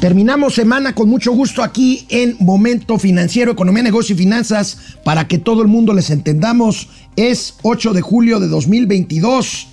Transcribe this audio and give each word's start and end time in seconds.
Terminamos 0.00 0.54
semana 0.54 0.94
con 0.94 1.10
mucho 1.10 1.32
gusto 1.32 1.62
aquí 1.62 2.06
en 2.08 2.34
Momento 2.40 2.98
Financiero, 2.98 3.52
Economía, 3.52 3.82
Negocio 3.82 4.14
y 4.14 4.18
Finanzas, 4.18 4.78
para 5.04 5.28
que 5.28 5.36
todo 5.36 5.60
el 5.60 5.68
mundo 5.68 5.92
les 5.92 6.08
entendamos. 6.08 6.88
Es 7.16 7.56
8 7.60 7.92
de 7.92 8.00
julio 8.00 8.40
de 8.40 8.48
2022. 8.48 9.68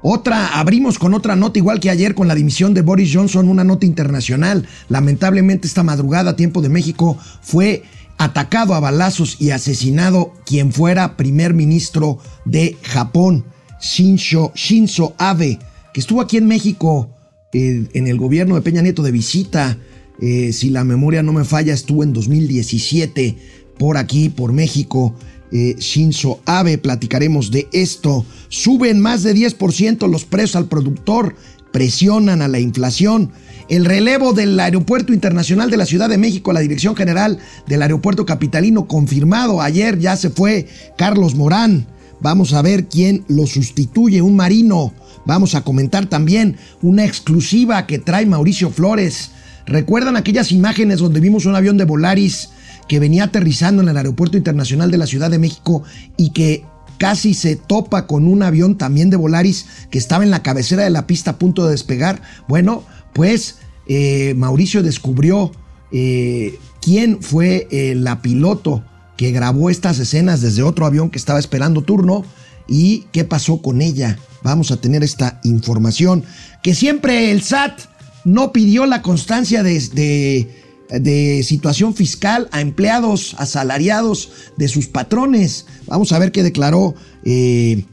Otra, 0.00 0.58
abrimos 0.58 0.98
con 0.98 1.12
otra 1.12 1.36
nota, 1.36 1.58
igual 1.58 1.78
que 1.78 1.90
ayer 1.90 2.14
con 2.14 2.26
la 2.26 2.34
dimisión 2.34 2.72
de 2.72 2.80
Boris 2.80 3.14
Johnson, 3.14 3.50
una 3.50 3.64
nota 3.64 3.84
internacional. 3.84 4.66
Lamentablemente 4.88 5.68
esta 5.68 5.82
madrugada, 5.82 6.36
tiempo 6.36 6.62
de 6.62 6.70
México, 6.70 7.18
fue 7.42 7.82
atacado 8.16 8.74
a 8.74 8.80
balazos 8.80 9.36
y 9.40 9.50
asesinado 9.50 10.32
quien 10.46 10.72
fuera 10.72 11.18
primer 11.18 11.52
ministro 11.52 12.16
de 12.46 12.78
Japón, 12.82 13.44
Shinzo 13.78 15.14
Abe, 15.18 15.58
que 15.92 16.00
estuvo 16.00 16.22
aquí 16.22 16.38
en 16.38 16.46
México 16.46 17.10
eh, 17.58 17.88
en 17.94 18.06
el 18.06 18.18
gobierno 18.18 18.54
de 18.54 18.60
Peña 18.60 18.82
Nieto 18.82 19.02
de 19.02 19.10
visita. 19.10 19.78
Eh, 20.20 20.52
si 20.52 20.68
la 20.68 20.84
memoria 20.84 21.22
no 21.22 21.32
me 21.32 21.46
falla, 21.46 21.72
estuvo 21.72 22.02
en 22.02 22.12
2017 22.12 23.34
por 23.78 23.96
aquí, 23.96 24.28
por 24.28 24.52
México. 24.52 25.14
Eh, 25.50 25.74
Shinzo 25.78 26.40
Abe, 26.44 26.76
platicaremos 26.76 27.50
de 27.50 27.66
esto. 27.72 28.26
Suben 28.50 29.00
más 29.00 29.22
de 29.22 29.34
10% 29.34 30.06
los 30.06 30.26
precios 30.26 30.56
al 30.56 30.68
productor, 30.68 31.34
presionan 31.72 32.42
a 32.42 32.48
la 32.48 32.60
inflación. 32.60 33.32
El 33.70 33.86
relevo 33.86 34.34
del 34.34 34.60
Aeropuerto 34.60 35.14
Internacional 35.14 35.70
de 35.70 35.78
la 35.78 35.86
Ciudad 35.86 36.10
de 36.10 36.18
México, 36.18 36.52
la 36.52 36.60
Dirección 36.60 36.94
General 36.94 37.38
del 37.66 37.80
Aeropuerto 37.80 38.26
Capitalino, 38.26 38.86
confirmado. 38.86 39.62
Ayer 39.62 39.98
ya 39.98 40.18
se 40.18 40.28
fue 40.28 40.66
Carlos 40.98 41.34
Morán. 41.34 41.86
Vamos 42.20 42.52
a 42.52 42.62
ver 42.62 42.86
quién 42.86 43.24
lo 43.28 43.46
sustituye, 43.46 44.22
un 44.22 44.36
marino. 44.36 44.92
Vamos 45.26 45.54
a 45.54 45.62
comentar 45.62 46.06
también 46.06 46.56
una 46.82 47.04
exclusiva 47.04 47.86
que 47.86 47.98
trae 47.98 48.26
Mauricio 48.26 48.70
Flores. 48.70 49.32
¿Recuerdan 49.66 50.16
aquellas 50.16 50.52
imágenes 50.52 51.00
donde 51.00 51.20
vimos 51.20 51.44
un 51.46 51.56
avión 51.56 51.76
de 51.76 51.84
Volaris 51.84 52.50
que 52.88 53.00
venía 53.00 53.24
aterrizando 53.24 53.82
en 53.82 53.88
el 53.88 53.96
Aeropuerto 53.96 54.36
Internacional 54.36 54.90
de 54.90 54.98
la 54.98 55.06
Ciudad 55.06 55.30
de 55.30 55.38
México 55.38 55.82
y 56.16 56.30
que 56.30 56.64
casi 56.98 57.34
se 57.34 57.56
topa 57.56 58.06
con 58.06 58.26
un 58.26 58.42
avión 58.42 58.78
también 58.78 59.10
de 59.10 59.16
Volaris 59.16 59.66
que 59.90 59.98
estaba 59.98 60.24
en 60.24 60.30
la 60.30 60.42
cabecera 60.42 60.84
de 60.84 60.90
la 60.90 61.06
pista 61.06 61.32
a 61.32 61.38
punto 61.38 61.64
de 61.64 61.72
despegar? 61.72 62.22
Bueno, 62.48 62.84
pues 63.12 63.56
eh, 63.88 64.34
Mauricio 64.36 64.82
descubrió 64.82 65.52
eh, 65.92 66.58
quién 66.80 67.20
fue 67.20 67.66
eh, 67.70 67.94
la 67.94 68.22
piloto 68.22 68.84
que 69.16 69.32
grabó 69.32 69.70
estas 69.70 69.98
escenas 69.98 70.40
desde 70.40 70.62
otro 70.62 70.86
avión 70.86 71.10
que 71.10 71.18
estaba 71.18 71.38
esperando 71.38 71.82
turno 71.82 72.24
y 72.68 73.06
qué 73.12 73.24
pasó 73.24 73.62
con 73.62 73.80
ella. 73.82 74.18
Vamos 74.42 74.70
a 74.70 74.76
tener 74.76 75.02
esta 75.02 75.40
información. 75.44 76.24
Que 76.62 76.74
siempre 76.74 77.30
el 77.30 77.42
SAT 77.42 77.80
no 78.24 78.52
pidió 78.52 78.86
la 78.86 79.02
constancia 79.02 79.62
de, 79.62 80.48
de, 80.90 81.42
situación 81.44 81.94
fiscal 81.94 82.48
a 82.50 82.60
empleados 82.60 83.36
asalariados 83.38 84.30
de 84.56 84.68
sus 84.68 84.88
patrones. 84.88 85.66
Vamos 85.86 86.12
a 86.12 86.18
ver 86.18 86.32
qué 86.32 86.42
declaró 86.42 86.94
eh, 87.24 87.84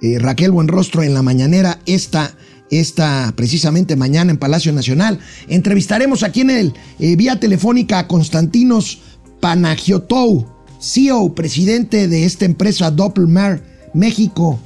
eh, 0.00 0.18
Raquel 0.18 0.52
Buenrostro 0.52 1.02
en 1.02 1.14
la 1.14 1.22
mañanera 1.22 1.80
esta, 1.86 2.36
esta 2.70 3.32
precisamente 3.36 3.96
mañana 3.96 4.30
en 4.30 4.38
Palacio 4.38 4.72
Nacional. 4.72 5.18
Entrevistaremos 5.48 6.22
aquí 6.22 6.42
en 6.42 6.50
el 6.50 6.74
eh, 6.98 7.16
vía 7.16 7.38
telefónica 7.40 7.98
a 7.98 8.08
Constantinos 8.08 9.00
Panagiotou, 9.40 10.46
CEO, 10.82 11.32
presidente 11.36 12.08
de 12.08 12.24
esta 12.24 12.44
empresa 12.44 12.90
Doppelmer 12.90 13.62
México. 13.94 14.58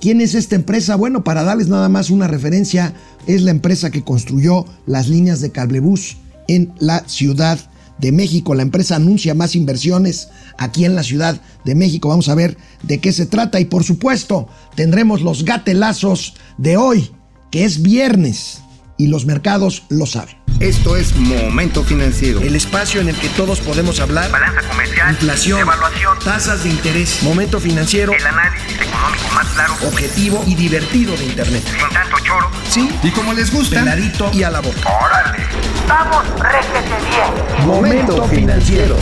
¿Quién 0.00 0.20
es 0.20 0.34
esta 0.34 0.54
empresa? 0.54 0.94
Bueno, 0.94 1.24
para 1.24 1.42
darles 1.42 1.66
nada 1.66 1.88
más 1.88 2.10
una 2.10 2.28
referencia, 2.28 2.94
es 3.26 3.42
la 3.42 3.50
empresa 3.50 3.90
que 3.90 4.04
construyó 4.04 4.64
las 4.86 5.08
líneas 5.08 5.40
de 5.40 5.50
cablebús 5.50 6.18
en 6.46 6.72
la 6.78 7.02
Ciudad 7.08 7.58
de 7.98 8.12
México. 8.12 8.54
La 8.54 8.62
empresa 8.62 8.94
anuncia 8.94 9.34
más 9.34 9.56
inversiones 9.56 10.28
aquí 10.56 10.84
en 10.84 10.94
la 10.94 11.02
Ciudad 11.02 11.40
de 11.64 11.74
México. 11.74 12.10
Vamos 12.10 12.28
a 12.28 12.36
ver 12.36 12.56
de 12.84 12.98
qué 12.98 13.10
se 13.12 13.26
trata 13.26 13.58
y 13.58 13.64
por 13.64 13.82
supuesto 13.82 14.46
tendremos 14.76 15.20
los 15.20 15.44
gatelazos 15.44 16.34
de 16.58 16.76
hoy, 16.76 17.10
que 17.50 17.64
es 17.64 17.82
viernes 17.82 18.60
y 18.96 19.08
los 19.08 19.26
mercados 19.26 19.84
lo 19.88 20.06
saben. 20.06 20.36
Esto 20.60 20.96
es 20.96 21.14
Momento 21.16 21.84
Financiero. 21.84 22.40
El 22.40 22.56
espacio 22.56 23.02
en 23.02 23.10
el 23.10 23.16
que 23.16 23.28
todos 23.28 23.60
podemos 23.60 24.00
hablar. 24.00 24.30
Balanza 24.30 24.62
comercial. 24.66 25.10
Inflación. 25.10 25.60
Evaluación. 25.60 26.18
Tasas 26.24 26.64
de 26.64 26.70
interés. 26.70 27.22
Momento 27.22 27.60
Financiero. 27.60 28.12
El 28.14 28.26
análisis 28.26 28.72
económico 28.72 29.34
más 29.34 29.46
claro. 29.48 29.74
Objetivo 29.86 30.42
y 30.46 30.54
divertido 30.54 31.14
de 31.14 31.26
Internet. 31.26 31.62
Sin 31.62 31.94
tanto 31.94 32.16
choro. 32.24 32.50
Sí. 32.70 32.88
Y 33.02 33.10
como 33.10 33.34
les 33.34 33.52
gusta. 33.52 33.80
Peladito 33.80 34.30
y 34.32 34.44
a 34.44 34.50
la 34.50 34.60
boca. 34.60 34.80
Órale. 35.04 35.44
Vamos, 35.86 36.24
réjete 36.40 36.94
bien. 37.10 37.66
Momento 37.66 38.26
Financiero. 38.28 38.96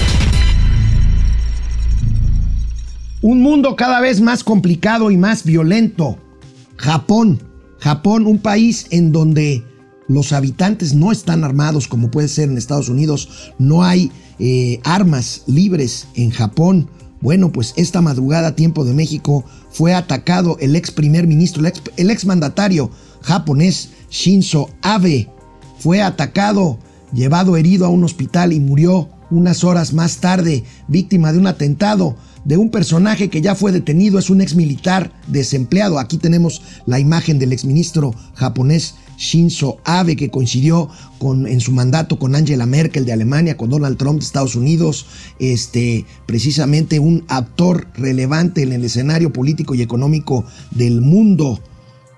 Un 3.21 3.43
mundo 3.43 3.77
cada 3.77 4.01
vez 4.01 4.21
más 4.21 4.43
complicado 4.43 5.13
y 5.13 5.17
más 5.17 5.45
violento. 5.45 6.19
Japón. 6.79 7.41
Japón, 7.79 8.27
un 8.27 8.39
país 8.39 8.89
en 8.91 9.13
donde 9.13 9.63
los 10.09 10.33
habitantes 10.33 10.95
no 10.95 11.13
están 11.13 11.45
armados 11.45 11.89
como 11.89 12.11
puede 12.11 12.29
ser 12.29 12.49
en 12.49 12.59
Estados 12.59 12.89
Unidos, 12.89 13.53
no 13.59 13.85
hay 13.85 14.11
eh, 14.39 14.81
armas 14.85 15.43
libres 15.47 16.09
en 16.15 16.31
Japón. 16.31 16.91
Bueno, 17.21 17.53
pues 17.53 17.73
esta 17.77 18.03
madrugada, 18.03 18.55
tiempo 18.55 18.85
de 18.85 18.93
México, 18.93 19.45
fue 19.71 19.95
atacado 19.95 20.59
el 20.61 20.77
ex 20.77 20.91
primer 20.91 21.27
ministro, 21.27 21.61
el 21.61 21.67
ex, 21.69 21.83
ex 21.97 22.27
mandatario 22.27 22.91
japonés 23.23 23.91
Shinzo 24.11 24.69
Abe. 24.83 25.31
Fue 25.79 26.03
atacado, 26.03 26.79
llevado 27.13 27.57
herido 27.57 27.87
a 27.87 27.89
un 27.89 28.05
hospital 28.05 28.53
y 28.53 28.61
murió 28.61 29.09
unas 29.31 29.65
horas 29.65 29.95
más 29.95 30.19
tarde, 30.19 30.65
víctima 30.87 31.33
de 31.33 31.39
un 31.39 31.47
atentado 31.47 32.17
de 32.45 32.57
un 32.57 32.71
personaje 32.71 33.31
que 33.31 33.41
ya 33.41 33.55
fue 33.55 33.73
detenido, 33.73 34.19
es 34.19 34.31
un 34.31 34.41
ex 34.41 34.55
militar 34.55 35.13
desempleado. 35.27 35.99
Aquí 35.99 36.19
tenemos 36.19 36.63
la 36.87 36.99
imagen 36.99 37.39
del 37.39 37.53
exministro 37.53 38.15
japonés 38.35 38.97
Shinzo 39.17 39.79
Abe, 39.85 40.17
que 40.17 40.31
coincidió 40.31 40.89
con, 41.19 41.47
en 41.47 41.61
su 41.61 41.73
mandato 41.73 42.19
con 42.19 42.35
Angela 42.35 42.67
Merkel 42.67 43.05
de 43.05 43.13
Alemania, 43.13 43.57
con 43.57 43.71
Donald 43.71 43.97
Trump 43.97 44.21
de 44.21 44.27
Estados 44.27 44.57
Unidos, 44.57 45.07
este, 45.39 46.05
precisamente 46.27 46.99
un 46.99 47.25
actor 47.29 47.89
relevante 47.95 48.63
en 48.63 48.73
el 48.73 48.85
escenario 48.85 49.33
político 49.33 49.75
y 49.75 49.83
económico 49.83 50.45
del 50.71 51.01
mundo. 51.01 51.61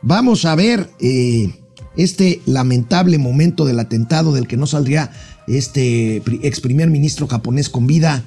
Vamos 0.03 0.45
a 0.45 0.55
ver 0.55 0.91
eh, 1.01 1.53
este 1.97 2.41
lamentable 2.47 3.19
momento 3.19 3.65
del 3.65 3.81
atentado 3.81 4.33
del 4.33 4.47
que 4.47 4.57
no 4.57 4.67
saldría 4.67 5.11
este 5.47 6.23
ex 6.43 6.61
primer 6.61 6.91
ministro 6.91 7.27
japonés 7.27 7.69
con 7.69 7.87
vida. 7.87 8.25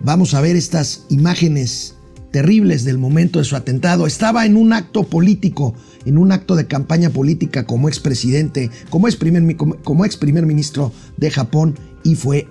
Vamos 0.00 0.34
a 0.34 0.40
ver 0.40 0.56
estas 0.56 1.04
imágenes 1.10 1.94
terribles 2.32 2.84
del 2.84 2.98
momento 2.98 3.38
de 3.38 3.44
su 3.44 3.54
atentado. 3.54 4.06
Estaba 4.06 4.44
en 4.44 4.56
un 4.56 4.72
acto 4.72 5.04
político, 5.04 5.74
en 6.04 6.18
un 6.18 6.32
acto 6.32 6.56
de 6.56 6.66
campaña 6.66 7.10
política 7.10 7.64
como 7.64 7.88
expresidente, 7.88 8.70
como 8.90 9.06
ex 9.06 9.16
primer, 9.16 9.56
como, 9.56 10.04
ex 10.04 10.16
primer 10.16 10.46
ministro 10.46 10.92
de 11.16 11.30
Japón 11.30 11.78
y 12.02 12.16
fue 12.16 12.48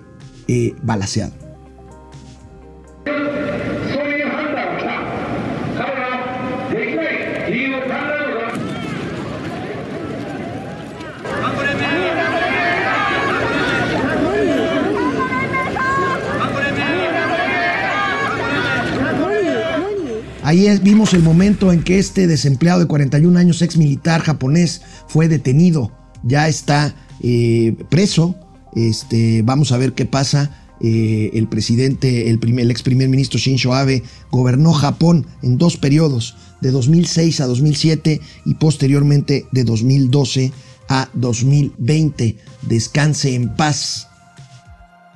eh, 0.48 0.74
balaseado. 0.82 1.41
Ahí 20.52 20.68
vimos 20.82 21.14
el 21.14 21.22
momento 21.22 21.72
en 21.72 21.82
que 21.82 21.98
este 21.98 22.26
desempleado 22.26 22.80
de 22.80 22.86
41 22.86 23.38
años, 23.38 23.62
ex 23.62 23.78
militar 23.78 24.20
japonés, 24.20 24.82
fue 25.08 25.26
detenido. 25.26 25.90
Ya 26.24 26.46
está 26.46 26.94
eh, 27.22 27.74
preso. 27.88 28.36
Este, 28.76 29.40
vamos 29.40 29.72
a 29.72 29.78
ver 29.78 29.94
qué 29.94 30.04
pasa. 30.04 30.50
Eh, 30.82 31.30
el 31.32 31.48
presidente, 31.48 32.28
el, 32.28 32.38
ex 32.70 32.82
primer 32.82 33.08
ministro 33.08 33.38
Shinzo 33.38 33.72
Abe, 33.72 34.02
gobernó 34.30 34.74
Japón 34.74 35.26
en 35.40 35.56
dos 35.56 35.78
periodos, 35.78 36.36
de 36.60 36.70
2006 36.70 37.40
a 37.40 37.46
2007 37.46 38.20
y 38.44 38.54
posteriormente 38.56 39.46
de 39.52 39.64
2012 39.64 40.52
a 40.86 41.08
2020. 41.14 42.36
Descanse 42.60 43.34
en 43.34 43.56
paz. 43.56 44.06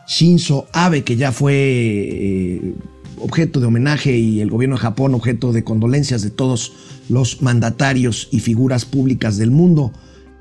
Shinzo 0.08 0.66
Abe, 0.72 1.04
que 1.04 1.16
ya 1.16 1.30
fue 1.30 1.52
eh, 1.54 2.74
objeto 3.18 3.60
de 3.60 3.66
homenaje 3.66 4.16
y 4.16 4.40
el 4.40 4.50
gobierno 4.50 4.76
de 4.76 4.82
Japón 4.82 5.14
objeto 5.14 5.52
de 5.52 5.64
condolencias 5.64 6.22
de 6.22 6.30
todos 6.30 6.72
los 7.08 7.42
mandatarios 7.42 8.28
y 8.30 8.40
figuras 8.40 8.84
públicas 8.84 9.36
del 9.36 9.50
mundo. 9.50 9.92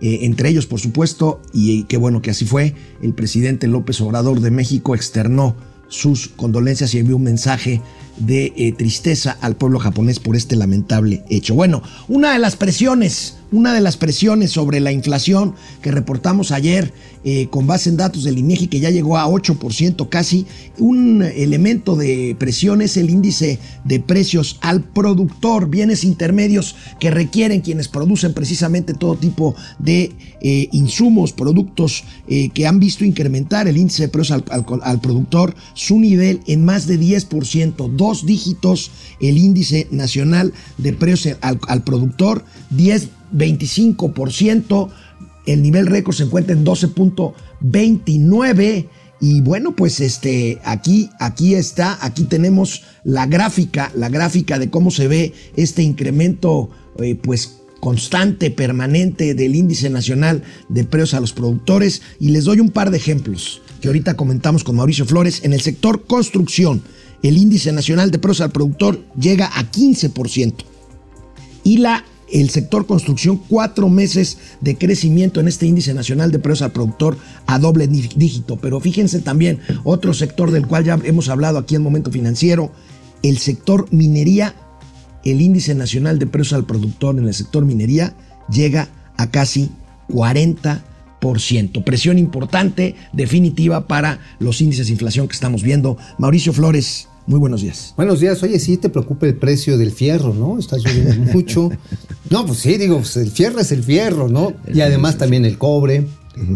Eh, 0.02 0.20
entre 0.22 0.50
ellos, 0.50 0.66
por 0.66 0.80
supuesto, 0.80 1.42
y 1.54 1.84
qué 1.84 1.98
bueno 1.98 2.22
que 2.22 2.32
así 2.32 2.46
fue, 2.46 2.76
el 3.02 3.14
presidente 3.14 3.68
López 3.68 4.02
Obrador 4.02 4.42
de 4.42 4.52
México 4.52 4.94
externó 4.94 5.56
sus 5.88 6.28
condolencias 6.28 6.94
y 6.94 7.00
envió 7.00 7.16
un 7.16 7.24
mensaje 7.24 7.82
de 8.18 8.54
eh, 8.56 8.72
tristeza 8.72 9.38
al 9.42 9.56
pueblo 9.56 9.80
japonés 9.80 10.20
por 10.20 10.36
este 10.36 10.56
lamentable 10.56 11.24
hecho. 11.30 11.56
Bueno, 11.56 11.82
una 12.08 12.34
de 12.34 12.40
las 12.40 12.56
presiones 12.56 13.36
una 13.52 13.74
de 13.74 13.82
las 13.82 13.98
presiones 13.98 14.52
sobre 14.52 14.80
la 14.80 14.92
inflación 14.92 15.56
que 15.82 15.92
reportamos 15.92 16.52
ayer 16.52 16.94
eh, 17.24 17.48
con 17.50 17.66
base 17.66 17.90
en 17.90 17.98
datos 17.98 18.24
del 18.24 18.38
INEGI 18.38 18.68
que 18.68 18.80
ya 18.80 18.90
llegó 18.90 19.18
a 19.18 19.28
8% 19.28 20.10
casi, 20.10 20.46
un 20.78 21.24
elemento 21.24 21.96
de 21.96 22.36
presión 22.38 22.82
es 22.82 22.98
el 22.98 23.10
índice 23.10 23.60
de 23.84 24.00
precios 24.00 24.58
al 24.62 24.84
productor, 24.84 25.70
bienes 25.70 26.04
intermedios 26.04 26.76
que 27.00 27.12
requieren 27.12 27.62
quienes 27.62 27.88
producen 27.88 28.34
precisamente 28.34 28.94
todo 28.94 29.16
tipo 29.16 29.56
de 29.80 30.12
eh, 30.42 30.70
insumos, 30.72 31.32
productos 31.32 32.04
que 32.26 32.68
han 32.68 32.80
visto 32.80 33.06
incrementar 33.06 33.68
el 33.68 33.78
índice 33.78 34.04
de 34.04 34.10
precios 34.10 34.44
al, 34.50 34.66
al 34.84 35.00
productor, 35.00 35.56
su 35.74 36.00
nivel 36.00 36.42
en 36.48 36.66
más 36.66 36.88
de 36.88 37.00
10%, 37.00 37.96
dos 38.06 38.26
dígitos 38.26 38.92
el 39.20 39.38
índice 39.38 39.90
nacional 39.92 40.54
de 40.78 40.94
precios 40.94 41.38
al, 41.42 41.60
al 41.68 41.84
productor, 41.84 42.46
10, 42.70 43.10
25%, 43.34 44.90
el 45.46 45.62
nivel 45.62 45.88
récord 45.88 46.16
se 46.16 46.24
encuentra 46.24 46.56
en 46.56 46.64
12.29 46.66 48.88
y 49.22 49.42
bueno, 49.42 49.76
pues 49.76 50.00
este 50.02 50.60
aquí 50.64 51.10
aquí 51.20 51.54
está, 51.56 51.98
aquí 52.02 52.26
tenemos 52.26 52.84
la 53.04 53.26
gráfica, 53.26 53.92
la 53.96 54.10
gráfica 54.10 54.60
de 54.60 54.70
cómo 54.70 54.92
se 54.92 55.08
ve 55.08 55.34
este 55.56 55.82
incremento 55.84 56.70
eh, 57.00 57.16
pues 57.16 57.62
constante, 57.80 58.52
permanente 58.52 59.34
del 59.36 59.56
índice 59.56 59.90
nacional 59.90 60.44
de 60.70 60.84
precios 60.84 61.14
a 61.14 61.22
los 61.22 61.32
productores 61.34 62.02
y 62.20 62.30
les 62.30 62.46
doy 62.46 62.60
un 62.60 62.70
par 62.70 62.92
de 62.92 62.98
ejemplos 62.98 63.62
que 63.80 63.88
ahorita 63.88 64.16
comentamos 64.16 64.64
con 64.64 64.76
Mauricio 64.76 65.06
Flores 65.06 65.44
en 65.44 65.54
el 65.54 65.62
sector 65.62 66.06
construcción. 66.06 66.82
El 67.26 67.40
índice 67.40 67.72
nacional 67.72 68.12
de 68.12 68.20
precios 68.20 68.42
al 68.42 68.52
productor 68.52 69.04
llega 69.20 69.48
a 69.48 69.64
15% 69.72 70.54
y 71.64 71.78
la 71.78 72.06
el 72.32 72.52
sector 72.52 72.86
construcción, 72.86 73.42
cuatro 73.50 73.90
meses 73.90 74.38
de 74.62 74.78
crecimiento 74.78 75.40
en 75.40 75.48
este 75.48 75.66
índice 75.66 75.96
nacional 75.96 76.32
de 76.32 76.38
precios 76.38 76.62
al 76.62 76.72
productor 76.72 77.18
a 77.48 77.58
doble 77.58 77.88
dígito. 77.88 78.58
Pero 78.58 78.80
fíjense 78.80 79.22
también, 79.22 79.60
otro 79.84 80.14
sector 80.14 80.52
del 80.52 80.68
cual 80.68 80.84
ya 80.84 81.00
hemos 81.04 81.28
hablado 81.28 81.58
aquí 81.58 81.74
en 81.74 81.82
Momento 81.82 82.12
Financiero, 82.12 82.72
el 83.24 83.40
sector 83.40 83.88
minería, 83.90 84.54
el 85.24 85.42
índice 85.42 85.74
nacional 85.74 86.20
de 86.20 86.28
precios 86.28 86.54
al 86.54 86.68
productor 86.68 87.18
en 87.18 87.26
el 87.26 87.34
sector 87.34 87.66
minería 87.66 88.16
llega 88.52 88.90
a 89.18 89.32
casi 89.32 89.72
40%. 90.10 91.84
Presión 91.84 92.20
importante, 92.20 92.94
definitiva 93.14 93.88
para 93.88 94.20
los 94.38 94.62
índices 94.62 94.86
de 94.86 94.94
inflación 94.94 95.28
que 95.28 95.34
estamos 95.34 95.64
viendo. 95.64 95.98
Mauricio 96.20 96.54
Flores, 96.54 97.08
muy 97.28 97.40
buenos 97.40 97.62
días. 97.62 97.94
Buenos 97.98 98.20
días. 98.20 98.42
Oye, 98.44 98.60
sí 98.60 98.78
te 98.78 98.90
preocupa 98.90 99.26
el 99.26 99.36
precio 99.36 99.78
del 99.78 99.92
fierro, 99.92 100.34
¿no? 100.34 100.60
Está 100.60 100.78
subiendo 100.78 101.32
mucho. 101.34 101.70
No, 102.30 102.46
pues 102.46 102.60
sí, 102.60 102.78
digo, 102.78 102.98
pues 102.98 103.18
el 103.18 103.32
fierro 103.32 103.60
es 103.60 103.72
el 103.72 103.84
fierro, 103.84 104.28
¿no? 104.30 104.54
Y 104.72 104.82
además 104.82 105.18
también 105.18 105.46
el 105.46 105.58
cobre. 105.58 106.06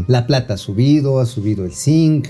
La 0.08 0.28
plata 0.28 0.56
ha 0.56 0.58
subido, 0.58 1.20
ha 1.20 1.26
subido 1.26 1.66
el 1.66 1.74
zinc. 1.74 2.28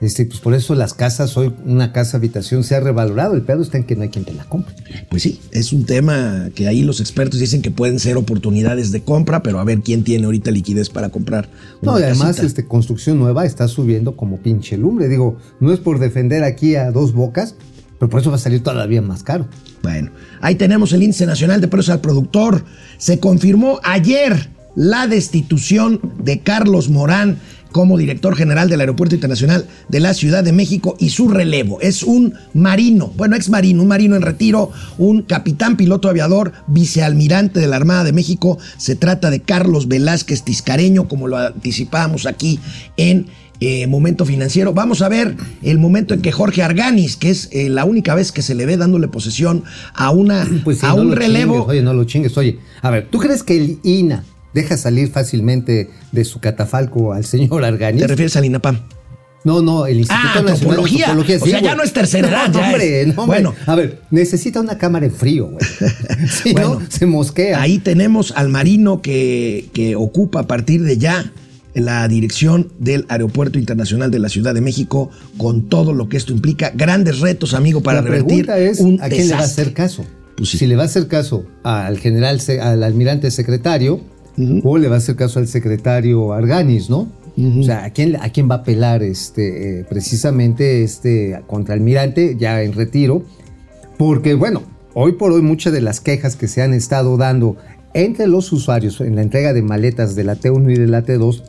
Este, 0.00 0.24
pues 0.24 0.40
por 0.40 0.54
eso 0.54 0.74
las 0.74 0.94
casas, 0.94 1.36
hoy 1.36 1.52
una 1.64 1.92
casa 1.92 2.16
habitación 2.16 2.64
se 2.64 2.74
ha 2.74 2.80
revalorado. 2.80 3.34
El 3.34 3.42
pedo 3.42 3.62
está 3.62 3.76
en 3.76 3.84
que 3.84 3.96
no 3.96 4.02
hay 4.02 4.08
quien 4.08 4.24
te 4.24 4.32
la 4.32 4.44
compre. 4.44 4.74
Pues 5.10 5.22
sí, 5.22 5.40
es 5.52 5.72
un 5.72 5.84
tema 5.84 6.48
que 6.54 6.68
ahí 6.68 6.82
los 6.82 7.00
expertos 7.00 7.38
dicen 7.38 7.60
que 7.60 7.70
pueden 7.70 7.98
ser 7.98 8.16
oportunidades 8.16 8.92
de 8.92 9.02
compra, 9.02 9.42
pero 9.42 9.60
a 9.60 9.64
ver 9.64 9.80
quién 9.80 10.02
tiene 10.02 10.24
ahorita 10.24 10.50
liquidez 10.50 10.88
para 10.88 11.10
comprar. 11.10 11.50
No, 11.82 11.98
y 11.98 12.02
además 12.02 12.38
este, 12.38 12.64
construcción 12.64 13.18
nueva 13.18 13.44
está 13.44 13.68
subiendo 13.68 14.16
como 14.16 14.38
pinche 14.38 14.78
lumbre. 14.78 15.08
Digo, 15.08 15.36
no 15.60 15.72
es 15.72 15.80
por 15.80 15.98
defender 15.98 16.44
aquí 16.44 16.76
a 16.76 16.90
dos 16.90 17.12
bocas, 17.12 17.54
pero 17.98 18.08
por 18.08 18.20
eso 18.20 18.30
va 18.30 18.36
a 18.36 18.40
salir 18.40 18.62
todavía 18.62 19.02
más 19.02 19.22
caro. 19.22 19.46
Bueno, 19.82 20.10
ahí 20.40 20.54
tenemos 20.54 20.94
el 20.94 21.02
índice 21.02 21.26
nacional 21.26 21.60
de 21.60 21.68
precios 21.68 21.90
al 21.90 22.00
productor. 22.00 22.64
Se 22.96 23.18
confirmó 23.18 23.80
ayer 23.82 24.48
la 24.74 25.06
destitución 25.06 26.00
de 26.22 26.40
Carlos 26.40 26.88
Morán 26.88 27.38
como 27.72 27.98
director 27.98 28.36
general 28.36 28.68
del 28.68 28.80
Aeropuerto 28.80 29.14
Internacional 29.14 29.66
de 29.88 30.00
la 30.00 30.14
Ciudad 30.14 30.44
de 30.44 30.52
México 30.52 30.96
y 30.98 31.10
su 31.10 31.28
relevo. 31.28 31.80
Es 31.80 32.02
un 32.02 32.34
marino, 32.54 33.12
bueno, 33.16 33.36
ex 33.36 33.48
marino, 33.48 33.82
un 33.82 33.88
marino 33.88 34.16
en 34.16 34.22
retiro, 34.22 34.70
un 34.98 35.22
capitán 35.22 35.76
piloto 35.76 36.08
aviador, 36.08 36.52
vicealmirante 36.66 37.60
de 37.60 37.66
la 37.66 37.76
Armada 37.76 38.04
de 38.04 38.12
México. 38.12 38.58
Se 38.76 38.96
trata 38.96 39.30
de 39.30 39.40
Carlos 39.40 39.88
Velázquez 39.88 40.42
Tiscareño, 40.42 41.08
como 41.08 41.28
lo 41.28 41.36
anticipábamos 41.36 42.26
aquí 42.26 42.60
en 42.96 43.26
eh, 43.60 43.86
momento 43.86 44.24
financiero. 44.24 44.72
Vamos 44.72 45.02
a 45.02 45.08
ver 45.10 45.36
el 45.62 45.78
momento 45.78 46.14
en 46.14 46.22
que 46.22 46.32
Jorge 46.32 46.62
Arganis, 46.62 47.16
que 47.16 47.28
es 47.28 47.50
eh, 47.52 47.68
la 47.68 47.84
única 47.84 48.14
vez 48.14 48.32
que 48.32 48.40
se 48.40 48.54
le 48.54 48.64
ve 48.64 48.78
dándole 48.78 49.06
posesión 49.08 49.64
a, 49.92 50.10
una, 50.10 50.48
Pues 50.64 50.82
a 50.82 50.94
no 50.94 51.02
un 51.02 51.12
relevo. 51.12 51.52
chingues, 51.52 51.68
oye, 51.68 51.82
no 51.82 51.92
lo 51.92 52.04
chingues. 52.04 52.36
Oye, 52.38 52.58
a 52.80 52.90
ver, 52.90 53.08
¿tú 53.10 53.18
crees 53.18 53.42
que 53.42 53.56
el 53.56 53.78
INA 53.82 54.24
deja 54.54 54.76
salir 54.76 55.08
fácilmente 55.10 55.90
de 56.12 56.24
su 56.24 56.40
catafalco 56.40 57.12
al 57.12 57.24
señor 57.24 57.64
Arganis? 57.64 58.02
¿Te 58.02 58.06
refieres 58.08 58.36
al 58.36 58.44
INAPAM? 58.44 58.80
No, 59.42 59.62
no, 59.62 59.86
el 59.86 59.98
Instituto 60.00 60.20
Ah, 60.22 60.34
Nacional 60.42 60.54
antropología. 60.54 60.98
de 61.06 61.12
Antropología. 61.12 61.36
O 61.42 61.46
sea, 61.48 61.60
ya 61.62 61.74
no 61.74 61.82
es 61.82 61.92
tercera 61.94 62.28
edad, 62.28 62.48
No, 62.52 62.60
hombre, 62.60 63.00
es- 63.00 63.06
no, 63.16 63.22
hombre. 63.22 63.40
Bueno. 63.42 63.54
A 63.66 63.74
ver, 63.74 64.02
necesita 64.10 64.60
una 64.60 64.76
cámara 64.76 65.06
en 65.06 65.12
frío, 65.12 65.46
güey. 65.46 65.64
Si 66.30 66.52
Bueno, 66.52 66.74
no, 66.80 66.90
se 66.90 67.06
mosquea. 67.06 67.58
Ahí 67.62 67.78
tenemos 67.78 68.32
al 68.36 68.50
marino 68.50 69.00
que, 69.00 69.70
que 69.72 69.96
ocupa 69.96 70.40
a 70.40 70.46
partir 70.46 70.82
de 70.82 70.98
ya 70.98 71.32
la 71.72 72.06
dirección 72.08 72.70
del 72.78 73.06
Aeropuerto 73.08 73.58
Internacional 73.58 74.10
de 74.10 74.18
la 74.18 74.28
Ciudad 74.28 74.52
de 74.52 74.60
México 74.60 75.08
con 75.38 75.70
todo 75.70 75.94
lo 75.94 76.10
que 76.10 76.18
esto 76.18 76.32
implica. 76.34 76.72
Grandes 76.74 77.20
retos, 77.20 77.54
amigo, 77.54 77.80
para 77.80 78.02
la 78.02 78.08
revertir 78.08 78.44
pregunta 78.44 78.58
es, 78.58 78.78
un 78.80 79.00
¿a 79.00 79.08
quién 79.08 79.26
le 79.28 79.34
va 79.34 79.40
a 79.40 79.44
hacer 79.44 79.72
caso? 79.72 80.04
Pues 80.36 80.50
sí. 80.50 80.58
Si 80.58 80.66
le 80.66 80.76
va 80.76 80.82
a 80.82 80.86
hacer 80.86 81.06
caso 81.08 81.46
al 81.62 81.96
general, 81.98 82.40
al 82.60 82.82
almirante 82.82 83.30
secretario, 83.30 84.02
o 84.62 84.78
le 84.78 84.88
va 84.88 84.96
a 84.96 84.98
hacer 84.98 85.16
caso 85.16 85.38
al 85.38 85.48
secretario 85.48 86.32
Arganis, 86.32 86.90
¿no? 86.90 87.08
O 87.58 87.62
sea, 87.62 87.84
¿a 87.84 87.90
quién, 87.90 88.16
¿a 88.16 88.28
quién 88.30 88.50
va 88.50 88.56
a 88.56 88.58
apelar 88.58 89.02
este, 89.02 89.80
eh, 89.80 89.84
precisamente 89.88 90.82
este 90.82 91.40
contraalmirante 91.46 92.36
ya 92.38 92.62
en 92.62 92.72
retiro? 92.74 93.22
Porque, 93.96 94.34
bueno, 94.34 94.62
hoy 94.94 95.12
por 95.12 95.32
hoy 95.32 95.40
muchas 95.40 95.72
de 95.72 95.80
las 95.80 96.00
quejas 96.00 96.36
que 96.36 96.48
se 96.48 96.60
han 96.60 96.74
estado 96.74 97.16
dando 97.16 97.56
entre 97.94 98.26
los 98.26 98.52
usuarios 98.52 99.00
en 99.00 99.16
la 99.16 99.22
entrega 99.22 99.52
de 99.52 99.62
maletas 99.62 100.14
de 100.14 100.24
la 100.24 100.36
T1 100.36 100.72
y 100.72 100.78
de 100.78 100.86
la 100.86 101.04
T2 101.04 101.42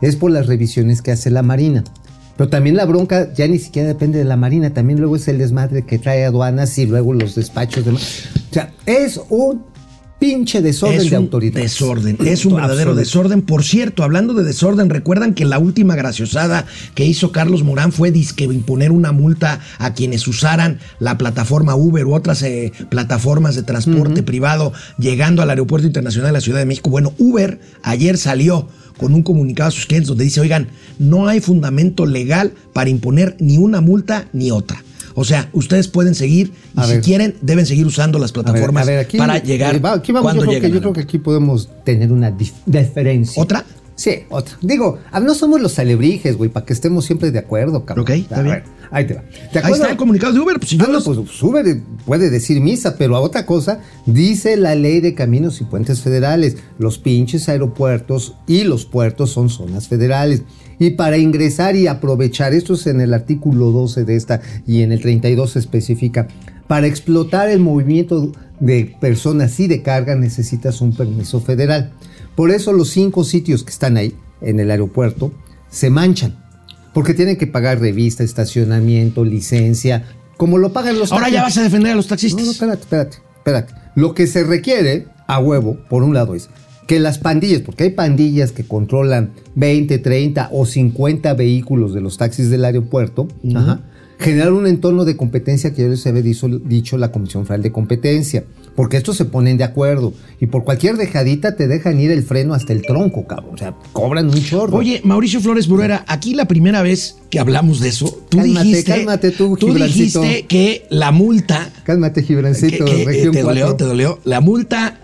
es 0.00 0.16
por 0.16 0.30
las 0.30 0.46
revisiones 0.46 1.00
que 1.00 1.12
hace 1.12 1.30
la 1.30 1.42
Marina. 1.42 1.84
Pero 2.36 2.50
también 2.50 2.76
la 2.76 2.84
bronca 2.84 3.32
ya 3.32 3.46
ni 3.48 3.58
siquiera 3.58 3.88
depende 3.88 4.18
de 4.18 4.24
la 4.24 4.36
Marina, 4.36 4.70
también 4.70 4.98
luego 4.98 5.16
es 5.16 5.26
el 5.28 5.38
desmadre 5.38 5.82
que 5.82 5.98
trae 5.98 6.24
aduanas 6.24 6.76
y 6.78 6.86
luego 6.86 7.14
los 7.14 7.34
despachos 7.34 7.84
de... 7.84 7.92
O 7.92 7.98
sea, 8.50 8.72
es 8.84 9.20
un 9.30 9.62
pinche 10.18 10.62
desorden 10.62 11.00
es 11.00 11.10
de 11.10 11.16
autoridad. 11.16 11.60
desorden, 11.60 12.16
es 12.24 12.44
un 12.44 12.54
verdadero 12.54 12.94
desorden. 12.94 13.42
Por 13.42 13.64
cierto, 13.64 14.02
hablando 14.02 14.34
de 14.34 14.44
desorden, 14.44 14.90
recuerdan 14.90 15.34
que 15.34 15.44
la 15.44 15.58
última 15.58 15.94
graciosada 15.94 16.66
que 16.94 17.04
hizo 17.04 17.32
Carlos 17.32 17.62
Morán 17.62 17.92
fue 17.92 18.10
disque 18.10 18.44
imponer 18.44 18.92
una 18.92 19.12
multa 19.12 19.60
a 19.78 19.94
quienes 19.94 20.26
usaran 20.26 20.78
la 20.98 21.18
plataforma 21.18 21.74
Uber 21.74 22.06
u 22.06 22.14
otras 22.14 22.42
eh, 22.42 22.72
plataformas 22.88 23.54
de 23.54 23.62
transporte 23.62 24.22
privado 24.22 24.72
llegando 24.98 25.42
al 25.42 25.50
Aeropuerto 25.50 25.86
Internacional 25.86 26.28
de 26.28 26.32
la 26.32 26.40
Ciudad 26.40 26.58
de 26.58 26.66
México. 26.66 26.90
Bueno, 26.90 27.12
Uber 27.18 27.60
ayer 27.82 28.16
salió 28.18 28.68
con 28.96 29.14
un 29.14 29.22
comunicado 29.22 29.68
a 29.68 29.72
sus 29.72 29.86
clientes 29.86 30.08
donde 30.08 30.24
dice, 30.24 30.40
oigan, 30.40 30.68
no 30.98 31.28
hay 31.28 31.40
fundamento 31.40 32.06
legal 32.06 32.52
para 32.72 32.90
imponer 32.90 33.36
ni 33.38 33.58
una 33.58 33.80
multa 33.80 34.26
ni 34.32 34.50
otra. 34.50 34.82
O 35.18 35.24
sea, 35.24 35.48
ustedes 35.52 35.88
pueden 35.88 36.14
seguir 36.14 36.52
y 36.76 36.80
A 36.80 36.84
si 36.84 36.92
ver. 36.92 37.00
quieren 37.00 37.34
deben 37.40 37.66
seguir 37.66 37.86
usando 37.86 38.18
las 38.18 38.30
A 38.30 38.34
ver, 38.34 38.44
plataformas 38.44 38.82
a 38.82 38.90
ver, 38.90 38.98
aquí, 39.00 39.16
para 39.18 39.38
llegar 39.42 39.74
eh, 39.74 39.78
va- 39.80 39.94
aquí 39.94 40.12
vamos, 40.12 40.24
cuando 40.30 40.44
yo, 40.44 40.50
creo 40.50 40.60
que, 40.60 40.70
yo 40.70 40.80
creo 40.80 40.92
que 40.92 41.00
aquí 41.00 41.18
podemos 41.18 41.68
tener 41.84 42.12
una 42.12 42.30
dif- 42.30 42.52
diferencia. 42.66 43.42
¿Otra? 43.42 43.64
Sí, 43.94 44.10
otra. 44.28 44.58
Digo, 44.60 44.98
ah, 45.10 45.20
no 45.20 45.34
somos 45.34 45.58
los 45.58 45.78
alebrijes, 45.78 46.36
güey, 46.36 46.50
para 46.50 46.66
que 46.66 46.74
estemos 46.74 47.06
siempre 47.06 47.30
de 47.30 47.38
acuerdo, 47.38 47.86
cabrón. 47.86 48.02
Ok, 48.02 48.10
está 48.10 48.40
A 48.40 48.42
bien. 48.42 48.54
ver, 48.56 48.64
ahí 48.90 49.06
te 49.06 49.14
va. 49.14 49.22
¿Te 49.50 49.58
Ahí 49.60 49.72
está 49.72 49.90
el 49.90 49.96
comunicado 49.96 50.34
de 50.34 50.40
Uber. 50.40 50.58
Pues, 50.58 50.68
si 50.68 50.76
Ah, 50.76 50.80
yo 50.80 50.86
no, 50.88 50.92
los- 50.92 51.04
pues 51.04 51.42
Uber 51.42 51.80
puede 52.04 52.28
decir 52.28 52.60
misa, 52.60 52.96
pero 52.98 53.16
a 53.16 53.20
otra 53.20 53.46
cosa 53.46 53.80
dice 54.04 54.58
la 54.58 54.74
ley 54.74 55.00
de 55.00 55.14
caminos 55.14 55.62
y 55.62 55.64
puentes 55.64 56.02
federales. 56.02 56.58
Los 56.78 56.98
pinches 56.98 57.48
aeropuertos 57.48 58.34
y 58.46 58.64
los 58.64 58.84
puertos 58.84 59.30
son 59.30 59.48
zonas 59.48 59.88
federales. 59.88 60.42
Y 60.78 60.90
para 60.90 61.16
ingresar 61.18 61.74
y 61.76 61.86
aprovechar, 61.86 62.52
esto 62.54 62.74
es 62.74 62.86
en 62.86 63.00
el 63.00 63.14
artículo 63.14 63.70
12 63.70 64.04
de 64.04 64.16
esta 64.16 64.40
y 64.66 64.82
en 64.82 64.92
el 64.92 65.00
32 65.00 65.52
se 65.52 65.58
especifica, 65.58 66.28
para 66.66 66.86
explotar 66.86 67.48
el 67.48 67.60
movimiento 67.60 68.32
de 68.60 68.96
personas 69.00 69.58
y 69.60 69.68
de 69.68 69.82
carga 69.82 70.14
necesitas 70.16 70.80
un 70.80 70.94
permiso 70.94 71.40
federal. 71.40 71.92
Por 72.34 72.50
eso 72.50 72.72
los 72.72 72.90
cinco 72.90 73.24
sitios 73.24 73.62
que 73.64 73.70
están 73.70 73.96
ahí 73.96 74.14
en 74.42 74.60
el 74.60 74.70
aeropuerto 74.70 75.32
se 75.70 75.90
manchan. 75.90 76.36
Porque 76.92 77.14
tienen 77.14 77.36
que 77.36 77.46
pagar 77.46 77.80
revista, 77.80 78.24
estacionamiento, 78.24 79.24
licencia, 79.24 80.04
como 80.36 80.58
lo 80.58 80.72
pagan 80.72 80.98
los 80.98 81.12
Ahora 81.12 81.28
ya 81.28 81.42
vas 81.42 81.54
taxistas. 81.54 81.60
a 81.60 81.64
defender 81.64 81.92
a 81.92 81.96
los 81.96 82.06
No, 82.06 82.08
no, 82.08 82.10
taxistas. 82.10 82.46
espérate, 82.48 82.82
espérate, 82.82 83.16
espérate. 83.38 83.74
Lo 83.94 84.14
que 84.14 84.26
se 84.26 84.44
requiere 84.44 85.06
a 85.26 85.38
huevo, 85.38 85.78
por 85.88 86.02
un 86.02 86.14
lado, 86.14 86.34
es 86.34 86.48
que 86.86 87.00
las 87.00 87.18
pandillas, 87.18 87.62
porque 87.62 87.84
hay 87.84 87.90
pandillas 87.90 88.52
que 88.52 88.64
controlan 88.64 89.32
20, 89.54 89.98
30 89.98 90.50
o 90.52 90.66
50 90.66 91.34
vehículos 91.34 91.92
de 91.92 92.00
los 92.00 92.16
taxis 92.16 92.50
del 92.50 92.64
aeropuerto, 92.64 93.28
ajá, 93.54 93.80
generar 94.18 94.52
un 94.52 94.66
entorno 94.66 95.04
de 95.04 95.16
competencia 95.16 95.74
que 95.74 95.82
ya 95.82 95.88
les 95.88 96.06
había 96.06 96.22
dicho, 96.22 96.48
dicho 96.48 96.96
la 96.96 97.12
Comisión 97.12 97.44
Federal 97.44 97.62
de 97.62 97.72
Competencia, 97.72 98.44
porque 98.74 98.96
estos 98.96 99.16
se 99.16 99.24
ponen 99.24 99.56
de 99.56 99.64
acuerdo 99.64 100.12
y 100.40 100.46
por 100.46 100.64
cualquier 100.64 100.96
dejadita 100.96 101.56
te 101.56 101.66
dejan 101.66 102.00
ir 102.00 102.10
el 102.10 102.22
freno 102.22 102.54
hasta 102.54 102.72
el 102.72 102.82
tronco, 102.82 103.26
cabrón. 103.26 103.54
O 103.54 103.58
sea, 103.58 103.74
cobran 103.92 104.28
un 104.28 104.42
chorro. 104.42 104.76
Oye, 104.76 105.00
Mauricio 105.04 105.40
Flores 105.40 105.66
Bruera, 105.68 106.04
aquí 106.08 106.34
la 106.34 106.46
primera 106.46 106.82
vez 106.82 107.16
que 107.30 107.38
hablamos 107.38 107.80
de 107.80 107.88
eso, 107.88 108.06
tú 108.28 108.38
Cálmate, 108.38 108.66
dijiste, 108.66 108.92
cálmate 108.92 109.30
tú, 109.32 109.56
tú 109.56 109.68
Gibrancito. 109.68 110.20
dijiste 110.20 110.46
que 110.46 110.86
la 110.90 111.10
multa, 111.10 111.70
Cálmate, 111.84 112.22
Gibrancito, 112.22 112.84
que, 112.84 113.04
región 113.04 113.32
te 113.32 113.42
dolió, 113.42 113.64
4. 113.66 113.76
te 113.76 113.84
dolió, 113.84 114.18
la 114.24 114.40
multa 114.40 114.98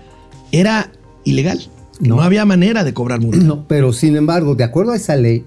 era 0.53 0.91
ilegal. 1.25 1.61
No. 2.01 2.17
No. 2.17 2.23
había 2.23 2.45
manera 2.45 2.85
de 2.85 2.95
cobrar 2.95 3.21
multa. 3.21 3.45
No, 3.45 3.69
pero 3.69 3.93
sin 3.93 4.17
embargo, 4.17 4.55
de 4.55 4.65
acuerdo 4.65 4.93
a 4.93 4.97
esa 4.97 5.15
ley, 5.17 5.45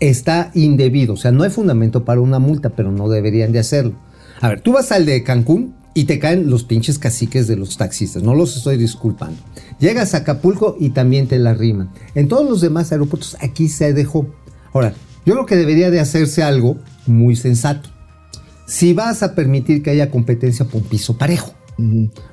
está 0.00 0.50
indebido. 0.54 1.14
O 1.14 1.16
sea, 1.16 1.30
no 1.30 1.42
hay 1.42 1.50
fundamento 1.50 2.04
para 2.04 2.20
una 2.20 2.38
multa, 2.38 2.70
pero 2.70 2.90
no 2.90 3.08
deberían 3.08 3.52
de 3.52 3.58
hacerlo. 3.58 3.94
A 4.40 4.48
ver, 4.48 4.60
tú 4.60 4.72
vas 4.72 4.90
al 4.92 5.06
de 5.06 5.22
Cancún 5.22 5.74
y 5.94 6.04
te 6.04 6.18
caen 6.18 6.50
los 6.50 6.64
pinches 6.64 6.98
caciques 6.98 7.46
de 7.46 7.56
los 7.56 7.76
taxistas. 7.76 8.22
No 8.22 8.34
los 8.34 8.56
estoy 8.56 8.76
disculpando. 8.76 9.38
Llegas 9.78 10.14
a 10.14 10.18
Acapulco 10.18 10.76
y 10.80 10.90
también 10.90 11.28
te 11.28 11.38
la 11.38 11.54
riman. 11.54 11.90
En 12.14 12.28
todos 12.28 12.48
los 12.48 12.60
demás 12.60 12.92
aeropuertos 12.92 13.36
aquí 13.40 13.68
se 13.68 13.92
dejó. 13.92 14.26
Ahora, 14.72 14.94
yo 15.24 15.34
creo 15.34 15.46
que 15.46 15.56
debería 15.56 15.90
de 15.90 16.00
hacerse 16.00 16.42
algo 16.42 16.78
muy 17.06 17.36
sensato. 17.36 17.90
Si 18.66 18.94
vas 18.94 19.22
a 19.22 19.34
permitir 19.34 19.82
que 19.82 19.90
haya 19.90 20.10
competencia 20.10 20.64
por 20.64 20.82
un 20.82 20.88
piso 20.88 21.18
parejo. 21.18 21.52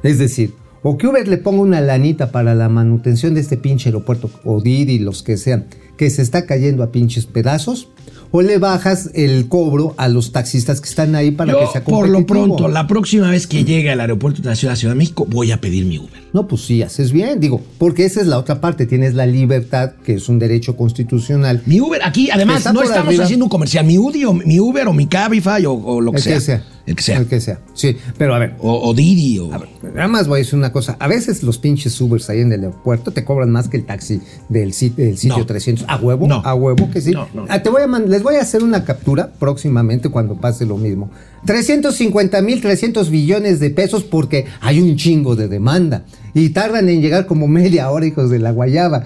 Es 0.03 0.19
decir, 0.19 0.53
o 0.81 0.98
que 0.98 1.07
Uber 1.07 1.27
le 1.27 1.38
ponga 1.38 1.62
una 1.62 1.81
lanita 1.81 2.31
para 2.31 2.55
la 2.55 2.69
manutención 2.69 3.33
de 3.33 3.41
este 3.41 3.57
pinche 3.57 3.89
aeropuerto, 3.89 4.29
o 4.43 4.62
Didi, 4.62 5.00
los 5.00 5.24
que 5.24 5.38
sean, 5.38 5.65
que 5.98 6.09
se 6.09 6.21
está 6.21 6.45
cayendo 6.45 6.83
a 6.83 6.91
pinches 6.91 7.25
pedazos, 7.25 7.89
o 8.31 8.41
le 8.41 8.59
bajas 8.59 9.09
el 9.15 9.48
cobro 9.48 9.95
a 9.98 10.07
los 10.07 10.31
taxistas 10.31 10.81
que 10.81 10.88
están 10.89 11.15
ahí 11.15 11.31
para 11.31 11.53
Yo, 11.53 11.59
que 11.62 11.67
sea 11.67 11.83
por 11.83 12.07
lo 12.07 12.25
pronto, 12.25 12.67
la 12.67 12.86
próxima 12.86 13.31
vez 13.31 13.48
que 13.48 13.63
llegue 13.63 13.89
al 13.89 14.00
aeropuerto 14.00 14.41
de 14.41 14.50
la 14.50 14.55
Ciudad, 14.55 14.75
Ciudad 14.75 14.93
de 14.93 15.00
México, 15.00 15.25
voy 15.27 15.51
a 15.51 15.59
pedir 15.59 15.86
mi 15.86 15.98
Uber. 15.98 16.21
No, 16.31 16.48
pues 16.48 16.62
sí, 16.62 16.83
haces 16.83 17.12
bien, 17.12 17.39
digo, 17.39 17.59
porque 17.79 18.05
esa 18.05 18.21
es 18.21 18.27
la 18.27 18.38
otra 18.38 18.62
parte, 18.62 18.86
tienes 18.86 19.15
la 19.15 19.25
libertad, 19.25 19.93
que 20.03 20.13
es 20.13 20.29
un 20.29 20.38
derecho 20.38 20.77
constitucional. 20.77 21.63
Mi 21.65 21.81
Uber, 21.81 22.01
aquí, 22.03 22.29
además, 22.29 22.63
no 22.71 22.83
estamos 22.83 22.91
arriba. 22.91 23.24
haciendo 23.24 23.45
un 23.45 23.50
comercial. 23.50 23.86
Mi 23.86 23.98
Udi 23.98 24.25
o 24.25 24.33
mi 24.33 24.59
Uber 24.59 24.88
o 24.88 24.93
mi 24.93 25.07
Cabify 25.07 25.65
o, 25.65 25.74
o 25.74 26.00
lo 26.00 26.12
que 26.12 26.17
El 26.17 26.24
sea. 26.24 26.33
que 26.36 26.41
sea. 26.41 26.63
El 26.89 26.96
que 26.96 27.03
sea. 27.03 27.17
El 27.19 27.27
que 27.27 27.39
sea. 27.39 27.60
Sí, 27.75 27.96
pero 28.17 28.34
a 28.34 28.39
ver, 28.39 28.55
O, 28.60 28.89
o 28.89 28.93
Didi 28.93 29.38
o. 29.39 29.50
Nada 29.93 30.08
más 30.08 30.27
voy 30.27 30.38
a 30.38 30.43
decir 30.43 30.55
una 30.58 30.72
cosa. 30.72 30.98
A 31.00 31.08
veces 31.08 31.43
los 31.43 31.60
pinches 31.60 32.00
Ubers 32.01 32.29
ahí 32.29 32.39
en 32.41 32.51
el 32.51 32.62
aeropuerto 32.62 33.12
te 33.12 33.24
cobran 33.24 33.51
más 33.51 33.69
que 33.69 33.77
el 33.77 33.86
taxi 33.86 34.19
del, 34.50 34.74
sit- 34.74 34.96
del 34.96 35.17
sitio 35.17 35.38
No. 35.38 35.46
300. 35.46 35.86
¿A 35.88 35.98
huevo? 35.98 36.27
No. 36.27 36.41
¿A 36.43 36.55
huevo 36.55 36.89
que 36.89 37.00
sí? 37.00 37.12
No, 37.12 37.27
no. 37.34 37.46
Ah, 37.48 37.62
te 37.62 37.69
voy 37.69 37.84
a 37.84 37.88
les 38.00 38.24
voy 38.24 38.36
a 38.36 38.41
hacer 38.41 38.63
una 38.63 38.84
captura 38.86 39.31
próximamente 39.39 40.10
cuando 40.10 40.36
pase 40.36 40.65
lo 40.65 40.77
mismo. 40.77 41.12
350 41.46 42.41
mil, 42.41 42.60
300 42.62 43.10
billones 43.10 43.60
de 43.60 43.69
pesos 43.69 44.03
porque 44.03 44.46
hay 44.62 44.81
un 44.81 44.96
chingo 44.96 45.36
de 45.36 45.48
demanda. 45.48 46.05
Y 46.34 46.50
tardan 46.50 46.89
en 46.89 47.01
llegar 47.01 47.27
como 47.27 47.48
media 47.48 47.89
hora, 47.91 48.05
hijos 48.05 48.29
de 48.29 48.39
la 48.39 48.51
guayaba. 48.51 49.03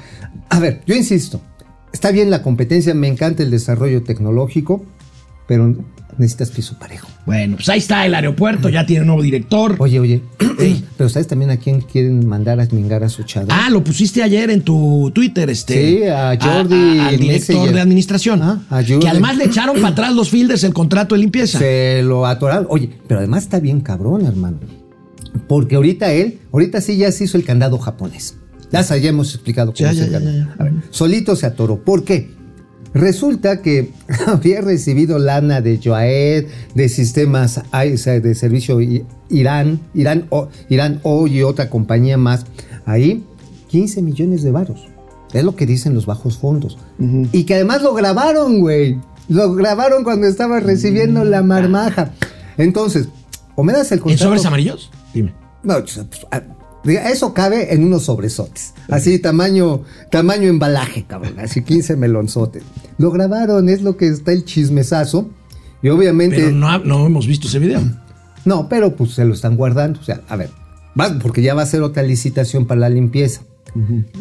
A 0.49 0.59
ver, 0.59 0.81
yo 0.85 0.95
insisto. 0.95 1.41
Está 1.91 2.11
bien 2.11 2.31
la 2.31 2.41
competencia, 2.41 2.93
me 2.95 3.07
encanta 3.07 3.43
el 3.43 3.51
desarrollo 3.51 4.01
tecnológico, 4.03 4.83
pero 5.47 5.75
necesitas 6.17 6.51
piso 6.51 6.77
parejo. 6.79 7.07
Bueno, 7.25 7.55
pues 7.55 7.69
ahí 7.69 7.79
está 7.79 8.05
el 8.05 8.13
aeropuerto, 8.15 8.69
ya 8.69 8.85
tiene 8.85 9.01
un 9.01 9.07
nuevo 9.07 9.21
director. 9.21 9.75
Oye, 9.79 9.99
oye, 9.99 10.21
pero 10.97 11.09
¿sabes 11.09 11.27
también 11.27 11.51
a 11.51 11.57
quién 11.57 11.81
quieren 11.81 12.27
mandar 12.27 12.59
a 12.59 12.67
mingar 12.71 13.03
a 13.03 13.09
su 13.09 13.23
chado? 13.23 13.47
Ah, 13.49 13.69
lo 13.69 13.83
pusiste 13.83 14.21
ayer 14.21 14.49
en 14.49 14.61
tu 14.61 15.11
Twitter, 15.13 15.49
este. 15.49 15.73
Sí, 15.73 16.03
a 16.07 16.37
Jordi 16.39 16.99
al 16.99 17.17
director 17.17 17.55
Messenger. 17.55 17.73
de 17.73 17.81
administración. 17.81 18.41
Ah, 18.41 18.61
a 18.69 18.75
Jordi. 18.81 18.99
que 18.99 19.09
además 19.09 19.37
le 19.37 19.45
echaron 19.45 19.75
para 19.75 19.89
atrás 19.89 20.13
los 20.13 20.29
fielders 20.29 20.63
el 20.63 20.73
contrato 20.73 21.15
de 21.15 21.21
limpieza. 21.21 21.59
Se 21.59 22.01
lo 22.03 22.25
atoraron. 22.25 22.67
Oye, 22.69 22.89
pero 23.07 23.19
además 23.19 23.43
está 23.43 23.59
bien 23.59 23.81
cabrón, 23.81 24.25
hermano. 24.25 24.59
Porque 25.47 25.75
ahorita 25.75 26.11
él, 26.11 26.39
ahorita 26.51 26.79
sí 26.81 26.97
ya 26.97 27.11
se 27.11 27.23
hizo 27.23 27.37
el 27.37 27.43
candado 27.43 27.77
japonés. 27.79 28.37
Ya, 28.71 28.81
ya 28.81 29.09
hemos 29.09 29.33
explicado 29.35 29.71
cómo 29.71 29.91
Ya, 29.91 29.93
ya, 29.93 30.19
ya. 30.19 30.55
A 30.57 30.63
ver, 30.63 30.73
solito 30.89 31.35
se 31.35 31.45
atoró. 31.45 31.83
¿Por 31.83 32.03
qué? 32.03 32.31
Resulta 32.93 33.61
que 33.61 33.91
había 34.27 34.61
recibido 34.61 35.19
lana 35.19 35.61
de 35.61 35.79
Joaed, 35.83 36.45
de 36.75 36.89
sistemas 36.89 37.61
de 37.71 38.35
servicio 38.35 38.79
Irán, 39.29 39.79
Irán 39.93 40.27
O, 40.29 40.49
Irán 40.69 40.99
O 41.03 41.27
y 41.27 41.41
otra 41.43 41.69
compañía 41.69 42.17
más. 42.17 42.45
Ahí, 42.85 43.23
15 43.69 44.01
millones 44.01 44.43
de 44.43 44.51
varos. 44.51 44.87
Es 45.33 45.43
lo 45.43 45.55
que 45.55 45.65
dicen 45.65 45.95
los 45.95 46.05
bajos 46.05 46.37
fondos. 46.37 46.77
Y 47.31 47.45
que 47.45 47.55
además 47.55 47.81
lo 47.81 47.93
grabaron, 47.93 48.59
güey. 48.59 48.99
Lo 49.29 49.53
grabaron 49.55 50.03
cuando 50.03 50.27
estaba 50.27 50.59
recibiendo 50.59 51.23
la 51.23 51.41
marmaja. 51.41 52.11
Entonces, 52.57 53.07
o 53.55 53.63
me 53.63 53.73
das 53.73 53.91
el 53.91 53.97
¿En 53.97 54.03
contrato. 54.03 54.23
sobres 54.25 54.45
amarillos? 54.45 54.91
Dime. 55.13 55.33
No, 55.63 55.79
pues, 55.79 55.99
ah, 56.31 56.41
eso 56.85 57.33
cabe 57.33 57.73
en 57.73 57.83
unos 57.85 58.03
sobresotes. 58.03 58.73
Así, 58.89 59.19
tamaño, 59.19 59.83
tamaño 60.11 60.49
embalaje, 60.49 61.05
cabrón. 61.07 61.39
Así 61.39 61.63
15 61.63 61.95
melonzotes. 61.95 62.63
Lo 62.97 63.11
grabaron, 63.11 63.69
es 63.69 63.81
lo 63.81 63.95
que 63.97 64.07
está 64.07 64.31
el 64.33 64.45
chismesazo. 64.45 65.29
Y 65.81 65.89
obviamente. 65.89 66.37
Pero 66.37 66.51
no, 66.51 66.79
no 66.79 67.05
hemos 67.05 67.27
visto 67.27 67.47
ese 67.47 67.59
video. 67.59 67.81
No, 68.45 68.67
pero 68.67 68.95
pues 68.95 69.11
se 69.11 69.23
lo 69.25 69.33
están 69.33 69.55
guardando. 69.55 69.99
O 69.99 70.03
sea, 70.03 70.21
a 70.27 70.35
ver, 70.35 70.49
va- 70.99 71.17
porque 71.19 71.41
ya 71.41 71.53
va 71.53 71.61
a 71.61 71.65
ser 71.65 71.81
otra 71.81 72.03
licitación 72.03 72.65
para 72.67 72.81
la 72.81 72.89
limpieza. 72.89 73.41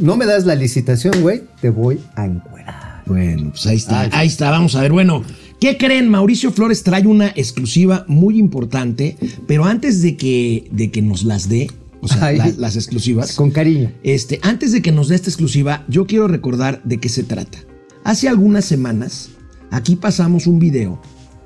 No 0.00 0.16
me 0.16 0.25
das 0.25 0.47
la 0.47 0.54
licitación, 0.54 1.21
güey, 1.21 1.42
te 1.61 1.69
voy 1.71 2.00
a 2.14 2.25
encuerar. 2.25 3.02
Bueno, 3.04 3.50
pues 3.50 3.66
ahí 3.66 3.76
está, 3.76 4.00
Ay. 4.02 4.11
ahí 4.12 4.26
está, 4.28 4.50
vamos 4.50 4.75
a 4.76 4.81
ver. 4.81 4.92
Bueno, 4.92 5.23
¿qué 5.61 5.76
creen? 5.76 6.09
Mauricio 6.09 6.52
Flores 6.52 6.83
trae 6.85 7.07
una 7.07 7.28
exclusiva 7.35 8.04
muy 8.09 8.38
importante, 8.38 9.16
pero 9.47 9.64
antes 9.64 10.00
de 10.00 10.16
que, 10.16 10.69
de 10.71 10.90
que 10.90 11.02
nos 11.02 11.25
las 11.25 11.49
dé, 11.49 11.69
o 12.02 12.09
sea, 12.09 12.26
Ay. 12.26 12.37
la- 12.38 12.52
las 12.59 12.76
exclusivas, 12.76 13.32
Con 13.35 13.50
cariño. 13.50 13.90
este, 14.02 14.38
antes 14.42 14.73
de 14.73 14.82
que 14.82 14.92
nos 14.92 15.09
dé 15.09 15.14
esta 15.14 15.30
exclusiva, 15.30 15.85
yo 15.88 16.06
quiero 16.06 16.28
recordar 16.28 16.82
de 16.85 16.99
qué 16.99 17.09
se 17.09 17.23
trata. 17.23 17.59
Hace 18.04 18.28
algunas 18.28 18.64
semanas, 18.66 19.30
aquí 19.71 19.97
pasamos 19.97 20.47
un 20.47 20.59
video, 20.59 21.00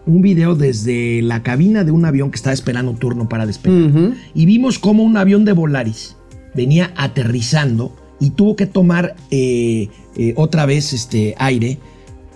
un 0.07 0.23
video 0.23 0.55
desde 0.55 1.21
la 1.23 1.43
cabina 1.43 1.85
de 1.85 1.91
un 1.93 2.05
avión 2.07 2.31
que 2.31 2.37
estaba 2.37 2.55
esperando 2.55 2.95
turno 2.95 3.29
para 3.29 3.47
despegar, 3.47 4.15
y 4.35 4.47
vimos 4.47 4.79
cómo 4.79 5.03
un 5.05 5.17
avión 5.17 5.45
de 5.45 5.53
Volaris 5.53 6.17
venía 6.55 6.93
aterrizando 6.97 7.95
y 8.19 8.31
tuvo 8.31 8.57
que 8.57 8.65
tomar 8.67 9.15
eh, 9.31 9.89
eh, 10.17 10.33
otra 10.37 10.65
vez 10.65 10.95
este 10.95 11.35
aire 11.39 11.79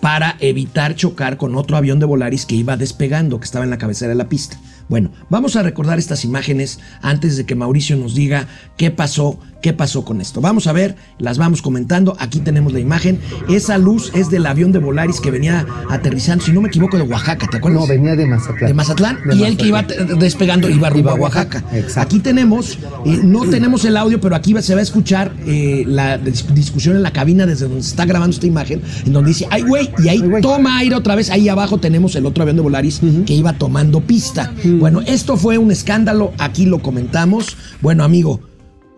para 0.02 0.36
evitar 0.40 0.94
chocar 0.94 1.36
con 1.38 1.54
otro 1.54 1.76
avión 1.76 1.98
de 2.00 2.06
Volaris 2.06 2.44
que 2.44 2.54
iba 2.54 2.76
despegando, 2.76 3.38
que 3.40 3.44
estaba 3.44 3.64
en 3.64 3.70
la 3.70 3.78
cabecera 3.78 4.10
de 4.10 4.14
la 4.16 4.28
pista. 4.28 4.58
Bueno, 4.90 5.12
vamos 5.28 5.54
a 5.54 5.62
recordar 5.62 6.00
estas 6.00 6.25
imágenes 6.25 6.80
antes 7.00 7.37
de 7.37 7.47
que 7.47 7.54
Mauricio 7.54 7.94
nos 7.94 8.16
diga 8.16 8.49
qué 8.76 8.90
pasó, 8.90 9.38
qué 9.60 9.72
pasó 9.72 10.04
con 10.04 10.20
esto. 10.20 10.40
Vamos 10.40 10.66
a 10.66 10.72
ver, 10.72 10.96
las 11.18 11.38
vamos 11.38 11.62
comentando. 11.62 12.16
Aquí 12.18 12.40
tenemos 12.40 12.72
la 12.72 12.80
imagen. 12.80 13.20
Esa 13.48 13.78
luz 13.78 14.10
es 14.14 14.30
del 14.30 14.46
avión 14.46 14.72
de 14.72 14.78
Volaris 14.78 15.20
que 15.20 15.30
venía 15.30 15.66
aterrizando, 15.88 16.44
si 16.44 16.52
no 16.52 16.60
me 16.60 16.68
equivoco, 16.68 16.96
de 16.96 17.02
Oaxaca, 17.04 17.46
¿te 17.50 17.56
acuerdas? 17.58 17.80
No, 17.82 17.86
venía 17.86 18.16
de 18.16 18.26
Mazatlán. 18.26 18.68
de 18.68 18.74
Mazatlán 18.74 19.18
De 19.26 19.36
y 19.36 19.44
el 19.44 19.56
que 19.56 19.68
iba 19.68 19.82
Mazatlán. 19.82 20.18
despegando 20.18 20.68
iba 20.68 20.90
rumbo 20.90 21.10
a 21.10 21.14
Oaxaca. 21.14 21.64
Exacto. 21.72 22.00
Aquí 22.00 22.20
tenemos, 22.20 22.78
eh, 23.04 23.20
no 23.22 23.42
tenemos 23.44 23.84
el 23.84 23.96
audio, 23.96 24.20
pero 24.20 24.34
aquí 24.36 24.54
se 24.62 24.74
va 24.74 24.80
a 24.80 24.82
escuchar 24.82 25.32
eh, 25.46 25.84
la 25.86 26.18
dis- 26.20 26.46
discusión 26.54 26.96
en 26.96 27.02
la 27.02 27.12
cabina 27.12 27.46
desde 27.46 27.66
donde 27.66 27.82
se 27.82 27.90
está 27.90 28.04
grabando 28.04 28.34
esta 28.34 28.46
imagen, 28.46 28.82
en 29.06 29.12
donde 29.12 29.28
dice, 29.28 29.46
ay 29.50 29.62
güey, 29.62 29.90
y 30.02 30.08
ahí 30.08 30.22
Ay, 30.34 30.40
toma 30.42 30.78
aire 30.78 30.94
otra 30.96 31.14
vez, 31.14 31.30
ahí 31.30 31.48
abajo 31.48 31.78
tenemos 31.78 32.14
el 32.16 32.26
otro 32.26 32.42
avión 32.42 32.56
de 32.56 32.62
Volaris 32.62 33.00
que 33.26 33.34
iba 33.34 33.52
tomando 33.54 34.00
pista. 34.00 34.52
Bueno, 34.64 35.00
esto 35.06 35.36
fue 35.36 35.58
un 35.58 35.70
escándalo, 35.70 36.32
aquí 36.38 36.66
lo 36.66 36.80
comentamos. 36.80 37.56
Bueno, 37.80 38.04
amigo, 38.04 38.40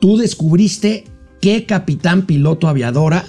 tú 0.02 0.16
descubriste 0.16 1.04
qué 1.40 1.64
capitán 1.64 2.26
piloto 2.26 2.66
aviadora 2.66 3.24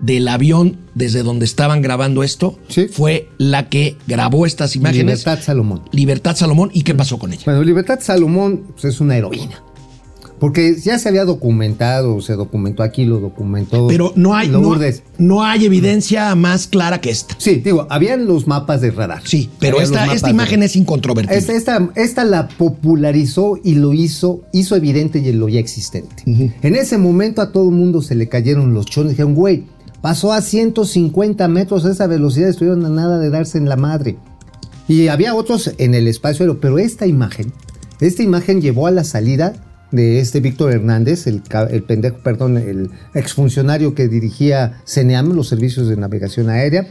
del 0.00 0.26
avión 0.26 0.76
desde 0.96 1.22
donde 1.22 1.44
estaban 1.44 1.82
grabando 1.82 2.24
esto 2.24 2.58
Sí. 2.66 2.88
fue 2.88 3.28
la 3.38 3.68
que 3.68 3.96
grabó 4.08 4.44
estas 4.44 4.74
imágenes. 4.74 5.20
Libertad 5.20 5.38
Salomón. 5.40 5.82
Libertad 5.92 6.34
Salomón. 6.34 6.70
¿Y 6.74 6.82
qué 6.82 6.96
pasó 6.96 7.16
con 7.20 7.32
ella? 7.32 7.42
Bueno, 7.44 7.62
Libertad 7.62 8.00
Salomón 8.02 8.66
pues, 8.72 8.86
es 8.86 9.00
una 9.00 9.16
heroína. 9.16 9.62
Porque 10.38 10.76
ya 10.76 10.98
se 10.98 11.08
había 11.08 11.24
documentado, 11.24 12.20
se 12.20 12.34
documentó 12.34 12.82
aquí, 12.82 13.06
lo 13.06 13.20
documentó. 13.20 13.86
Pero 13.88 14.12
no 14.16 14.34
hay, 14.34 14.52
no, 15.18 15.42
hay 15.42 15.64
evidencia 15.64 16.34
más 16.34 16.66
clara 16.66 17.00
que 17.00 17.10
esta. 17.10 17.34
Sí, 17.38 17.56
digo, 17.56 17.86
habían 17.88 18.26
los 18.26 18.46
mapas 18.46 18.82
de 18.82 18.90
radar. 18.90 19.22
Sí, 19.24 19.48
pero 19.58 19.80
esta, 19.80 20.12
esta 20.12 20.28
imagen 20.28 20.62
es 20.62 20.76
incontrovertible. 20.76 21.38
Esta, 21.38 21.54
esta, 21.54 21.90
esta 21.94 22.24
la 22.24 22.48
popularizó 22.48 23.58
y 23.62 23.76
lo 23.76 23.94
hizo, 23.94 24.42
hizo 24.52 24.76
evidente 24.76 25.20
y 25.20 25.32
lo 25.32 25.48
ya 25.48 25.60
existente. 25.60 26.22
En 26.26 26.74
ese 26.74 26.98
momento 26.98 27.40
a 27.40 27.50
todo 27.50 27.70
el 27.70 27.74
mundo 27.74 28.02
se 28.02 28.14
le 28.14 28.28
cayeron 28.28 28.74
los 28.74 28.86
chones. 28.86 29.12
Dijeron, 29.12 29.34
güey, 29.34 29.64
pasó 30.02 30.32
a 30.32 30.42
150 30.42 31.48
metros 31.48 31.86
a 31.86 31.92
esa 31.92 32.06
velocidad, 32.06 32.50
estuvieron 32.50 32.84
a 32.84 32.90
nada 32.90 33.18
de 33.18 33.30
darse 33.30 33.56
en 33.56 33.68
la 33.68 33.76
madre. 33.76 34.18
Y 34.88 35.08
había 35.08 35.34
otros 35.34 35.72
en 35.78 35.94
el 35.94 36.06
espacio 36.06 36.60
pero 36.60 36.78
esta 36.78 37.06
imagen, 37.06 37.52
esta 38.00 38.22
imagen 38.22 38.60
llevó 38.60 38.86
a 38.86 38.92
la 38.92 39.02
salida 39.02 39.65
de 39.92 40.20
este 40.20 40.40
Víctor 40.40 40.72
Hernández, 40.72 41.26
el, 41.26 41.42
el 41.70 41.82
pendejo, 41.82 42.18
perdón, 42.18 42.56
el 42.56 42.90
exfuncionario 43.14 43.94
que 43.94 44.08
dirigía 44.08 44.82
CENEAM, 44.86 45.32
los 45.32 45.48
servicios 45.48 45.88
de 45.88 45.96
navegación 45.96 46.50
aérea. 46.50 46.86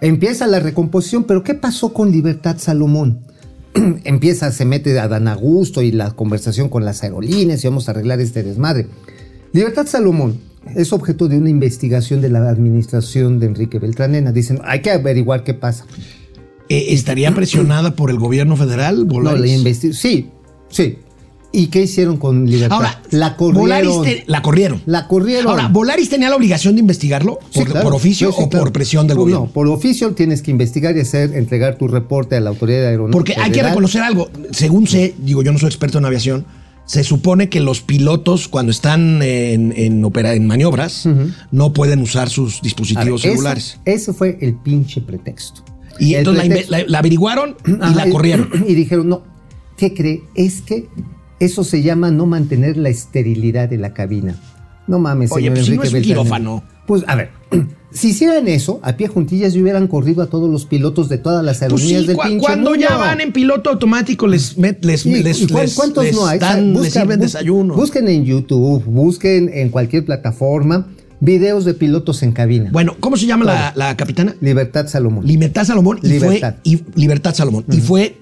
Empieza 0.00 0.46
la 0.46 0.60
recomposición, 0.60 1.24
pero 1.24 1.44
¿qué 1.44 1.54
pasó 1.54 1.92
con 1.92 2.10
Libertad 2.10 2.56
Salomón? 2.58 3.20
Empieza, 4.04 4.50
se 4.52 4.64
mete 4.64 4.98
a 4.98 5.08
Dan 5.08 5.28
Augusto 5.28 5.82
y 5.82 5.92
la 5.92 6.10
conversación 6.10 6.68
con 6.68 6.84
las 6.84 7.02
aerolíneas 7.02 7.62
y 7.64 7.68
vamos 7.68 7.88
a 7.88 7.92
arreglar 7.92 8.20
este 8.20 8.42
desmadre. 8.42 8.86
Libertad 9.52 9.86
Salomón 9.86 10.40
es 10.74 10.92
objeto 10.92 11.28
de 11.28 11.38
una 11.38 11.50
investigación 11.50 12.20
de 12.20 12.30
la 12.30 12.48
administración 12.48 13.38
de 13.38 13.46
Enrique 13.46 13.78
Beltranena. 13.78 14.32
Dicen, 14.32 14.60
hay 14.64 14.80
que 14.80 14.90
averiguar 14.90 15.44
qué 15.44 15.54
pasa. 15.54 15.86
Eh, 16.68 16.86
¿Estaría 16.88 17.34
presionada 17.34 17.94
por 17.94 18.10
el 18.10 18.18
gobierno 18.18 18.56
federal? 18.56 19.06
No, 19.06 19.20
la 19.20 19.36
Sí, 19.36 20.30
sí. 20.68 20.98
¿Y 21.54 21.66
qué 21.66 21.82
hicieron 21.82 22.16
con 22.16 22.46
Libertad? 22.48 22.76
Ahora, 22.78 23.02
la 23.10 23.36
Volaris 23.38 23.90
corrieron. 23.90 24.02
te- 24.04 24.24
la 24.30 24.40
corrieron. 24.42 24.82
La 24.86 25.06
corrieron. 25.06 25.48
Ahora, 25.50 25.68
¿Volaris 25.68 26.08
tenía 26.08 26.30
la 26.30 26.36
obligación 26.36 26.74
de 26.76 26.80
investigarlo? 26.80 27.38
Sí, 27.50 27.58
¿Por, 27.60 27.68
claro. 27.68 27.84
por 27.84 27.94
oficio 27.94 28.30
Sí, 28.30 28.36
sí, 28.38 28.42
o 28.44 28.48
claro. 28.48 28.64
por 28.64 28.72
presión 28.72 29.06
del 29.06 29.16
No, 29.16 29.20
gobierno? 29.22 29.44
No, 29.46 29.52
por 29.52 29.68
oficio 29.68 30.12
tienes 30.12 30.40
que 30.40 30.50
investigar 30.50 30.96
y 30.96 31.00
hacer, 31.00 31.34
entregar 31.36 31.76
tu 31.76 31.88
reporte 31.88 32.36
a 32.36 32.40
la 32.40 32.48
autoridad 32.50 32.86
aeronáutica. 32.86 33.12
Porque 33.18 33.34
hay 33.38 33.50
que 33.52 33.62
reconocer 33.62 34.02
algo. 34.02 34.30
Según 34.52 34.86
sé, 34.86 35.14
digo, 35.18 35.42
yo 35.42 35.52
no 35.52 35.58
soy 35.58 35.68
experto 35.68 35.98
en 35.98 36.06
aviación, 36.06 36.46
se 36.86 37.04
supone 37.04 37.48
que 37.48 37.60
los 37.60 37.80
pilotos, 37.82 38.48
cuando 38.48 38.72
están 38.72 39.20
en, 39.22 39.72
en, 39.76 40.02
opera- 40.04 40.34
en 40.34 40.46
maniobras, 40.46 41.06
no 41.50 41.72
pueden 41.74 42.00
usar 42.00 42.28
sus 42.30 42.54
ver, 42.54 42.62
dispositivos 42.62 43.20
ese- 43.20 43.30
celulares. 43.30 43.78
Ese 43.84 44.12
fue 44.14 44.38
el 44.40 44.54
pinche 44.54 45.00
pretexto. 45.02 45.62
Y 46.00 46.14
El 46.14 46.20
entonces 46.20 46.48
la, 46.48 46.54
inve- 46.54 46.58
pretexto- 46.66 46.70
la- 46.70 46.84
la 46.88 46.98
averiguaron 46.98 47.56
y 47.66 47.72
Ajá, 47.82 47.94
la 48.06 48.10
corrieron. 48.10 48.48
Y 48.66 48.74
dijeron, 48.74 49.08
no, 49.08 49.22
¿qué 49.76 49.94
cree? 49.94 50.22
Es 50.34 50.60
que 50.62 50.88
eso 51.44 51.64
se 51.64 51.82
llama 51.82 52.10
no 52.10 52.26
mantener 52.26 52.76
la 52.76 52.88
esterilidad 52.88 53.68
de 53.68 53.78
la 53.78 53.92
cabina. 53.94 54.36
No 54.86 54.98
mames, 54.98 55.30
Oye, 55.32 55.42
señor 55.44 55.54
pues 55.54 55.66
si 55.66 55.70
no 55.72 55.82
Enrique 55.82 55.88
es 55.88 55.94
un 55.94 56.02
quirófano. 56.08 56.62
Pues 56.86 57.04
a 57.06 57.14
ver, 57.14 57.30
si 57.92 58.08
hicieran 58.08 58.48
eso, 58.48 58.80
a 58.82 58.96
pie 58.96 59.06
juntillas 59.06 59.54
y 59.54 59.62
hubieran 59.62 59.86
corrido 59.86 60.22
a 60.22 60.26
todos 60.26 60.50
los 60.50 60.66
pilotos 60.66 61.08
de 61.08 61.18
todas 61.18 61.44
las 61.44 61.58
Pues 61.58 61.62
aerolíneas 61.62 62.00
sí, 62.02 62.06
del 62.08 62.16
cua- 62.16 62.24
pinche 62.28 62.40
cuando 62.44 62.70
mundo. 62.70 62.84
ya 62.88 62.96
van 62.96 63.20
en 63.20 63.32
piloto 63.32 63.70
automático 63.70 64.26
les, 64.26 64.56
les, 64.58 65.06
¿Y- 65.06 65.22
les, 65.22 65.40
y 65.42 65.46
cuán- 65.46 65.62
les- 65.64 65.74
¿Cuántos 65.74 66.04
les 66.04 66.14
no 66.14 66.26
hay? 66.26 66.38
dan- 66.40 66.72
Busca- 66.72 66.82
les 66.84 66.92
sirven 66.92 67.20
desayuno. 67.20 67.74
Busquen 67.74 68.08
en 68.08 68.24
YouTube, 68.24 68.82
busquen 68.84 69.50
en 69.54 69.68
cualquier 69.70 70.04
plataforma 70.04 70.88
videos 71.20 71.64
de 71.64 71.74
pilotos 71.74 72.24
en 72.24 72.32
cabina. 72.32 72.70
Bueno, 72.72 72.96
¿cómo 72.98 73.16
se 73.16 73.26
llama 73.26 73.44
la, 73.44 73.72
la 73.76 73.96
capitana? 73.96 74.34
Libertad 74.40 74.88
Salomón. 74.88 75.24
Libertad 75.24 75.64
Salomón. 75.64 76.00
Y 76.02 76.08
Libertad. 76.08 76.56
Fue, 76.64 76.72
y, 76.72 76.82
Libertad 76.96 77.32
Salomón. 77.34 77.64
Y 77.70 77.76
fue 77.80 78.16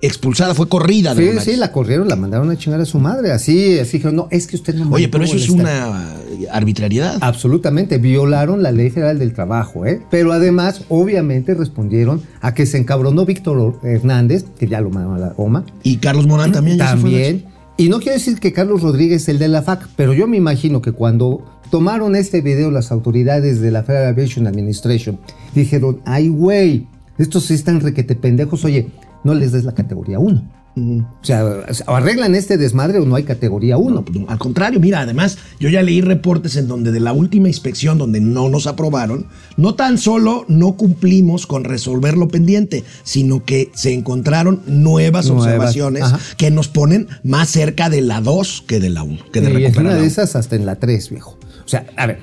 expulsada, 0.00 0.54
fue 0.54 0.68
corrida 0.68 1.14
de 1.14 1.40
Sí, 1.40 1.52
sí, 1.52 1.56
la 1.56 1.72
corrieron, 1.72 2.08
la 2.08 2.16
mandaron 2.16 2.50
a 2.50 2.56
chingar 2.56 2.80
a 2.80 2.84
su 2.84 2.98
madre. 2.98 3.32
Así, 3.32 3.78
así 3.78 3.98
dijeron, 3.98 4.16
no, 4.16 4.28
es 4.30 4.46
que 4.46 4.56
usted 4.56 4.74
no 4.74 4.90
Oye, 4.90 5.08
pero 5.08 5.24
eso 5.24 5.36
es 5.36 5.48
una 5.48 6.14
arbitrariedad. 6.50 7.18
Absolutamente, 7.20 7.98
violaron 7.98 8.62
la 8.62 8.72
ley 8.72 8.90
federal 8.90 9.18
del 9.18 9.32
trabajo, 9.32 9.86
¿eh? 9.86 10.02
Pero 10.10 10.32
además, 10.32 10.82
obviamente, 10.88 11.54
respondieron 11.54 12.22
a 12.40 12.54
que 12.54 12.66
se 12.66 12.78
encabronó 12.78 13.24
Víctor 13.24 13.80
Hernández, 13.82 14.44
que 14.58 14.68
ya 14.68 14.80
lo 14.80 14.90
mandaron 14.90 15.16
a 15.16 15.26
la 15.28 15.32
goma. 15.32 15.64
Y 15.82 15.96
Carlos 15.96 16.26
Morán 16.26 16.52
también. 16.52 16.78
ya 16.78 16.88
se 16.88 16.92
También. 16.94 17.44
Y 17.76 17.88
no 17.88 18.00
quiero 18.00 18.14
decir 18.14 18.40
que 18.40 18.52
Carlos 18.52 18.82
Rodríguez 18.82 19.22
es 19.22 19.28
el 19.28 19.38
de 19.38 19.46
la 19.46 19.62
FAC, 19.62 19.88
pero 19.94 20.12
yo 20.12 20.26
me 20.26 20.36
imagino 20.36 20.82
que 20.82 20.90
cuando 20.90 21.44
tomaron 21.70 22.16
este 22.16 22.40
video 22.40 22.72
las 22.72 22.90
autoridades 22.90 23.60
de 23.60 23.70
la 23.70 23.84
Federal 23.84 24.08
Aviation 24.08 24.48
Administration, 24.48 25.20
dijeron, 25.54 26.00
ay, 26.04 26.28
güey, 26.28 26.88
estos 27.18 27.44
sí 27.44 27.54
están 27.54 27.80
requete 27.80 28.16
pendejos, 28.16 28.64
oye, 28.64 28.88
no 29.28 29.34
les 29.34 29.52
des 29.52 29.64
la 29.64 29.74
categoría 29.74 30.18
1. 30.18 30.58
O 30.76 31.04
sea, 31.22 31.44
o 31.86 31.96
arreglan 31.96 32.34
este 32.34 32.56
desmadre 32.56 33.00
o 33.00 33.04
no 33.04 33.16
hay 33.16 33.24
categoría 33.24 33.76
1. 33.76 33.94
No, 33.94 34.04
pues, 34.04 34.18
al 34.28 34.38
contrario, 34.38 34.80
mira, 34.80 35.00
además, 35.00 35.36
yo 35.58 35.68
ya 35.68 35.82
leí 35.82 36.00
reportes 36.00 36.56
en 36.56 36.68
donde 36.68 36.92
de 36.92 37.00
la 37.00 37.12
última 37.12 37.48
inspección, 37.48 37.98
donde 37.98 38.20
no 38.20 38.48
nos 38.48 38.66
aprobaron, 38.66 39.26
no 39.56 39.74
tan 39.74 39.98
solo 39.98 40.44
no 40.48 40.76
cumplimos 40.76 41.46
con 41.46 41.64
resolver 41.64 42.16
lo 42.16 42.28
pendiente, 42.28 42.84
sino 43.02 43.44
que 43.44 43.70
se 43.74 43.92
encontraron 43.92 44.62
nuevas, 44.66 45.26
Nuevas, 45.26 45.46
observaciones 45.46 46.04
ajá. 46.04 46.20
que 46.36 46.50
nos 46.50 46.68
ponen 46.68 47.08
más 47.24 47.48
cerca 47.48 47.90
de 47.90 48.00
la 48.00 48.20
2 48.20 48.64
que 48.66 48.80
de 48.80 48.90
la 48.90 49.02
1, 49.02 49.18
que 49.32 49.40
de 49.40 49.50
y 49.50 49.52
recuperar 49.54 49.92
una 49.92 49.94
de 49.96 50.06
esas 50.06 50.36
hasta 50.36 50.56
en 50.56 50.64
la 50.64 50.76
3, 50.76 51.10
viejo. 51.10 51.38
O 51.64 51.68
sea, 51.68 51.86
a 51.96 52.06
ver, 52.06 52.20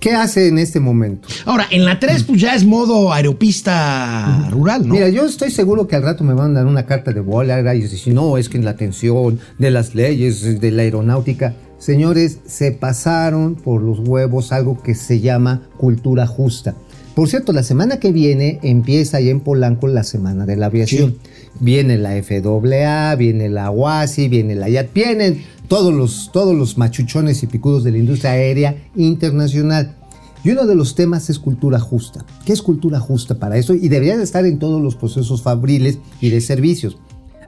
¿qué 0.00 0.12
hace 0.12 0.48
en 0.48 0.58
este 0.58 0.80
momento? 0.80 1.28
Ahora, 1.44 1.66
en 1.70 1.84
la 1.84 1.98
3, 1.98 2.24
pues 2.24 2.40
ya 2.40 2.54
es 2.54 2.64
modo 2.64 3.12
aeropista 3.12 4.48
rural, 4.50 4.86
¿no? 4.86 4.94
Mira, 4.94 5.08
yo 5.08 5.24
estoy 5.24 5.50
seguro 5.50 5.86
que 5.86 5.96
al 5.96 6.02
rato 6.02 6.24
me 6.24 6.34
van 6.34 6.52
a 6.52 6.60
dar 6.60 6.66
una 6.66 6.86
carta 6.86 7.12
de 7.12 7.20
bola 7.20 7.74
y 7.74 7.80
decir, 7.80 8.14
no, 8.14 8.38
es 8.38 8.48
que 8.48 8.58
en 8.58 8.64
la 8.64 8.72
atención 8.72 9.38
de 9.58 9.70
las 9.70 9.94
leyes 9.94 10.60
de 10.60 10.70
la 10.70 10.82
aeronáutica. 10.82 11.54
Señores, 11.78 12.38
se 12.46 12.72
pasaron 12.72 13.54
por 13.54 13.82
los 13.82 13.98
huevos 14.00 14.52
algo 14.52 14.82
que 14.82 14.94
se 14.94 15.20
llama 15.20 15.62
cultura 15.76 16.26
justa. 16.26 16.74
Por 17.14 17.28
cierto, 17.28 17.52
la 17.54 17.62
semana 17.62 17.98
que 17.98 18.12
viene 18.12 18.58
empieza 18.62 19.16
ahí 19.16 19.30
en 19.30 19.40
Polanco 19.40 19.86
la 19.86 20.04
Semana 20.04 20.44
de 20.44 20.56
la 20.56 20.66
Aviación. 20.66 21.16
Viene 21.60 21.96
la 21.96 22.10
FAA, 22.22 23.14
viene 23.14 23.48
la 23.48 23.70
UASI, 23.70 24.28
viene 24.28 24.54
la 24.54 24.68
IAT, 24.68 24.92
vienen 24.92 25.42
todos 25.68 25.92
los, 25.92 26.30
todos 26.32 26.54
los 26.54 26.78
machuchones 26.78 27.42
y 27.42 27.46
picudos 27.46 27.84
de 27.84 27.92
la 27.92 27.98
industria 27.98 28.32
aérea 28.32 28.76
internacional. 28.94 29.96
Y 30.44 30.50
uno 30.50 30.66
de 30.66 30.76
los 30.76 30.94
temas 30.94 31.28
es 31.28 31.38
cultura 31.38 31.80
justa. 31.80 32.24
¿Qué 32.44 32.52
es 32.52 32.62
cultura 32.62 33.00
justa 33.00 33.36
para 33.38 33.56
eso? 33.56 33.74
Y 33.74 33.88
debería 33.88 34.16
de 34.16 34.24
estar 34.24 34.46
en 34.46 34.58
todos 34.58 34.80
los 34.80 34.94
procesos 34.94 35.42
fabriles 35.42 35.98
y 36.20 36.30
de 36.30 36.40
servicios. 36.40 36.98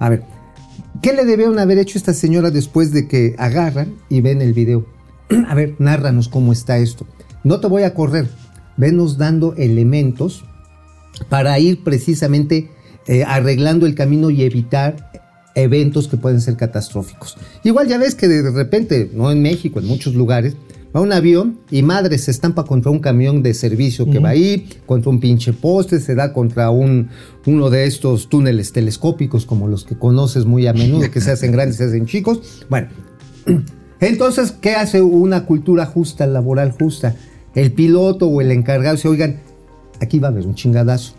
A 0.00 0.09
ver, 0.09 0.24
¿qué 1.00 1.12
le 1.12 1.24
debieron 1.24 1.59
haber 1.59 1.78
hecho 1.78 1.96
esta 1.96 2.12
señora 2.12 2.50
después 2.50 2.90
de 2.92 3.07
que 3.07 3.37
agarran 3.38 3.94
y 4.09 4.20
ven 4.20 4.42
el 4.42 4.52
video? 4.52 4.87
A 5.48 5.54
ver, 5.54 5.76
nárranos 5.78 6.28
cómo 6.28 6.52
está 6.52 6.78
esto. 6.78 7.07
No 7.44 7.61
te 7.61 7.68
voy 7.68 7.85
a 7.85 7.94
correr. 7.94 8.28
Venos 8.76 9.16
dando 9.16 9.54
elementos 9.54 10.44
para 11.28 11.59
ir 11.59 11.85
precisamente 11.85 12.70
eh, 13.07 13.24
arreglando 13.24 13.87
el 13.87 13.94
camino 13.94 14.31
y 14.31 14.42
evitar 14.42 15.27
eventos 15.60 16.08
que 16.08 16.16
pueden 16.16 16.40
ser 16.40 16.56
catastróficos. 16.56 17.36
Igual 17.64 17.88
ya 17.88 17.98
ves 17.98 18.14
que 18.14 18.28
de 18.28 18.50
repente, 18.50 19.10
no 19.14 19.30
en 19.30 19.42
México, 19.42 19.78
en 19.78 19.86
muchos 19.86 20.14
lugares, 20.14 20.56
va 20.94 21.00
un 21.00 21.12
avión 21.12 21.58
y 21.70 21.82
madre 21.82 22.18
se 22.18 22.30
estampa 22.30 22.64
contra 22.64 22.90
un 22.90 22.98
camión 22.98 23.42
de 23.42 23.54
servicio 23.54 24.10
que 24.10 24.18
va 24.18 24.30
ahí, 24.30 24.68
contra 24.86 25.10
un 25.10 25.20
pinche 25.20 25.52
poste, 25.52 26.00
se 26.00 26.14
da 26.14 26.32
contra 26.32 26.70
un, 26.70 27.08
uno 27.46 27.70
de 27.70 27.84
estos 27.84 28.28
túneles 28.28 28.72
telescópicos 28.72 29.44
como 29.44 29.68
los 29.68 29.84
que 29.84 29.98
conoces 29.98 30.44
muy 30.44 30.66
a 30.66 30.72
menudo, 30.72 31.10
que 31.10 31.20
se 31.20 31.32
hacen 31.32 31.52
grandes, 31.52 31.76
se 31.76 31.84
hacen 31.84 32.06
chicos. 32.06 32.64
Bueno, 32.68 32.88
entonces, 34.00 34.52
¿qué 34.52 34.72
hace 34.72 35.02
una 35.02 35.44
cultura 35.44 35.86
justa, 35.86 36.26
laboral 36.26 36.72
justa? 36.72 37.16
El 37.54 37.72
piloto 37.72 38.28
o 38.28 38.40
el 38.40 38.52
encargado 38.52 38.96
dice, 38.96 39.08
oigan, 39.08 39.40
aquí 40.00 40.18
va 40.18 40.28
a 40.28 40.30
haber 40.30 40.46
un 40.46 40.54
chingadazo. 40.54 41.17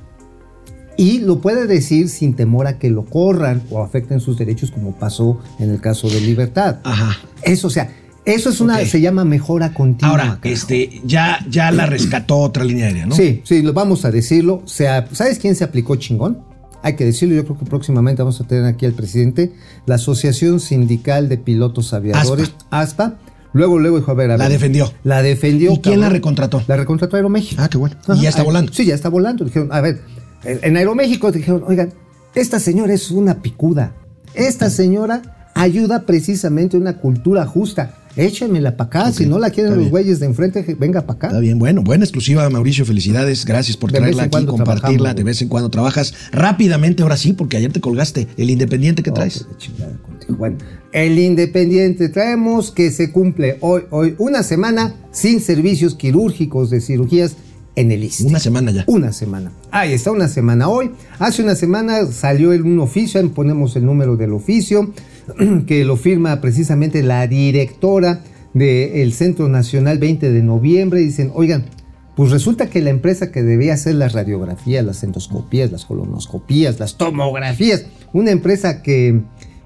Y 1.00 1.20
lo 1.20 1.40
puede 1.40 1.66
decir 1.66 2.10
sin 2.10 2.34
temor 2.34 2.68
a 2.68 2.78
que 2.78 2.90
lo 2.90 3.06
corran 3.06 3.62
o 3.70 3.82
afecten 3.82 4.20
sus 4.20 4.38
derechos, 4.38 4.70
como 4.70 4.92
pasó 4.92 5.40
en 5.58 5.70
el 5.72 5.80
caso 5.80 6.10
de 6.10 6.20
Libertad. 6.20 6.80
Ajá. 6.84 7.18
Eso, 7.42 7.68
o 7.68 7.70
sea, 7.70 7.90
eso 8.26 8.50
es 8.50 8.60
una, 8.60 8.84
se 8.86 9.00
llama 9.00 9.24
mejora 9.24 9.74
continua. 9.74 10.12
Ahora, 10.12 10.24
carajo. 10.24 10.42
este, 10.44 11.02
ya, 11.06 11.40
ya 11.50 11.72
la 11.72 11.86
rescató 11.86 12.38
otra 12.40 12.66
línea 12.66 12.88
aérea, 12.88 13.06
¿no? 13.06 13.16
Sí, 13.16 13.42
sí, 13.46 13.62
lo 13.62 13.72
vamos 13.72 14.04
a 14.04 14.12
decirlo. 14.12 14.62
Se 14.66 14.88
¿Sabes 15.14 15.40
quién 15.40 15.56
se 15.56 15.64
aplicó 15.64 15.96
chingón? 15.96 16.40
Hay 16.84 16.96
que 16.98 17.06
decirlo, 17.06 17.34
yo 17.36 17.46
creo 17.46 17.58
que 17.58 17.66
próximamente 17.66 18.22
vamos 18.22 18.40
a 18.42 18.44
tener 18.44 18.66
aquí 18.66 18.86
al 18.86 18.94
presidente, 18.94 19.54
la 19.86 19.96
Asociación 19.96 20.60
Sindical 20.60 21.30
de 21.30 21.38
Pilotos 21.38 21.94
Aviadores, 21.94 22.54
ASPA. 22.72 23.16
Luego, 23.54 23.80
luego 23.80 23.98
dijo, 24.00 24.12
a 24.12 24.16
ver, 24.16 24.32
a 24.32 24.38
La 24.38 24.44
ver. 24.46 24.52
defendió. 24.54 24.92
La 25.04 25.22
defendió. 25.22 25.74
¿Y 25.74 25.80
quién 25.80 26.02
la 26.02 26.10
recontrató? 26.10 26.62
La 26.68 26.76
recontrató 26.78 27.16
Aeroméxico. 27.16 27.62
Ah, 27.62 27.70
qué 27.70 27.78
bueno. 27.78 27.96
¿Y 28.16 28.22
ya 28.22 28.30
está 28.30 28.44
volando? 28.44 28.72
Sí, 28.74 28.86
ya 28.86 28.96
está 28.96 29.10
volando. 29.10 29.44
Dijeron, 29.44 29.70
a 29.72 29.82
ver, 29.82 30.02
en 30.44 30.78
Aeroméxico 30.78 31.32
dijeron, 31.32 31.64
oigan, 31.68 31.94
esta 32.36 32.60
señora 32.60 32.94
es 32.94 33.12
una 33.12 33.42
picuda. 33.42 33.96
Esta 34.34 34.70
señora 34.70 35.50
ayuda 35.56 36.06
precisamente 36.06 36.78
a 36.78 36.80
una 36.80 36.98
cultura 36.98 37.46
justa. 37.46 37.96
Échenmela 38.16 38.76
para 38.76 38.88
acá. 38.88 39.12
Si 39.12 39.26
no 39.26 39.40
la 39.40 39.50
quieren 39.50 39.72
los 39.72 39.80
bien. 39.80 39.92
güeyes 39.92 40.20
de 40.20 40.26
enfrente, 40.26 40.76
venga 40.78 41.02
para 41.02 41.18
acá. 41.18 41.28
Está 41.28 41.40
bien, 41.40 41.60
bueno, 41.60 41.84
buena 41.84 42.04
exclusiva, 42.04 42.50
Mauricio, 42.50 42.86
felicidades, 42.86 43.46
gracias 43.46 43.78
por 43.78 43.92
De 43.92 44.00
traerla 44.00 44.24
aquí, 44.24 44.46
compartirla, 44.46 45.10
de 45.10 45.22
güey. 45.22 45.32
vez 45.32 45.42
en 45.42 45.48
cuando 45.48 45.70
trabajas. 45.70 46.14
Rápidamente, 46.32 47.04
ahora 47.04 47.18
sí, 47.18 47.34
porque 47.34 47.58
ayer 47.58 47.72
te 47.72 47.80
colgaste, 47.80 48.28
el 48.38 48.50
independiente 48.50 49.04
que 49.04 49.12
traes. 49.12 49.46
Oh, 49.50 50.06
contigo. 50.06 50.36
Bueno, 50.38 50.58
el 50.92 51.18
Independiente 51.18 52.10
traemos 52.10 52.72
que 52.72 52.92
se 52.92 53.12
cumple 53.12 53.58
hoy, 53.62 53.84
hoy 53.90 54.16
una 54.18 54.44
semana 54.44 54.96
sin 55.12 55.40
servicios 55.40 55.96
quirúrgicos 55.96 56.70
de 56.70 56.82
cirugías 56.82 57.36
en 57.80 57.94
el 57.94 58.04
ISSSTE. 58.04 58.28
Una 58.28 58.40
semana 58.40 58.72
ya. 58.72 58.84
Una 58.88 59.14
semana. 59.14 59.52
Ahí 59.72 59.94
está, 59.94 60.12
una 60.12 60.28
semana 60.28 60.68
hoy. 60.68 60.92
Hace 61.18 61.42
una 61.42 61.56
semana 61.56 62.06
salió 62.08 62.50
un 62.50 62.80
oficio, 62.80 63.32
ponemos 63.32 63.76
el 63.78 63.86
número 63.86 64.18
del 64.18 64.34
oficio, 64.34 64.94
que 65.66 65.86
lo 65.86 65.96
firma 65.96 66.42
precisamente 66.42 67.02
la 67.04 67.26
directora 67.26 68.22
del 68.54 69.14
Centro 69.14 69.48
Nacional 69.48 69.98
20 69.98 70.30
de 70.30 70.44
noviembre. 70.44 71.00
Dicen, 71.00 71.32
oigan, 71.34 71.68
pues 72.16 72.32
resulta 72.32 72.70
que 72.70 72.82
la 72.82 72.90
empresa 72.90 73.32
que 73.32 73.44
debía 73.44 73.76
hacer 73.76 73.96
las 73.96 74.12
radiografías, 74.12 74.84
las 74.84 75.02
endoscopías, 75.04 75.72
las 75.72 75.86
colonoscopías, 75.86 76.82
las 76.82 76.98
tomografías, 76.98 77.86
una 78.12 78.32
empresa 78.32 78.82
que, 78.82 79.22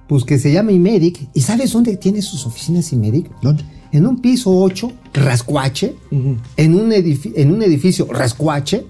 pues 0.07 0.23
que 0.23 0.37
se 0.37 0.51
llama 0.51 0.71
Imeric, 0.71 1.29
¿y 1.33 1.41
sabes 1.41 1.71
dónde 1.71 1.97
tiene 1.97 2.21
sus 2.21 2.45
oficinas 2.45 2.93
Imeric? 2.93 3.31
¿Dónde? 3.41 3.63
En 3.93 4.05
un 4.07 4.19
piso 4.21 4.51
8, 4.51 4.91
rascuache, 5.13 5.95
en, 6.11 6.75
un 6.75 6.91
edifi- 6.91 7.31
en 7.35 7.53
un 7.53 7.61
edificio 7.63 8.07
rascuache, 8.11 8.85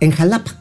en 0.00 0.10
Jalapa. 0.12 0.52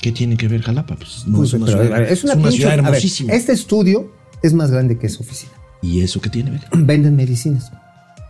¿Qué 0.00 0.12
tiene 0.12 0.36
que 0.36 0.46
ver 0.48 0.62
Jalapa? 0.62 0.94
Pues 0.96 1.24
no 1.26 1.38
Pues, 1.38 1.48
es 1.48 1.54
una 1.54 1.66
pero, 1.66 1.82
ciudad, 1.82 2.02
es 2.02 2.22
una, 2.24 2.32
es 2.34 2.38
una 2.38 2.50
ciudad 2.52 2.70
ver, 2.70 2.78
hermosísima. 2.80 3.32
este 3.32 3.52
estudio 3.52 4.12
es 4.42 4.52
más 4.52 4.70
grande 4.70 4.98
que 4.98 5.06
esa 5.06 5.20
oficina. 5.20 5.52
¿Y 5.82 6.00
eso 6.02 6.20
qué 6.20 6.28
tiene? 6.30 6.60
Venden 6.72 7.16
medicinas. 7.16 7.72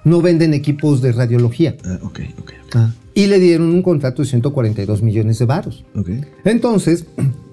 No 0.05 0.23
venden 0.23 0.55
equipos 0.55 1.03
de 1.03 1.11
radiología. 1.11 1.77
Ah, 1.85 1.99
ok, 2.03 2.21
ok, 2.41 2.53
Y 3.15 3.27
le 3.27 3.41
dieron 3.41 3.69
un 3.71 3.83
contrato 3.83 4.23
de 4.23 4.29
142 4.29 5.03
millones 5.03 5.39
de 5.41 5.45
varos. 5.47 5.85
ok. 5.97 6.09
Entonces, 6.45 7.07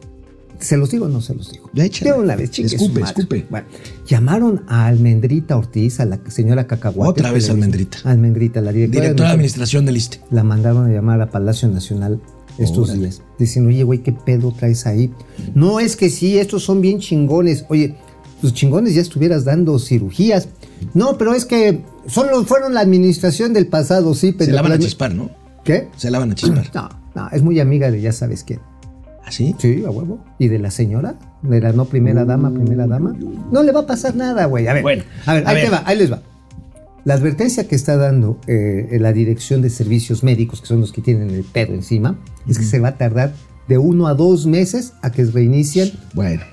¿se 0.59 0.77
los 0.77 0.89
digo 0.91 1.05
o 1.05 1.09
no 1.09 1.21
se 1.21 1.33
los 1.35 1.51
digo? 1.51 1.69
Ya 1.73 1.85
échale. 1.85 2.11
De 2.11 2.17
una 2.19 2.35
vez, 2.35 2.51
chingue 2.51 2.75
Escupe, 2.75 3.01
escupe. 3.01 3.45
Bueno, 3.49 3.67
llamaron 4.07 4.63
a 4.67 4.87
Almendrita 4.87 5.57
Ortiz, 5.57 5.99
a 5.99 6.05
la 6.05 6.19
señora 6.29 6.67
Cacahuate. 6.67 7.09
Otra 7.21 7.31
vez. 7.31 7.49
Almendrita. 7.49 7.97
Almendrita, 8.03 8.61
la 8.61 8.71
directora, 8.71 9.01
Directora 9.03 9.29
de 9.29 9.33
Administración 9.35 9.85
del 9.85 9.97
ISTE. 9.97 10.21
La 10.31 10.43
mandaron 10.43 10.85
a 10.85 10.89
llamar 10.93 11.21
a 11.21 11.29
Palacio 11.29 11.67
Nacional 11.67 12.21
estos 12.57 12.89
Órale. 12.89 12.99
días. 13.01 13.21
Diciendo, 13.39 13.69
oye, 13.69 13.83
güey, 13.83 13.99
¿qué 14.03 14.11
pedo 14.13 14.51
traes 14.51 14.85
ahí? 14.85 15.11
No, 15.55 15.79
es 15.79 15.95
que 15.95 16.09
sí, 16.09 16.37
estos 16.37 16.63
son 16.63 16.81
bien 16.81 16.99
chingones. 16.99 17.65
Oye, 17.69 17.95
los 18.41 18.53
chingones 18.53 18.93
ya 18.95 19.01
estuvieras 19.01 19.43
dando 19.45 19.79
cirugías. 19.79 20.47
No, 20.93 21.17
pero 21.17 21.33
es 21.33 21.45
que 21.45 21.81
son 22.07 22.27
los- 22.29 22.45
fueron 22.45 22.73
la 22.73 22.81
administración 22.81 23.53
del 23.53 23.67
pasado, 23.67 24.13
sí, 24.13 24.33
pero... 24.33 24.45
Se 24.45 24.51
la 24.51 24.61
van 24.61 24.73
a 24.73 24.79
chispar, 24.79 25.15
¿no? 25.15 25.29
¿Qué? 25.63 25.87
Se 25.95 26.11
la 26.11 26.19
van 26.19 26.31
a 26.31 26.35
chispar. 26.35 26.69
No, 26.73 26.89
no, 27.15 27.29
es 27.31 27.41
muy 27.43 27.59
amiga 27.59 27.89
de 27.91 28.01
ya 28.01 28.11
sabes 28.11 28.43
quién. 28.43 28.59
¿Así? 29.25 29.55
Sí, 29.57 29.83
a 29.85 29.89
huevo. 29.89 30.23
¿Y 30.37 30.47
de 30.49 30.59
la 30.59 30.69
señora? 30.71 31.15
¿De 31.41 31.61
la 31.61 31.71
no 31.71 31.85
primera 31.85 32.25
dama, 32.25 32.51
primera 32.53 32.87
dama? 32.87 33.15
No 33.51 33.63
le 33.63 33.71
va 33.71 33.81
a 33.81 33.85
pasar 33.87 34.15
nada, 34.15 34.45
güey. 34.45 34.67
A 34.67 34.73
ver, 34.73 34.83
Bueno, 34.83 35.03
a 35.25 35.33
ver, 35.33 35.45
a 35.45 35.49
ahí 35.49 35.55
ver. 35.55 35.65
te 35.65 35.69
va, 35.71 35.83
ahí 35.85 35.97
les 35.97 36.11
va. 36.11 36.21
La 37.05 37.15
advertencia 37.15 37.67
que 37.67 37.75
está 37.75 37.97
dando 37.97 38.39
eh, 38.47 38.97
la 38.99 39.11
Dirección 39.11 39.61
de 39.61 39.69
Servicios 39.69 40.23
Médicos, 40.23 40.61
que 40.61 40.67
son 40.67 40.79
los 40.81 40.91
que 40.93 41.01
tienen 41.01 41.29
el 41.31 41.43
pedo 41.43 41.73
encima, 41.73 42.17
es 42.47 42.57
que 42.57 42.63
se 42.65 42.79
va 42.79 42.89
a 42.89 42.97
tardar 42.97 43.33
de 43.67 43.77
uno 43.77 44.07
a 44.07 44.13
dos 44.13 44.45
meses 44.45 44.93
a 45.01 45.11
que 45.11 45.23
reinician. 45.25 45.89
Bueno. 46.13 46.43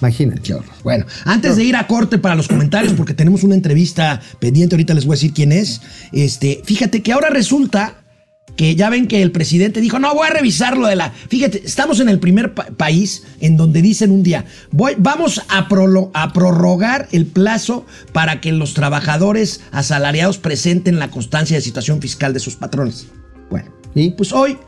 Imagínate. 0.00 0.54
Bueno, 0.82 1.04
antes 1.26 1.56
de 1.56 1.64
ir 1.64 1.76
a 1.76 1.86
corte 1.86 2.16
para 2.16 2.34
los 2.34 2.48
comentarios, 2.48 2.94
porque 2.94 3.12
tenemos 3.12 3.42
una 3.44 3.54
entrevista 3.54 4.20
pendiente, 4.38 4.74
ahorita 4.74 4.94
les 4.94 5.04
voy 5.04 5.12
a 5.12 5.16
decir 5.16 5.34
quién 5.34 5.52
es. 5.52 5.82
Este, 6.12 6.62
fíjate 6.64 7.02
que 7.02 7.12
ahora 7.12 7.28
resulta 7.28 7.96
que 8.56 8.74
ya 8.76 8.90
ven 8.90 9.06
que 9.08 9.22
el 9.22 9.32
presidente 9.32 9.80
dijo, 9.80 9.98
no, 9.98 10.14
voy 10.14 10.26
a 10.26 10.30
revisar 10.30 10.76
lo 10.76 10.86
de 10.86 10.96
la... 10.96 11.10
Fíjate, 11.28 11.62
estamos 11.64 11.98
en 12.00 12.08
el 12.08 12.18
primer 12.18 12.52
pa- 12.54 12.66
país 12.76 13.22
en 13.40 13.56
donde 13.56 13.80
dicen 13.82 14.10
un 14.10 14.22
día, 14.22 14.44
voy, 14.70 14.92
vamos 14.98 15.40
a, 15.48 15.66
a 16.14 16.32
prorrogar 16.32 17.08
el 17.12 17.26
plazo 17.26 17.86
para 18.12 18.40
que 18.40 18.52
los 18.52 18.74
trabajadores 18.74 19.60
asalariados 19.72 20.38
presenten 20.38 20.98
la 20.98 21.10
constancia 21.10 21.56
de 21.56 21.62
situación 21.62 22.00
fiscal 22.02 22.32
de 22.34 22.40
sus 22.40 22.56
patrones. 22.56 23.06
Bueno, 23.50 23.70
¿Y? 23.94 24.10
pues 24.10 24.32
hoy 24.32 24.58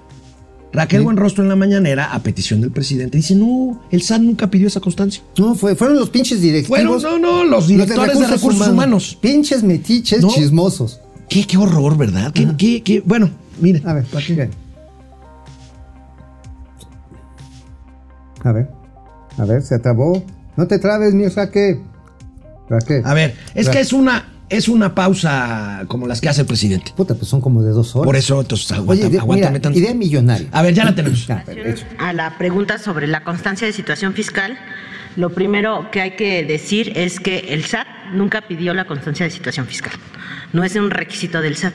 Raquel 0.72 1.02
Buenrostro 1.02 1.42
en 1.42 1.50
la 1.50 1.56
mañanera, 1.56 2.14
a 2.14 2.22
petición 2.22 2.62
del 2.62 2.70
presidente, 2.70 3.18
dice, 3.18 3.34
no, 3.34 3.82
el 3.90 4.00
SAT 4.00 4.22
nunca 4.22 4.50
pidió 4.50 4.68
esa 4.68 4.80
constancia. 4.80 5.22
No, 5.36 5.54
fue- 5.54 5.76
fueron 5.76 5.98
los 5.98 6.08
pinches 6.08 6.40
directivos. 6.40 6.78
Fueron, 6.80 7.02
no, 7.02 7.18
no, 7.18 7.44
los 7.44 7.68
directores 7.68 8.18
de 8.18 8.26
recursos 8.26 8.68
humanos. 8.68 9.18
Pinches 9.20 9.62
metiches 9.62 10.22
No. 10.22 10.30
chismosos. 10.32 11.00
Qué, 11.28 11.46
qué 11.46 11.58
horror, 11.58 11.98
¿verdad? 11.98 12.32
Qué, 12.32 12.48
qué, 12.56 12.82
qué- 12.82 13.02
bueno, 13.04 13.30
mire. 13.60 13.82
A 13.84 13.92
ver, 13.94 14.04
¿para 14.04 14.24
qué? 14.26 14.34
¿qué? 14.36 14.50
A 18.44 18.52
ver, 18.52 18.68
a 19.38 19.44
ver, 19.44 19.62
se 19.62 19.74
atrabó. 19.76 20.24
No 20.56 20.66
te 20.66 20.78
trabes, 20.78 21.14
mi 21.14 21.26
Raquel. 21.28 21.80
Raquel. 22.68 23.02
A 23.04 23.14
ver, 23.14 23.34
es 23.54 23.68
que 23.68 23.80
es 23.80 23.92
una, 23.92 24.28
es 24.48 24.68
una 24.68 24.94
pausa 24.94 25.84
como 25.88 26.06
las 26.06 26.20
que 26.20 26.28
hace 26.28 26.40
el 26.42 26.46
presidente. 26.46 26.92
Puta, 26.96 27.14
pues 27.14 27.28
son 27.28 27.40
como 27.40 27.62
de 27.62 27.70
dos 27.70 27.94
horas. 27.94 28.06
Por 28.06 28.16
eso, 28.16 28.40
entonces, 28.40 28.70
Oye, 28.72 28.80
aguanta, 28.80 29.08
de- 29.08 29.18
aguántame 29.18 29.50
mira, 29.52 29.62
tanto. 29.62 29.78
idea 29.78 29.94
millonaria. 29.94 30.48
A 30.52 30.62
ver, 30.62 30.74
ya 30.74 30.84
la 30.84 30.94
tenemos. 30.94 31.26
Ah. 31.30 31.42
A 31.98 32.12
la 32.12 32.36
pregunta 32.36 32.78
sobre 32.78 33.06
la 33.06 33.22
constancia 33.24 33.66
de 33.66 33.72
situación 33.72 34.12
fiscal, 34.12 34.58
lo 35.16 35.30
primero 35.30 35.90
que 35.92 36.00
hay 36.00 36.16
que 36.16 36.44
decir 36.44 36.92
es 36.96 37.20
que 37.20 37.38
el 37.54 37.64
SAT 37.64 37.86
nunca 38.14 38.42
pidió 38.42 38.74
la 38.74 38.86
constancia 38.86 39.24
de 39.24 39.30
situación 39.30 39.66
fiscal. 39.66 39.92
No 40.52 40.64
es 40.64 40.74
un 40.74 40.90
requisito 40.90 41.40
del 41.40 41.56
SAT. 41.56 41.74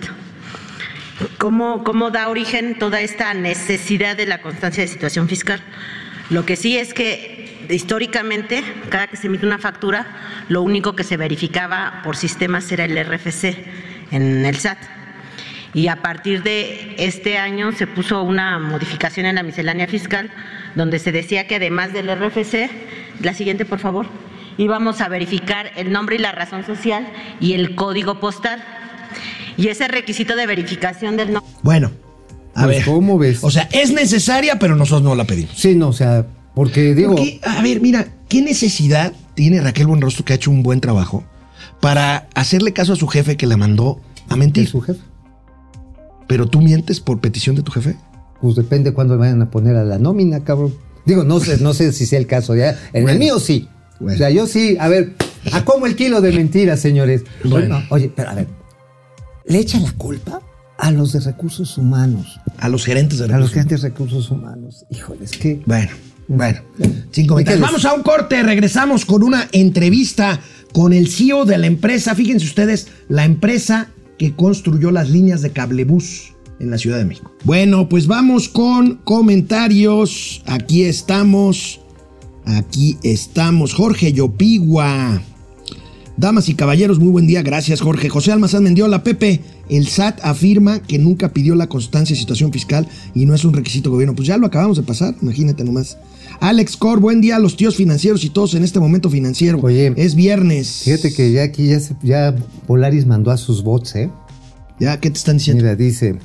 ¿Cómo, 1.37 1.83
¿Cómo 1.83 2.11
da 2.11 2.29
origen 2.29 2.77
toda 2.77 3.01
esta 3.01 3.33
necesidad 3.33 4.15
de 4.15 4.27
la 4.27 4.41
constancia 4.41 4.83
de 4.83 4.87
situación 4.87 5.27
fiscal? 5.27 5.61
Lo 6.29 6.45
que 6.45 6.55
sí 6.55 6.77
es 6.77 6.93
que 6.93 7.65
históricamente, 7.69 8.63
cada 8.89 9.07
que 9.07 9.17
se 9.17 9.27
emite 9.27 9.45
una 9.45 9.57
factura, 9.57 10.05
lo 10.47 10.61
único 10.61 10.95
que 10.95 11.03
se 11.03 11.17
verificaba 11.17 12.01
por 12.03 12.15
sistemas 12.15 12.71
era 12.71 12.85
el 12.85 12.97
RFC 13.03 13.57
en 14.11 14.45
el 14.45 14.55
SAT. 14.55 14.77
Y 15.73 15.87
a 15.87 16.01
partir 16.01 16.43
de 16.43 16.95
este 16.97 17.37
año 17.37 17.71
se 17.71 17.87
puso 17.87 18.21
una 18.23 18.57
modificación 18.59 19.25
en 19.25 19.35
la 19.35 19.43
miscelánea 19.43 19.87
fiscal 19.87 20.31
donde 20.75 20.99
se 20.99 21.11
decía 21.11 21.47
que 21.47 21.55
además 21.55 21.93
del 21.93 22.09
RFC, 22.15 22.69
la 23.21 23.33
siguiente 23.33 23.65
por 23.65 23.79
favor, 23.79 24.07
íbamos 24.57 25.01
a 25.01 25.09
verificar 25.09 25.71
el 25.75 25.91
nombre 25.91 26.15
y 26.15 26.19
la 26.19 26.31
razón 26.31 26.65
social 26.65 27.07
y 27.39 27.53
el 27.53 27.75
código 27.75 28.19
postal. 28.19 28.63
Y 29.57 29.67
ese 29.69 29.87
requisito 29.87 30.35
de 30.35 30.45
verificación 30.45 31.17
del 31.17 31.33
nombre... 31.33 31.51
Bueno, 31.63 31.91
a 32.53 32.63
Pues, 32.65 32.77
ver. 32.77 32.85
¿cómo 32.85 33.17
ves? 33.17 33.43
O 33.43 33.51
sea, 33.51 33.67
es 33.71 33.91
necesaria, 33.91 34.59
pero 34.59 34.75
nosotros 34.75 35.03
no 35.03 35.15
la 35.15 35.25
pedimos. 35.25 35.51
Sí, 35.55 35.75
no, 35.75 35.89
o 35.89 35.93
sea, 35.93 36.25
porque 36.55 36.93
digo, 36.95 37.15
Porque, 37.15 37.39
a 37.43 37.61
ver, 37.61 37.81
mira, 37.81 38.07
¿qué 38.29 38.41
necesidad 38.41 39.13
tiene 39.35 39.61
Raquel 39.61 39.87
Buenrostro, 39.87 40.25
que 40.25 40.33
ha 40.33 40.35
hecho 40.35 40.51
un 40.51 40.63
buen 40.63 40.79
trabajo, 40.81 41.23
para 41.81 42.27
hacerle 42.35 42.73
caso 42.73 42.93
a 42.93 42.95
su 42.95 43.07
jefe 43.07 43.37
que 43.37 43.45
la 43.47 43.57
mandó 43.57 43.99
a 44.29 44.33
¿es 44.33 44.37
mentir? 44.37 44.67
su 44.67 44.81
jefe? 44.81 44.99
¿Pero 46.27 46.47
tú 46.47 46.61
mientes 46.61 46.99
por 46.99 47.19
petición 47.19 47.55
de 47.55 47.61
tu 47.63 47.71
jefe? 47.71 47.95
Pues 48.41 48.55
depende 48.55 48.91
cuándo 48.93 49.17
vayan 49.17 49.41
a 49.41 49.49
poner 49.49 49.75
a 49.75 49.83
la 49.83 49.97
nómina, 49.97 50.43
cabrón. 50.43 50.73
Digo, 51.05 51.23
no 51.23 51.39
sé, 51.39 51.57
no 51.59 51.73
sé 51.73 51.91
si 51.93 52.05
sea 52.05 52.19
el 52.19 52.27
caso 52.27 52.55
ya. 52.55 52.71
En 52.93 53.03
Bueno. 53.03 53.09
el 53.11 53.19
mío 53.19 53.39
sí. 53.39 53.67
Bueno. 53.99 54.15
O 54.15 54.17
sea, 54.17 54.29
yo 54.29 54.45
sí, 54.45 54.75
a 54.79 54.87
ver, 54.89 55.13
¿a 55.53 55.63
cómo 55.63 55.85
el 55.87 55.95
kilo 55.95 56.21
de 56.21 56.31
mentiras, 56.33 56.79
señores? 56.79 57.23
Bueno. 57.43 57.81
Oye, 57.89 58.11
pero 58.13 58.29
a 58.29 58.35
ver, 58.35 58.47
¿le 59.47 59.59
echan 59.59 59.83
la 59.83 59.91
culpa 59.93 60.41
a 60.77 60.91
los 60.91 61.13
de 61.13 61.19
recursos 61.19 61.77
humanos? 61.77 62.39
A 62.59 62.69
los 62.69 62.85
gerentes 62.85 63.19
de 63.19 63.25
A 63.25 63.27
los 63.27 63.35
recursos. 63.37 63.53
grandes 63.55 63.81
recursos 63.81 64.31
humanos. 64.31 64.85
Híjoles, 64.89 65.31
que 65.31 65.61
Bueno, 65.65 65.91
bueno. 66.27 66.59
Sin 67.11 67.25
¿Y 67.25 67.27
comentarios. 67.27 67.59
qué 67.61 67.65
Vamos 67.65 67.85
a 67.85 67.93
un 67.93 68.03
corte. 68.03 68.43
Regresamos 68.43 69.05
con 69.05 69.23
una 69.23 69.47
entrevista 69.51 70.39
con 70.73 70.93
el 70.93 71.07
CEO 71.09 71.45
de 71.45 71.57
la 71.57 71.67
empresa. 71.67 72.13
Fíjense 72.15 72.45
ustedes, 72.45 72.87
la 73.09 73.25
empresa 73.25 73.89
que 74.17 74.35
construyó 74.35 74.91
las 74.91 75.09
líneas 75.09 75.41
de 75.41 75.51
cablebús 75.51 76.33
en 76.59 76.71
la 76.71 76.77
Ciudad 76.77 76.97
de 76.97 77.05
México. 77.05 77.31
Bueno, 77.43 77.87
pues 77.87 78.07
vamos 78.07 78.49
con 78.49 78.95
comentarios. 79.03 80.41
Aquí 80.45 80.83
estamos. 80.83 81.79
Aquí 82.45 82.97
estamos. 83.03 83.73
Jorge 83.73 84.13
Yopigua. 84.13 85.21
Damas 86.17 86.49
y 86.49 86.55
caballeros, 86.55 86.97
muy 86.99 87.09
buen 87.09 87.27
día. 87.27 87.43
Gracias, 87.43 87.79
Jorge. 87.79 88.09
José 88.09 88.31
Almazán 88.31 88.63
Mendiola, 88.63 89.03
Pepe. 89.03 89.39
El 89.69 89.87
SAT 89.87 90.19
afirma 90.23 90.79
que 90.79 90.97
nunca 90.97 91.29
pidió 91.31 91.53
la 91.53 91.67
constancia 91.67 92.15
de 92.15 92.19
situación 92.19 92.51
fiscal 92.51 92.87
y 93.13 93.27
no 93.27 93.35
es 93.35 93.45
un 93.45 93.53
requisito 93.53 93.91
gobierno. 93.91 94.15
Pues 94.15 94.27
ya 94.27 94.37
lo 94.37 94.47
acabamos 94.47 94.77
de 94.77 94.83
pasar, 94.83 95.13
imagínate 95.21 95.63
nomás. 95.63 95.97
Alex 96.39 96.75
Cor, 96.75 96.99
buen 96.99 97.21
día 97.21 97.35
a 97.35 97.39
los 97.39 97.55
tíos 97.55 97.75
financieros 97.75 98.23
y 98.25 98.29
todos 98.31 98.55
en 98.55 98.63
este 98.63 98.79
momento 98.79 99.11
financiero. 99.11 99.59
Oye, 99.61 99.93
es 99.95 100.15
viernes. 100.15 100.81
fíjate 100.85 101.13
que 101.13 101.31
ya 101.31 101.43
aquí 101.43 101.67
ya, 101.67 101.79
se- 101.79 101.95
ya 102.01 102.35
Polaris 102.65 103.05
mandó 103.05 103.29
a 103.29 103.37
sus 103.37 103.63
bots, 103.63 103.95
¿eh? 103.95 104.09
Ya, 104.79 104.99
¿qué 104.99 105.11
te 105.11 105.17
están 105.17 105.37
diciendo? 105.37 105.63
Mira, 105.63 105.75
dice, 105.75 106.15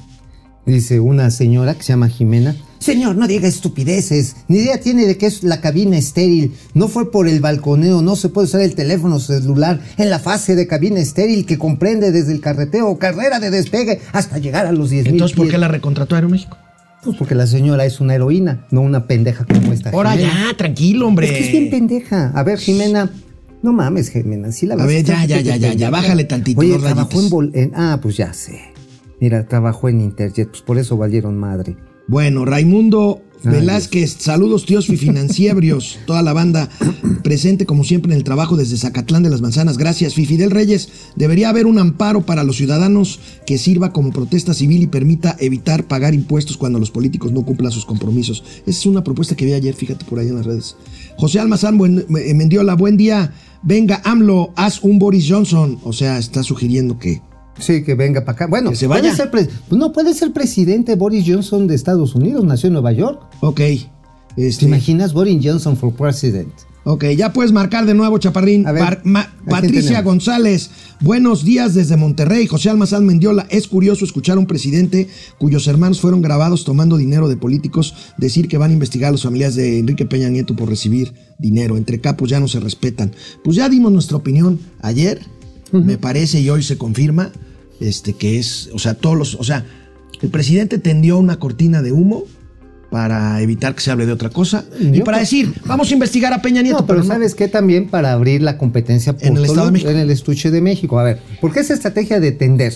dice 0.65 1.01
una 1.01 1.31
señora 1.31 1.75
que 1.75 1.83
se 1.83 1.93
llama 1.93 2.09
Jimena. 2.09 2.57
Señor, 2.83 3.17
no 3.17 3.27
diga 3.29 3.47
estupideces. 3.49 4.37
Ni 4.49 4.59
idea 4.59 4.81
tiene 4.81 5.07
de 5.07 5.17
qué 5.17 5.27
es 5.27 5.43
la 5.45 5.61
cabina 5.61 5.97
estéril. 5.97 6.53
No 6.75 6.89
fue 6.89 7.11
por 7.11 7.29
el 7.29 7.41
balconeo. 7.41 8.03
No 8.03 8.17
se 8.17 8.29
puede 8.29 8.47
usar 8.49 8.61
el 8.63 8.75
teléfono 8.75 9.21
celular 9.21 9.81
en 9.97 10.11
la 10.11 10.19
fase 10.19 10.57
de 10.57 10.67
cabina 10.67 10.99
estéril 11.01 11.47
que 11.47 11.59
comprende 11.59 12.11
desde 12.11 12.33
el 12.33 12.41
carreteo 12.41 12.89
o 12.89 12.99
carrera 12.99 13.39
de 13.39 13.51
despegue 13.51 14.01
hasta 14.13 14.39
llegar 14.39 14.67
a 14.67 14.73
los 14.73 14.91
10 14.91 15.05
mil 15.05 15.13
Entonces, 15.15 15.37
¿por 15.37 15.49
qué 15.49 15.59
la 15.59 15.69
recontrató 15.69 16.17
Aeroméxico? 16.17 16.57
Pues 17.05 17.17
porque 17.17 17.35
la 17.35 17.47
señora 17.47 17.85
es 17.85 18.01
una 18.01 18.15
heroína, 18.15 18.67
no 18.71 18.81
una 18.81 19.07
pendeja 19.07 19.45
como 19.45 19.73
esta. 19.73 19.91
Ahora 19.91 20.15
ya, 20.17 20.53
tranquilo, 20.57 21.07
hombre. 21.07 21.27
Es 21.27 21.33
que 21.33 21.45
es 21.47 21.51
bien 21.53 21.71
pendeja. 21.71 22.33
A 22.35 22.43
ver, 22.43 22.59
Jimena. 22.59 23.11
No 23.63 23.73
mames, 23.73 24.11
Jimena. 24.11 24.51
Sí 24.51 24.67
la 24.67 24.75
A 24.75 24.79
vas 24.79 24.87
ver, 24.89 24.97
estar 24.99 25.27
ya, 25.27 25.41
ya, 25.41 25.57
ya, 25.57 25.57
ya, 25.57 25.73
ya, 25.75 25.91
bájale 25.91 26.25
tantito, 26.25 26.61
Oye, 26.61 26.77
trabajó 26.79 27.21
en- 27.53 27.73
Ah, 27.77 27.99
pues 28.03 28.17
ya 28.17 28.33
sé. 28.33 28.61
Mira, 29.21 29.47
trabajó 29.47 29.89
en 29.89 30.01
Interjet, 30.01 30.49
pues 30.49 30.63
por 30.63 30.79
eso 30.79 30.97
valieron 30.97 31.37
madre. 31.39 31.77
Bueno, 32.09 32.45
Raimundo 32.45 33.23
Velázquez, 33.45 34.17
saludos 34.21 34.67
tíos 34.67 34.87
financieros, 34.87 35.99
toda 36.07 36.23
la 36.23 36.33
banda 36.33 36.69
presente 37.25 37.67
como 37.67 37.83
siempre 37.85 38.13
en 38.13 38.19
el 38.19 38.25
trabajo 38.25 38.57
desde 38.57 38.77
Zacatlán 38.77 39.23
de 39.23 39.31
las 39.31 39.41
Manzanas. 39.41 39.79
Gracias, 39.79 40.15
Fidel 40.15 40.51
Reyes. 40.51 40.89
Debería 41.17 41.49
haber 41.49 41.67
un 41.67 41.79
amparo 41.79 42.25
para 42.25 42.45
los 42.45 42.57
ciudadanos 42.57 43.19
que 43.47 43.59
sirva 43.59 43.93
como 43.93 44.13
protesta 44.13 44.55
civil 44.55 44.83
y 44.83 44.87
permita 44.87 45.37
evitar 45.41 45.85
pagar 45.89 46.15
impuestos 46.15 46.57
cuando 46.57 46.79
los 46.79 46.91
políticos 46.91 47.33
no 47.33 47.45
cumplan 47.45 47.73
sus 47.73 47.85
compromisos. 47.85 48.45
Esa 48.67 48.79
es 48.79 48.87
una 48.87 49.05
propuesta 49.05 49.35
que 49.35 49.45
vi 49.45 49.55
ayer, 49.55 49.75
fíjate 49.75 50.05
por 50.05 50.19
ahí 50.19 50.29
en 50.29 50.37
las 50.37 50.47
redes. 50.47 50.77
José 51.17 51.41
Almazán 51.41 51.79
buen, 51.79 52.07
eh, 52.17 52.35
Mendiola, 52.35 52.75
buen 52.75 52.97
día. 52.97 53.33
Venga, 53.63 54.03
AMLO, 54.05 54.53
haz 54.57 54.83
un 54.83 54.99
Boris 54.99 55.27
Johnson. 55.29 55.79
O 55.83 55.93
sea, 55.93 56.19
está 56.19 56.43
sugiriendo 56.43 56.99
que 56.99 57.23
Sí, 57.59 57.85
que 57.85 57.95
venga 57.95 58.21
para 58.23 58.33
acá. 58.33 58.47
Bueno, 58.47 58.71
Que 58.71 58.77
se 58.77 58.87
puede 58.89 59.03
vaya. 59.03 59.15
ser 59.15 59.31
pres- 59.31 59.49
no 59.71 59.93
puede 59.93 60.15
ser 60.15 60.33
presidente 60.33 60.95
Boris 60.97 61.25
Johnson 61.27 61.67
de 61.67 61.75
Estados 61.75 62.15
Unidos, 62.15 62.45
nació 62.45 62.69
en 62.69 62.73
Nueva 62.75 62.93
York. 62.93 63.21
Ok. 63.41 63.57
¿Te 63.59 63.89
Este, 64.49 64.65
imaginas 64.65 65.13
Boris 65.13 65.39
Johnson 65.45 65.77
for 65.77 65.93
president? 65.95 66.49
ok, 66.85 67.05
ya 67.17 67.33
puedes 67.33 67.53
marcar 67.53 67.85
de 67.87 67.95
nuevo, 67.95 68.17
Chaparrín. 68.19 68.67
A 68.67 68.73
ver, 68.73 68.83
Par- 68.83 69.01
ma- 69.05 69.21
¿a 69.21 69.27
quién 69.27 69.47
Patricia? 69.51 70.01
González, 70.03 70.71
buenos 71.01 71.45
días 71.45 71.75
desde 71.75 71.97
Monterrey. 71.99 72.47
José 72.49 72.71
Almazán 72.71 73.05
Mendiola, 73.07 73.47
es 73.51 73.69
curioso 73.69 74.05
escuchar 74.07 74.37
a 74.39 74.41
un 74.41 74.47
presidente 74.47 75.07
cuyos 75.39 75.67
hermanos 75.69 76.01
fueron 76.01 76.23
grabados 76.23 76.65
tomando 76.65 76.97
dinero 76.97 77.29
de 77.29 77.37
políticos 77.37 77.95
decir 78.19 78.49
que 78.49 78.57
van 78.59 78.71
a 78.71 78.73
investigar 78.75 79.11
a 79.11 79.13
los 79.13 79.23
familiares 79.23 79.55
de 79.55 79.79
Enrique 79.79 80.07
Peña 80.07 80.29
Nieto 80.31 80.57
por 80.57 80.69
recibir 80.71 81.13
dinero. 81.39 81.77
Entre 81.77 82.01
capos 82.01 82.31
ya 82.31 82.41
no 82.41 82.49
se 82.49 82.59
respetan. 82.59 83.13
Pues 83.45 83.57
ya 83.59 83.69
dimos 83.69 83.93
nuestra 83.93 84.17
opinión 84.17 84.59
ayer, 84.81 85.21
me 85.73 85.99
parece, 85.99 86.41
y 86.41 86.51
hoy 86.51 86.63
se 86.63 86.77
confirma, 86.77 87.31
este, 87.81 88.13
que 88.13 88.39
es, 88.39 88.71
o 88.75 88.79
sea, 88.79 88.95
todos 88.95 89.17
los, 89.17 89.35
o 89.35 89.45
sea, 89.45 89.65
el 90.21 90.29
presidente 90.29 90.79
tendió 90.79 91.19
una 91.19 91.39
cortina 91.39 91.83
de 91.83 91.93
humo 91.93 92.25
para 92.93 93.41
evitar 93.41 93.75
que 93.75 93.81
se 93.81 93.91
hable 93.91 94.05
de 94.05 94.13
otra 94.13 94.29
cosa 94.29 94.67
y 94.79 95.01
para 95.01 95.19
decir, 95.19 95.55
vamos 95.65 95.91
a 95.91 95.95
investigar 95.95 96.31
a 96.35 96.43
Peña 96.43 96.61
Nieto. 96.61 96.81
No, 96.81 96.87
pero. 96.87 97.03
¿sabes 97.03 97.35
qué? 97.35 97.49
También 97.49 97.89
para 97.89 98.13
abrir 98.13 98.43
la 98.43 98.59
competencia 98.59 99.15
por 99.15 99.27
En 99.27 99.39
el 99.39 99.47
Estado 99.47 99.67
de 99.67 99.73
México. 99.73 99.91
En 99.91 99.97
el 99.97 100.11
estuche 100.11 100.51
de 100.51 100.61
México. 100.61 100.99
A 100.99 101.05
ver, 101.05 101.21
¿por 101.41 101.55
qué 101.55 101.61
esa 101.61 101.73
estrategia 101.73 102.21
de 102.21 102.33
tender 102.33 102.75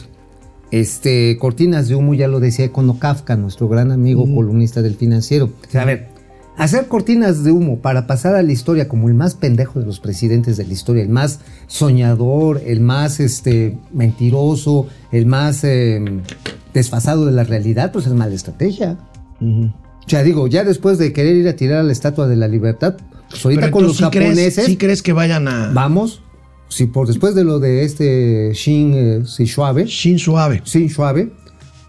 este, 0.70 1.36
cortinas 1.38 1.88
de 1.88 1.96
humo? 1.96 2.14
Ya 2.14 2.28
lo 2.28 2.40
decía 2.40 2.64
Econo 2.64 2.98
Kafka, 2.98 3.36
nuestro 3.36 3.68
gran 3.68 3.92
amigo 3.92 4.24
columnista 4.24 4.80
del 4.80 4.96
financiero. 4.96 5.52
O 5.68 5.70
sea, 5.70 5.82
a 5.82 5.84
ver, 5.84 6.08
hacer 6.56 6.88
cortinas 6.88 7.44
de 7.44 7.52
humo 7.52 7.80
para 7.80 8.06
pasar 8.06 8.34
a 8.34 8.42
la 8.42 8.52
historia 8.52 8.88
como 8.88 9.08
el 9.08 9.14
más 9.14 9.34
pendejo 9.34 9.78
de 9.80 9.86
los 9.86 10.00
presidentes 10.00 10.56
de 10.56 10.66
la 10.66 10.72
historia, 10.72 11.02
el 11.02 11.08
más 11.08 11.40
soñador, 11.66 12.62
el 12.66 12.80
más 12.80 13.20
este, 13.20 13.78
mentiroso, 13.92 14.86
el 15.12 15.26
más 15.26 15.62
eh, 15.64 16.02
desfasado 16.74 17.26
de 17.26 17.32
la 17.32 17.44
realidad, 17.44 17.92
pues 17.92 18.06
es 18.06 18.12
mala 18.14 18.34
estrategia. 18.34 18.98
O 19.40 20.08
sea, 20.08 20.22
digo, 20.22 20.46
ya 20.46 20.64
después 20.64 20.98
de 20.98 21.12
querer 21.12 21.36
ir 21.36 21.48
a 21.48 21.56
tirar 21.56 21.78
a 21.80 21.82
la 21.82 21.92
Estatua 21.92 22.26
de 22.28 22.36
la 22.36 22.48
Libertad, 22.48 22.96
pues 23.28 23.44
ahorita 23.44 23.60
Pero 23.62 23.72
con 23.72 23.82
los 23.84 23.96
¿sí 23.96 24.04
crees- 24.04 24.28
japoneses, 24.30 24.64
¿sí 24.66 24.76
crees 24.76 25.02
que 25.02 25.12
vayan 25.12 25.48
a 25.48 25.72
vamos, 25.72 26.22
si 26.68 26.86
por 26.86 27.06
después 27.06 27.34
de 27.34 27.44
lo 27.44 27.58
de 27.58 27.84
este 27.84 28.52
Shin 28.54 28.92
eh, 28.94 29.22
Shishuabe, 29.24 29.84
Shin 29.86 30.18
Suave? 30.18 30.62
Shin 30.64 30.88
Suave, 30.88 31.32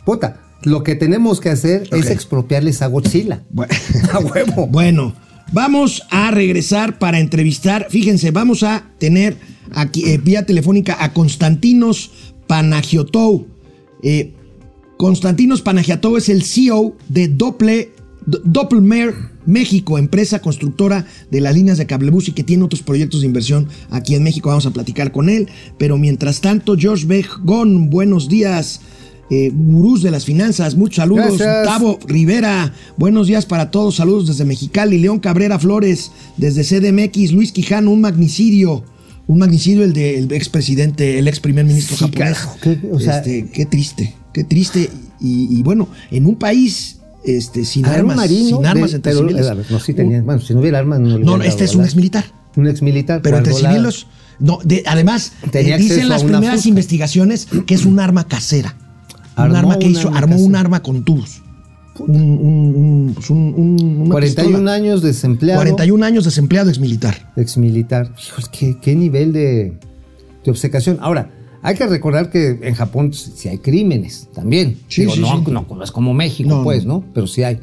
puta, 0.03 0.39
lo 0.63 0.83
que 0.83 0.95
tenemos 0.95 1.39
que 1.39 1.49
hacer 1.49 1.87
es 1.91 2.09
expropiarles 2.09 2.81
a 2.81 2.87
Godzilla. 2.87 3.43
Bueno. 3.49 3.73
a 4.11 4.19
huevo. 4.19 4.67
Bueno, 4.67 5.13
vamos 5.51 6.01
a 6.09 6.31
regresar 6.31 6.99
para 6.99 7.19
entrevistar. 7.19 7.87
Fíjense, 7.89 8.31
vamos 8.31 8.63
a 8.63 8.89
tener 8.97 9.37
aquí 9.73 10.03
eh, 10.05 10.17
vía 10.17 10.45
telefónica 10.45 10.97
a 10.99 11.13
Constantinos 11.13 12.11
Panagiotou. 12.47 13.47
Eh, 14.03 14.33
Constantinos 14.97 15.61
Panagiotou 15.61 16.17
es 16.17 16.27
el 16.29 16.43
CEO 16.43 16.95
de 17.07 17.27
Doppler, 17.27 17.93
D- 18.25 18.39
Doppelmayr 18.43 19.13
México, 19.45 19.97
empresa 19.97 20.39
constructora 20.39 21.05
de 21.31 21.39
las 21.39 21.53
líneas 21.55 21.77
de 21.77 21.85
cablebús 21.85 22.27
y 22.27 22.31
que 22.33 22.43
tiene 22.43 22.63
otros 22.63 22.81
proyectos 22.81 23.21
de 23.21 23.27
inversión 23.27 23.67
aquí 23.91 24.15
en 24.15 24.23
México. 24.23 24.49
Vamos 24.49 24.65
a 24.65 24.71
platicar 24.71 25.11
con 25.11 25.29
él. 25.29 25.47
Pero 25.77 25.97
mientras 25.97 26.41
tanto, 26.41 26.75
George 26.77 27.05
Begón, 27.05 27.89
buenos 27.89 28.27
días. 28.27 28.81
Eh, 29.29 29.51
gurús 29.53 30.03
de 30.03 30.11
las 30.11 30.23
finanzas, 30.23 30.75
muchos 30.75 30.97
saludos. 30.97 31.37
Gracias. 31.37 31.65
Tavo 31.65 31.99
Rivera, 32.07 32.71
buenos 32.95 33.27
días 33.27 33.45
para 33.45 33.71
todos, 33.71 33.95
saludos 33.97 34.27
desde 34.27 34.45
Mexicali, 34.45 34.97
León 34.99 35.19
Cabrera 35.19 35.59
Flores, 35.59 36.11
desde 36.37 36.63
CDMX, 36.63 37.33
Luis 37.33 37.51
Quijano, 37.51 37.91
un 37.91 37.99
magnicidio, 37.99 38.85
un 39.27 39.39
magnicidio 39.39 39.83
el 39.83 39.91
del 39.91 40.31
expresidente, 40.31 41.19
el 41.19 41.27
ex 41.27 41.41
primer 41.41 41.65
ministro 41.65 41.97
Sí, 41.97 42.05
japonés. 42.05 42.19
carajo, 42.37 42.57
qué- 42.61 42.79
o 42.91 42.99
sea- 43.01 43.17
Este, 43.17 43.49
qué 43.51 43.65
triste, 43.65 44.15
qué 44.33 44.45
triste. 44.45 44.89
Y, 45.19 45.59
y 45.59 45.61
bueno, 45.63 45.89
en 46.11 46.25
un 46.25 46.35
país 46.35 46.99
este, 47.25 47.65
sin 47.65 47.85
un 47.85 47.91
armas, 47.91 48.15
marino 48.15 48.57
sin 48.59 48.65
armas 48.65 48.91
de- 48.91 48.95
entre 48.95 49.11
pero, 49.11 49.27
civiles. 49.27 49.57
ver, 49.57 49.65
no, 49.69 49.79
sí 49.81 49.93
tenían, 49.93 50.25
bueno, 50.25 50.39
si 50.39 50.53
no 50.53 50.61
hubiera 50.61 50.79
armas 50.79 51.01
no 51.01 51.17
No, 51.17 51.43
este 51.43 51.65
es 51.65 51.75
un 51.75 51.83
ex 51.83 51.97
militar. 51.97 52.23
Un 52.55 52.67
ex 52.69 52.81
militar. 52.81 53.21
Pero 53.21 53.39
entre 53.39 53.51
civiles, 53.53 54.05
no, 54.39 54.59
de- 54.63 54.83
además, 54.85 55.33
eh, 55.51 55.75
dicen 55.77 56.07
las 56.07 56.23
primeras 56.23 56.65
investigaciones 56.65 57.45
que 57.65 57.73
es 57.75 57.83
un 57.85 57.99
arma 57.99 58.25
casera. 58.25 58.77
Un 59.37 59.55
Armó 59.55 59.57
arma 59.71 59.79
que 59.79 59.85
un 59.87 59.91
hizo, 59.91 60.09
armó 60.13 60.35
un 60.37 60.55
arma 60.55 60.81
con 60.81 61.03
tubos. 61.03 61.41
Un, 61.99 62.11
un, 62.15 62.75
un, 62.75 63.11
pues 63.15 63.29
un- 63.31 63.53
un- 63.57 63.97
una 64.01 64.09
41 64.11 64.49
pistola. 64.57 64.73
años 64.73 65.01
desempleado. 65.01 65.59
41 65.61 66.05
años 66.05 66.25
desempleado 66.25 66.69
ex 66.69 66.79
militar. 66.79 67.31
Ex 67.35 67.57
militar. 67.57 68.13
Híjole, 68.23 68.47
qué, 68.51 68.77
qué 68.79 68.95
nivel 68.95 69.33
de, 69.33 69.73
de 70.45 70.51
obcecación. 70.51 70.97
Ahora, 71.01 71.31
hay 71.63 71.75
que 71.75 71.87
recordar 71.87 72.29
que 72.29 72.59
en 72.61 72.75
Japón 72.75 73.13
sí 73.13 73.49
hay 73.49 73.57
crímenes 73.57 74.29
también. 74.35 74.77
Sí, 74.89 75.01
Digo, 75.01 75.13
sí, 75.15 75.21
no, 75.21 75.43
sí. 75.43 75.51
no, 75.51 75.65
no 75.67 75.83
es 75.83 75.91
como 75.91 76.13
México, 76.13 76.49
No, 76.49 76.63
pues, 76.63 76.85
¿no? 76.85 77.03
Pero 77.15 77.25
sí 77.25 77.41
hay. 77.43 77.59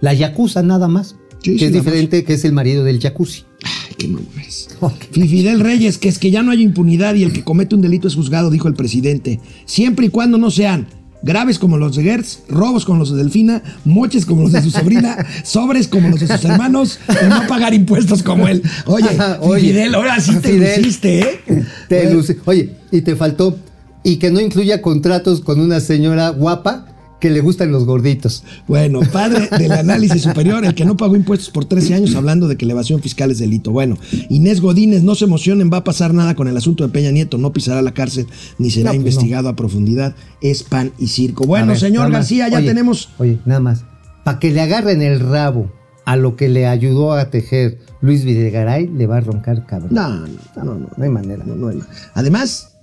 La 0.00 0.12
Yakuza 0.14 0.62
nada 0.62 0.88
más. 0.88 1.14
Sí, 1.42 1.56
que 1.56 1.66
es 1.66 1.72
más. 1.72 1.84
diferente, 1.84 2.24
que 2.24 2.34
es 2.34 2.44
el 2.44 2.52
marido 2.52 2.82
del 2.82 2.98
jacuzzi. 3.00 3.44
Ay, 3.62 3.94
qué 3.96 4.08
mamá 4.08 4.26
eres. 4.40 4.68
Fidel 5.12 5.60
Reyes, 5.60 5.96
que 5.98 6.08
es 6.08 6.18
que 6.18 6.32
ya 6.32 6.42
no 6.42 6.50
hay 6.50 6.60
impunidad 6.62 7.14
y 7.14 7.22
el 7.22 7.32
que 7.32 7.44
comete 7.44 7.76
un 7.76 7.82
delito 7.82 8.08
es 8.08 8.16
juzgado, 8.16 8.50
dijo 8.50 8.66
el 8.66 8.74
presidente. 8.74 9.38
Siempre 9.64 10.06
y 10.06 10.08
cuando 10.08 10.38
no 10.38 10.50
sean 10.50 10.88
graves 11.22 11.58
como 11.58 11.76
los 11.78 11.96
de 11.96 12.02
Gertz, 12.04 12.40
robos 12.48 12.84
como 12.84 12.98
los 13.00 13.10
de 13.10 13.16
Delfina, 13.18 13.62
moches 13.84 14.24
como 14.26 14.42
los 14.42 14.52
de 14.52 14.62
su 14.62 14.70
sobrina, 14.70 15.26
sobres 15.44 15.88
como 15.88 16.08
los 16.08 16.20
de 16.20 16.28
sus 16.28 16.44
hermanos, 16.44 16.98
no 17.28 17.46
pagar 17.48 17.74
impuestos 17.74 18.22
como 18.22 18.46
él. 18.48 18.62
Oye, 18.86 19.06
Oye, 19.40 19.60
Fidel, 19.60 19.94
ahora 19.94 20.20
sí 20.20 20.34
te 20.36 20.52
Fidel. 20.52 20.82
luciste, 20.82 21.20
¿eh? 21.20 21.40
Te 21.88 22.12
luce- 22.12 22.38
Oye, 22.44 22.74
y 22.90 23.00
te 23.00 23.16
faltó. 23.16 23.56
Y 24.02 24.16
que 24.16 24.30
no 24.30 24.40
incluya 24.40 24.82
contratos 24.82 25.40
con 25.40 25.58
una 25.60 25.80
señora 25.80 26.28
guapa 26.28 26.86
que 27.20 27.30
le 27.30 27.40
gustan 27.40 27.72
los 27.72 27.84
gorditos. 27.86 28.44
Bueno, 28.68 29.00
padre 29.12 29.48
del 29.58 29.72
análisis 29.72 30.22
superior, 30.22 30.64
el 30.64 30.74
que 30.74 30.84
no 30.84 30.96
pagó 30.96 31.16
impuestos 31.16 31.50
por 31.50 31.64
13 31.64 31.94
años 31.94 32.14
hablando 32.14 32.46
de 32.48 32.56
que 32.56 32.66
la 32.66 32.72
evasión 32.72 33.00
fiscal 33.00 33.30
es 33.30 33.38
delito. 33.38 33.70
Bueno, 33.72 33.96
Inés 34.28 34.60
Godínez, 34.60 35.02
no 35.02 35.14
se 35.14 35.24
emocionen, 35.24 35.70
va 35.72 35.78
a 35.78 35.84
pasar 35.84 36.12
nada 36.12 36.34
con 36.34 36.46
el 36.48 36.56
asunto 36.56 36.84
de 36.86 36.92
Peña 36.92 37.10
Nieto, 37.10 37.38
no 37.38 37.52
pisará 37.52 37.80
la 37.82 37.94
cárcel 37.94 38.26
ni 38.58 38.70
será 38.70 38.92
No, 38.92 39.00
pues 39.00 39.14
investigado 39.14 39.48
a 39.48 39.56
profundidad. 39.56 40.14
Es 40.40 40.62
pan 40.62 40.92
y 40.98 41.06
circo. 41.08 41.46
Bueno, 41.46 41.68
ver, 41.68 41.78
señor. 41.78 42.10
García, 42.10 42.48
ya 42.48 42.58
Oye, 42.58 42.66
tenemos. 42.68 43.08
Oye, 43.18 43.38
nada 43.46 43.60
más. 43.60 43.84
Para 44.24 44.38
que 44.38 44.50
le 44.50 44.60
agarren 44.60 45.00
el 45.02 45.20
rabo 45.20 45.72
a 46.04 46.16
lo 46.16 46.36
que 46.36 46.48
le 46.48 46.66
ayudó 46.66 47.12
a 47.14 47.30
tejer 47.30 47.78
Luis 48.02 48.24
Videgaray, 48.24 48.88
le 48.88 49.06
va 49.06 49.16
a 49.16 49.20
roncar 49.20 49.64
cabrón. 49.66 49.88
No, 49.92 50.08
no, 50.08 50.26
no, 50.56 50.64
no, 50.64 50.90
No 50.96 51.04
hay 51.04 51.10
manera. 51.10 51.44
no, 51.46 51.56
no 51.56 51.68
hay 51.68 51.76
ma- 51.78 51.88
Además, 52.14 52.76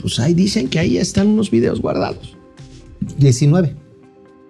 pues 0.00 0.18
ahí 0.20 0.34
dicen 0.34 0.68
que 0.68 0.78
ahí 0.78 0.98
están 0.98 1.28
unos 1.28 1.50
videos 1.50 1.80
guardados. 1.80 2.36
19. 3.18 3.76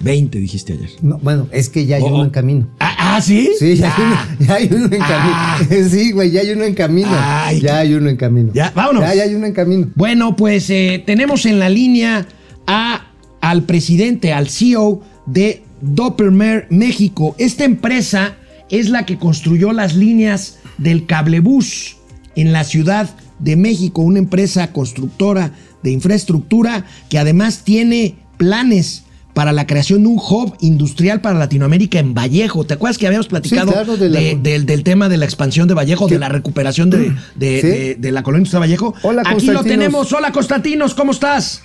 20 0.00 0.38
dijiste 0.38 0.72
ayer. 0.72 0.90
No, 1.00 1.18
bueno, 1.18 1.46
es 1.52 1.68
que 1.68 1.86
ya 1.86 1.96
hay 1.96 2.02
Oh, 2.02 2.06
uno 2.08 2.16
oh. 2.18 2.24
en 2.24 2.30
camino. 2.30 2.68
Ah, 2.80 3.16
¿ah, 3.16 3.20
sí? 3.20 3.50
Sí, 3.58 3.76
ya, 3.76 3.94
Ah, 3.96 3.96
hay, 3.96 4.06
uno, 4.08 4.40
ya 4.40 4.54
hay 4.56 4.68
uno 4.72 4.86
en 4.86 5.02
Ah. 5.02 5.58
camino. 5.60 5.88
Sí, 5.90 6.10
güey, 6.12 6.30
ya 6.32 6.40
hay 6.40 6.50
uno 6.50 6.64
en 6.64 6.74
camino. 6.74 7.08
Ay, 7.12 7.60
ya 7.60 7.78
hay 7.78 7.94
uno 7.94 8.08
en 8.10 8.16
camino. 8.16 8.50
Ya, 8.52 8.72
vámonos. 8.74 9.02
Ya, 9.04 9.14
ya 9.14 9.22
hay 9.24 9.34
uno 9.34 9.46
en 9.46 9.52
camino. 9.52 9.88
Bueno, 9.94 10.34
pues 10.34 10.68
eh, 10.70 11.02
tenemos 11.06 11.46
en 11.46 11.60
la 11.60 11.68
línea 11.68 12.26
a, 12.66 13.06
al 13.40 13.62
presidente, 13.62 14.32
al 14.32 14.48
CEO 14.48 15.02
de 15.26 15.62
Doppelmayr 15.82 16.66
México. 16.70 17.36
Esta 17.38 17.64
empresa 17.64 18.34
es 18.70 18.88
la 18.88 19.06
que 19.06 19.18
construyó 19.18 19.72
las 19.72 19.94
líneas 19.94 20.58
del 20.78 21.06
cablebús 21.06 21.96
en 22.34 22.52
la 22.52 22.64
Ciudad 22.64 23.10
de 23.38 23.54
México, 23.56 24.02
una 24.02 24.18
empresa 24.18 24.72
constructora 24.72 25.52
de 25.82 25.90
infraestructura 25.92 26.86
que 27.08 27.18
además 27.18 27.62
tiene 27.64 28.16
planes 28.46 29.04
para 29.34 29.52
la 29.52 29.66
creación 29.66 30.02
de 30.02 30.08
un 30.08 30.18
hub 30.18 30.56
industrial 30.60 31.20
para 31.20 31.38
Latinoamérica 31.38 31.98
en 32.00 32.12
Vallejo. 32.12 32.64
¿Te 32.64 32.74
acuerdas 32.74 32.98
que 32.98 33.06
habíamos 33.06 33.28
platicado 33.28 33.70
claro, 33.72 33.96
de 33.96 34.10
la- 34.10 34.18
de- 34.20 34.34
del, 34.36 34.66
del 34.66 34.82
tema 34.82 35.08
de 35.08 35.16
la 35.16 35.24
expansión 35.24 35.68
de 35.68 35.74
Vallejo, 35.74 36.06
de 36.08 36.18
la 36.18 36.28
recuperación 36.28 36.90
de, 36.90 37.12
de- 37.36 37.60
Sí. 37.60 37.66
de- 37.68 37.94
de 37.98 38.12
la 38.12 38.22
colonia 38.24 38.40
industrial 38.42 38.62
Vallejo? 38.62 38.94
Hola, 39.02 39.22
Aquí 39.24 39.46
lo 39.46 39.62
tenemos. 39.62 40.12
Hola, 40.12 40.32
Constantinos, 40.32 40.92
¿cómo 40.94 41.12
estás? 41.12 41.62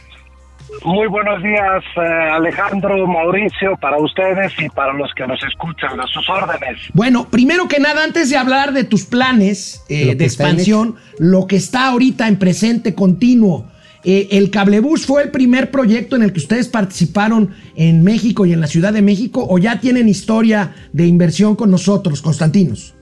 Muy 0.86 1.08
buenos 1.08 1.42
días, 1.42 1.84
eh, 1.98 2.30
Alejandro, 2.34 3.08
Mauricio, 3.08 3.76
para 3.82 3.98
ustedes 3.98 4.54
y 4.60 4.70
para 4.70 4.94
los 4.94 5.10
que 5.16 5.26
nos 5.26 5.42
escuchan, 5.44 6.00
a 6.00 6.06
sus 6.08 6.30
órdenes. 6.30 6.78
Bueno, 6.94 7.28
primero 7.30 7.68
que 7.68 7.80
nada, 7.80 8.04
antes 8.04 8.30
de 8.30 8.38
hablar 8.38 8.72
de 8.74 8.84
tus 8.84 9.04
planes 9.06 9.82
eh, 9.90 10.14
de 10.16 10.26
expansión, 10.26 10.96
lo 11.20 11.48
que 11.48 11.56
está 11.56 11.88
ahorita 11.88 12.28
en 12.28 12.38
presente 12.38 12.94
continuo, 12.94 13.66
eh, 14.04 14.28
el 14.32 14.52
cablebús 14.52 15.06
fue 15.06 15.24
el 15.24 15.32
primer 15.32 15.72
proyecto 15.72 16.16
en 16.16 16.24
el 16.24 16.34
que 16.34 16.40
ustedes 16.40 16.68
participaron 16.68 17.54
en 17.76 18.04
México 18.04 18.46
y 18.46 18.54
en 18.54 18.62
la 18.62 18.68
Ciudad 18.68 18.94
de 18.94 19.02
México, 19.02 19.46
o 19.50 19.58
ya 19.58 19.80
tienen 19.80 20.08
historia 20.08 20.74
de 20.94 21.06
inversión 21.06 21.56
con 21.56 21.72
nosotros, 21.72 22.22
Constantinos. 22.22 22.94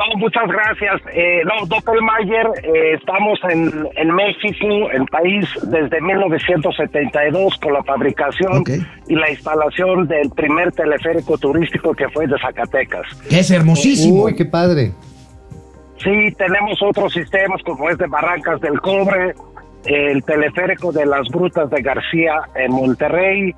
No, 0.00 0.18
muchas 0.18 0.46
gracias. 0.46 1.02
Eh, 1.12 1.42
no, 1.44 1.66
Doppelmayr, 1.66 2.46
eh, 2.62 2.94
estamos 2.94 3.38
en, 3.50 3.86
en 3.96 4.14
México, 4.14 4.90
el 4.92 5.04
país, 5.06 5.46
desde 5.64 6.00
1972 6.00 7.58
con 7.58 7.74
la 7.74 7.82
fabricación 7.82 8.64
y 9.08 9.14
la 9.14 9.30
instalación 9.30 10.08
del 10.08 10.30
primer 10.30 10.72
teleférico 10.72 11.36
turístico 11.36 11.92
que 11.92 12.08
fue 12.08 12.26
de 12.26 12.38
Zacatecas. 12.40 13.06
Que 13.28 13.40
es 13.40 13.50
hermosísimo. 13.50 14.24
Uy, 14.24 14.34
qué 14.34 14.46
padre. 14.46 14.92
Sí, 16.02 16.34
tenemos 16.38 16.80
otros 16.82 17.12
sistemas 17.12 17.62
como 17.62 17.90
es 17.90 17.98
de 17.98 18.06
Barrancas 18.06 18.58
del 18.62 18.80
Cobre, 18.80 19.34
el 19.84 20.22
teleférico 20.24 20.92
de 20.92 21.06
las 21.06 21.26
Grutas 21.28 21.70
de 21.70 21.80
García 21.82 22.34
en 22.54 22.72
Monterrey, 22.72 23.54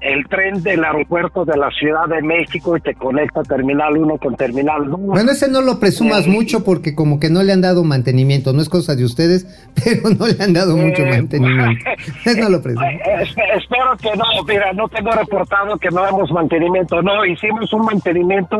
el 0.00 0.26
tren 0.26 0.60
del 0.64 0.84
aeropuerto 0.84 1.44
de 1.44 1.56
la 1.56 1.70
Ciudad 1.70 2.06
de 2.08 2.20
México 2.22 2.76
y 2.76 2.80
te 2.80 2.92
conecta 2.94 3.42
Terminal 3.44 3.96
1 3.96 4.18
con 4.18 4.34
Terminal 4.34 4.90
2. 4.90 5.00
Bueno, 5.00 5.30
ese 5.30 5.48
no 5.48 5.60
lo 5.62 5.78
presumas 5.78 6.26
Eh, 6.26 6.30
mucho 6.30 6.64
porque 6.64 6.96
como 6.96 7.20
que 7.20 7.30
no 7.30 7.44
le 7.44 7.52
han 7.52 7.60
dado 7.60 7.84
mantenimiento, 7.84 8.52
no 8.52 8.60
es 8.62 8.68
cosa 8.68 8.96
de 8.96 9.04
ustedes, 9.04 9.46
pero 9.84 10.10
no 10.18 10.26
le 10.26 10.42
han 10.42 10.52
dado 10.54 10.76
mucho 10.76 11.02
Eh, 11.02 11.10
mantenimiento. 11.10 11.84
Eso 12.26 12.40
no 12.40 12.48
lo 12.48 12.60
presumas. 12.60 12.90
Eh, 12.92 13.00
espe- 13.20 13.56
espero 13.56 13.96
que 14.02 14.16
no, 14.18 14.24
mira, 14.46 14.72
no 14.72 14.88
tengo 14.88 15.12
reportado 15.12 15.78
que 15.78 15.88
no 15.90 16.00
hagamos 16.02 16.32
mantenimiento, 16.32 17.00
no, 17.00 17.24
hicimos 17.24 17.72
un 17.72 17.84
mantenimiento 17.84 18.58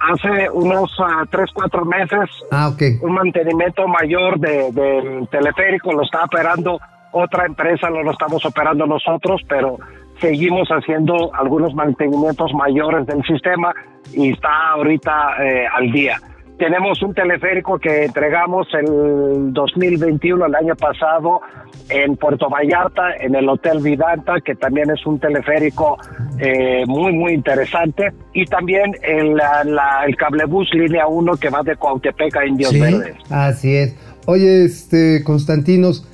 hace 0.00 0.48
unos 0.50 0.90
ah, 1.00 1.24
tres, 1.30 1.50
cuatro 1.52 1.84
meses, 1.84 2.28
Ah, 2.50 2.68
un 3.02 3.12
mantenimiento 3.14 3.86
mayor 3.88 4.38
de- 4.38 4.70
del 4.72 5.28
teleférico, 5.28 5.92
lo 5.92 6.02
está 6.02 6.24
operando 6.24 6.78
otra 7.12 7.46
empresa, 7.46 7.88
no 7.90 8.02
lo 8.02 8.12
estamos 8.12 8.44
operando 8.44 8.86
nosotros, 8.86 9.40
pero 9.48 9.76
seguimos 10.20 10.68
haciendo 10.68 11.30
algunos 11.34 11.74
mantenimientos 11.74 12.52
mayores 12.54 13.06
del 13.06 13.22
sistema 13.24 13.72
y 14.12 14.32
está 14.32 14.70
ahorita 14.72 15.34
eh, 15.44 15.66
al 15.74 15.90
día. 15.92 16.18
Tenemos 16.58 17.00
un 17.02 17.14
teleférico 17.14 17.78
que 17.78 18.06
entregamos 18.06 18.66
el 18.74 19.52
2021, 19.52 20.44
el 20.46 20.54
año 20.56 20.74
pasado, 20.74 21.40
en 21.88 22.16
Puerto 22.16 22.48
Vallarta, 22.50 23.14
en 23.20 23.36
el 23.36 23.48
Hotel 23.48 23.78
Vidanta, 23.80 24.40
que 24.44 24.56
también 24.56 24.90
es 24.90 25.06
un 25.06 25.20
teleférico 25.20 25.96
eh, 26.40 26.84
muy, 26.86 27.12
muy 27.12 27.32
interesante. 27.34 28.12
Y 28.34 28.44
también 28.46 28.92
el, 29.02 29.34
la- 29.36 30.02
el 30.06 30.16
cablebús 30.16 30.68
línea 30.74 31.06
1 31.06 31.36
que 31.36 31.48
va 31.48 31.62
de 31.62 31.76
Cuautepec 31.76 32.36
a 32.36 32.44
Indios 32.46 32.70
Sí. 32.70 32.80
Verdes. 32.80 33.16
Así 33.30 33.76
es. 33.76 33.94
Oye, 34.26 34.64
este, 34.64 35.22
Constantinos, 35.24 36.06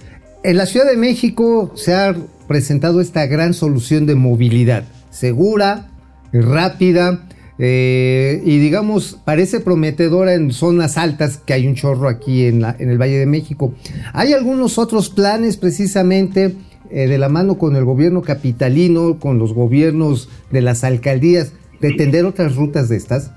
en 0.43 0.59
la 0.59 0.67
Ciudad 0.67 0.87
de 0.87 0.99
México 0.99 1.73
se 1.75 1.95
ha 1.95 2.15
presentado 2.47 3.01
esta 3.01 3.25
gran 3.27 3.55
solución 3.55 4.05
de 4.07 4.15
movilidad, 4.15 4.85
segura, 5.09 5.87
rápida, 6.33 7.21
eh, 7.59 8.41
y 8.45 8.59
digamos, 8.59 9.21
parece 9.25 9.61
prometedora 9.61 10.35
en 10.35 10.53
zonas 10.53 10.99
altas, 10.99 11.39
que 11.39 11.53
hay 11.53 11.67
un 11.69 11.75
chorro 11.75 12.09
aquí 12.09 12.47
en, 12.47 12.61
la- 12.63 12.75
en 12.79 12.91
el 12.91 12.99
Valle 13.01 13.19
de 13.19 13.27
México. 13.27 13.75
¿Hay 14.13 14.33
algunos 14.33 14.79
otros 14.79 15.09
planes 15.11 15.57
precisamente 15.57 16.55
eh, 16.91 17.07
de 17.07 17.19
la 17.19 17.29
mano 17.29 17.57
con 17.57 17.77
el 17.77 17.85
gobierno 17.85 18.23
capitalino, 18.23 19.19
con 19.19 19.39
los 19.39 19.53
gobiernos 19.53 20.29
de 20.51 20.63
las 20.63 20.85
alcaldías, 20.85 21.53
de 21.81 21.93
tender 21.93 22.25
otras 22.25 22.57
rutas 22.57 22.89
de 22.89 22.97
estas? 22.97 23.33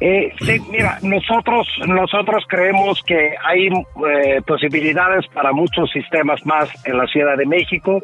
Eh, 0.00 0.30
sí, 0.46 0.60
mira, 0.70 1.00
nosotros 1.02 1.66
nosotros 1.88 2.44
creemos 2.48 3.02
que 3.04 3.32
hay 3.44 3.66
eh, 3.66 4.40
posibilidades 4.46 5.26
para 5.34 5.52
muchos 5.52 5.90
sistemas 5.90 6.46
más 6.46 6.68
en 6.86 6.98
la 6.98 7.06
Ciudad 7.08 7.36
de 7.36 7.44
México. 7.46 8.00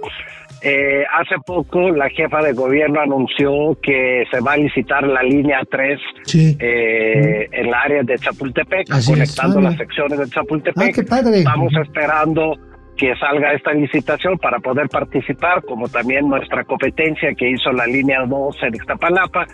Eh, 0.63 1.05
hace 1.13 1.37
poco 1.45 1.91
la 1.91 2.09
jefa 2.09 2.41
de 2.43 2.53
gobierno 2.53 3.01
anunció 3.01 3.79
que 3.83 4.25
se 4.31 4.41
va 4.41 4.53
a 4.53 4.57
licitar 4.57 5.03
la 5.07 5.23
línea 5.23 5.61
3 5.71 6.01
Sí. 6.25 6.57
eh, 6.59 7.49
en 7.53 7.71
la 7.71 7.81
área 7.81 8.03
de 8.03 8.19
Chapultepec, 8.19 8.91
Así 8.91 9.13
conectando 9.13 9.61
las 9.61 9.77
secciones 9.77 10.19
de 10.19 10.27
Chapultepec. 10.29 10.89
Ah, 10.89 10.93
qué 10.95 11.03
padre. 11.03 11.39
Estamos 11.39 11.73
esperando 11.83 12.55
que 12.97 13.15
salga 13.17 13.53
esta 13.53 13.73
licitación 13.73 14.39
para 14.39 14.59
poder 14.61 14.89
participar, 14.89 15.63
como 15.65 15.89
también 15.89 16.29
nuestra 16.29 16.65
competencia 16.65 17.35
que 17.35 17.51
hizo 17.51 17.73
la 17.73 17.87
línea 17.87 18.25
2 18.27 18.57
en 18.63 18.75
Ixtapalapa, 18.75 19.47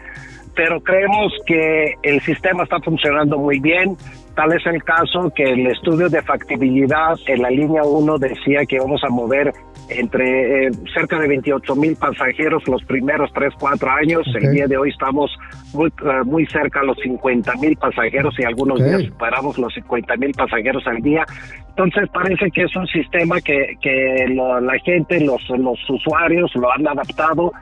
pero 0.54 0.80
creemos 0.82 1.32
que 1.46 1.94
el 2.02 2.20
sistema 2.20 2.64
está 2.64 2.78
funcionando 2.80 3.38
muy 3.38 3.58
bien. 3.60 3.96
Tal 4.36 4.52
es 4.52 4.64
el 4.66 4.82
caso 4.84 5.30
que 5.34 5.42
el 5.42 5.66
estudio 5.66 6.08
de 6.08 6.22
factibilidad 6.22 7.18
en 7.26 7.42
la 7.42 7.50
línea 7.50 7.82
1 7.82 8.18
decía 8.18 8.64
que 8.66 8.78
vamos 8.78 9.02
a 9.04 9.08
mover 9.10 9.52
entre 9.88 10.66
eh, 10.66 10.70
cerca 10.94 11.18
de 11.18 11.26
28 11.28 11.74
mil 11.74 11.96
pasajeros 11.96 12.66
los 12.68 12.82
primeros 12.84 13.30
3, 13.34 13.52
4 13.58 13.90
años. 13.90 14.26
El 14.34 14.52
día 14.52 14.66
de 14.68 14.76
hoy 14.76 14.90
estamos 14.90 15.36
muy, 15.74 15.88
eh, 15.88 16.22
muy 16.24 16.46
cerca 16.46 16.80
a 16.80 16.84
los 16.84 16.96
50 17.02 17.54
mil 17.56 17.76
pasajeros 17.76 18.34
y 18.38 18.44
algunos 18.44 18.78
días 18.84 19.02
superamos 19.08 19.58
los 19.58 19.74
50 19.74 20.16
mil 20.16 20.32
pasajeros 20.32 20.86
al 20.86 21.02
día. 21.02 21.24
Entonces 21.70 22.08
parece 22.12 22.50
que 22.52 22.62
es 22.62 22.76
un 22.76 22.86
sistema 22.86 23.40
que, 23.40 23.74
que 23.82 24.26
lo- 24.28 24.60
la 24.60 24.78
gente, 24.78 25.20
los, 25.20 25.42
los 25.50 25.78
usuarios 25.90 26.54
lo 26.54 26.70
han 26.72 26.86
adaptado 26.86 27.52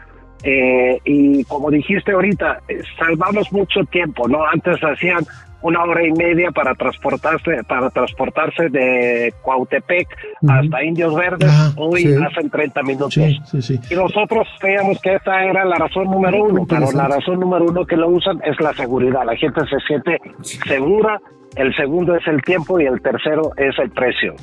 eh, 0.44 0.98
y 1.04 1.42
como 1.44 1.70
dijiste 1.70 2.12
ahorita, 2.12 2.60
salvamos 2.98 3.50
mucho 3.52 3.80
tiempo, 3.90 4.28
¿no? 4.28 4.44
Antes 4.44 4.76
hacían 4.84 5.24
una 5.62 5.82
hora 5.82 6.06
y 6.06 6.12
media 6.12 6.50
para 6.50 6.74
transportarse 6.74 7.64
para 7.68 7.90
transportarse 7.90 8.68
de 8.68 9.32
Cuautepec 9.42 10.08
hasta 10.48 10.84
Indios 10.84 11.14
Verdes, 11.14 11.48
Ajá, 11.48 11.72
hoy 11.76 12.02
sí. 12.02 12.14
hacen 12.14 12.50
30 12.50 12.82
minutos. 12.82 13.14
Sí, 13.14 13.38
sí, 13.44 13.62
sí. 13.62 13.80
Y 13.90 13.94
nosotros 13.94 14.46
creíamos 14.60 15.00
que 15.00 15.14
esa 15.14 15.44
era 15.44 15.64
la 15.64 15.76
razón 15.76 16.04
número 16.04 16.44
uno, 16.44 16.66
pero 16.68 16.92
la 16.92 17.08
razón 17.08 17.40
número 17.40 17.64
uno 17.64 17.84
que 17.84 17.96
lo 17.96 18.08
usan 18.08 18.40
es 18.44 18.58
la 18.60 18.72
seguridad. 18.74 19.24
La 19.24 19.36
gente 19.36 19.60
se 19.68 19.78
siente 19.86 20.18
segura, 20.42 21.20
el 21.56 21.74
segundo 21.74 22.14
es 22.14 22.26
el 22.26 22.42
tiempo 22.42 22.80
y 22.80 22.86
el 22.86 23.00
tercero 23.00 23.52
es 23.56 23.78
el 23.78 23.90
precio. 23.90 24.34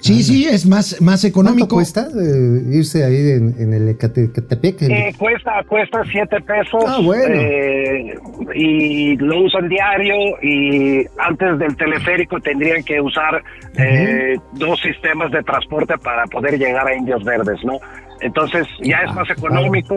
Sí, 0.00 0.22
sí, 0.22 0.46
es 0.46 0.66
más, 0.66 1.00
más 1.00 1.20
¿Cuánto 1.20 1.26
económico. 1.28 1.76
cuesta 1.76 2.06
eh, 2.08 2.62
irse 2.72 3.04
ahí 3.04 3.30
en, 3.30 3.54
en 3.58 3.74
el 3.74 3.88
Ecate- 3.96 4.30
Ecatepec? 4.30 4.82
El- 4.82 4.92
Eh, 4.92 5.14
cuesta 5.18 5.62
cuesta 5.68 6.02
siete 6.10 6.40
pesos 6.40 6.84
Ah, 6.86 6.98
bueno. 7.02 7.34
eh, 7.34 8.14
y 8.54 9.16
lo 9.16 9.44
usan 9.44 9.68
diario 9.68 10.14
y 10.42 11.06
antes 11.18 11.58
del 11.58 11.76
teleférico 11.76 12.40
tendrían 12.40 12.82
que 12.82 13.00
usar 13.00 13.42
eh, 13.76 14.36
dos 14.54 14.80
sistemas 14.80 15.30
de 15.32 15.42
transporte 15.42 15.94
para 15.98 16.24
poder 16.26 16.58
llegar 16.58 16.86
a 16.86 16.94
Indios 16.96 17.22
Verdes, 17.24 17.58
¿no? 17.64 17.78
Entonces 18.22 18.66
ya 18.82 18.98
es 19.02 19.10
Ah, 19.10 19.14
más 19.14 19.30
económico, 19.30 19.96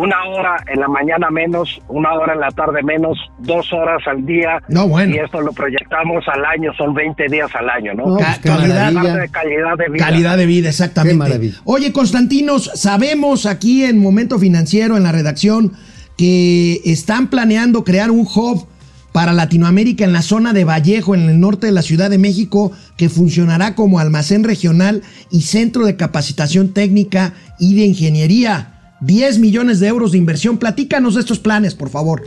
una 0.00 0.24
hora 0.26 0.62
en 0.72 0.78
la 0.78 0.86
mañana 0.86 1.28
menos, 1.28 1.80
una 1.88 2.12
hora 2.12 2.34
en 2.34 2.38
la 2.40 2.52
tarde 2.52 2.84
menos, 2.84 3.18
dos 3.40 3.72
horas 3.72 4.00
al 4.06 4.24
día 4.24 4.62
No, 4.68 4.86
bueno. 4.86 5.12
y 5.12 5.18
esto 5.18 5.40
lo 5.40 5.50
proyectamos 5.52 6.24
al 6.32 6.44
año, 6.44 6.72
son 6.78 6.94
20 6.94 7.26
días 7.28 7.50
al 7.54 7.68
año, 7.68 7.94
¿no? 7.94 8.06
No, 8.06 8.16
Ca- 8.16 8.38
pues 8.40 8.54
calidad. 8.54 8.92
de 8.92 9.28
calidad 9.28 9.76
de 9.76 9.88
vida. 9.90 10.04
Calidad 10.04 10.36
de 10.36 10.46
vida, 10.46 10.62
Qué 10.64 10.68
exactamente. 10.68 11.16
maravilla. 11.18 11.54
Oye, 11.64 11.92
Constantinos, 11.92 12.70
sabemos 12.76 13.44
aquí 13.44 13.82
en 13.84 13.98
Momento 13.98 14.38
Financiero, 14.38 14.96
en 14.96 15.02
la 15.02 15.10
redacción, 15.10 15.72
que 16.16 16.80
están 16.84 17.26
planeando 17.28 17.82
crear 17.82 18.12
un 18.12 18.20
hub 18.20 18.68
para 19.10 19.32
Latinoamérica 19.32 20.04
en 20.04 20.12
la 20.12 20.22
zona 20.22 20.52
de 20.52 20.64
Vallejo, 20.64 21.16
en 21.16 21.28
el 21.28 21.40
norte 21.40 21.66
de 21.66 21.72
la 21.72 21.82
Ciudad 21.82 22.08
de 22.08 22.18
México, 22.18 22.70
que 22.96 23.08
funcionará 23.08 23.74
como 23.74 23.98
almacén 23.98 24.44
regional 24.44 25.02
y 25.32 25.40
centro 25.40 25.86
de 25.86 25.96
capacitación 25.96 26.72
técnica 26.72 27.32
y 27.58 27.74
de 27.74 27.84
ingeniería. 27.86 28.74
10 29.00 29.38
millones 29.38 29.80
de 29.80 29.88
euros 29.88 30.12
de 30.12 30.18
inversión. 30.18 30.58
Platícanos 30.58 31.14
de 31.14 31.20
estos 31.20 31.38
planes, 31.38 31.74
por 31.74 31.90
favor. 31.90 32.22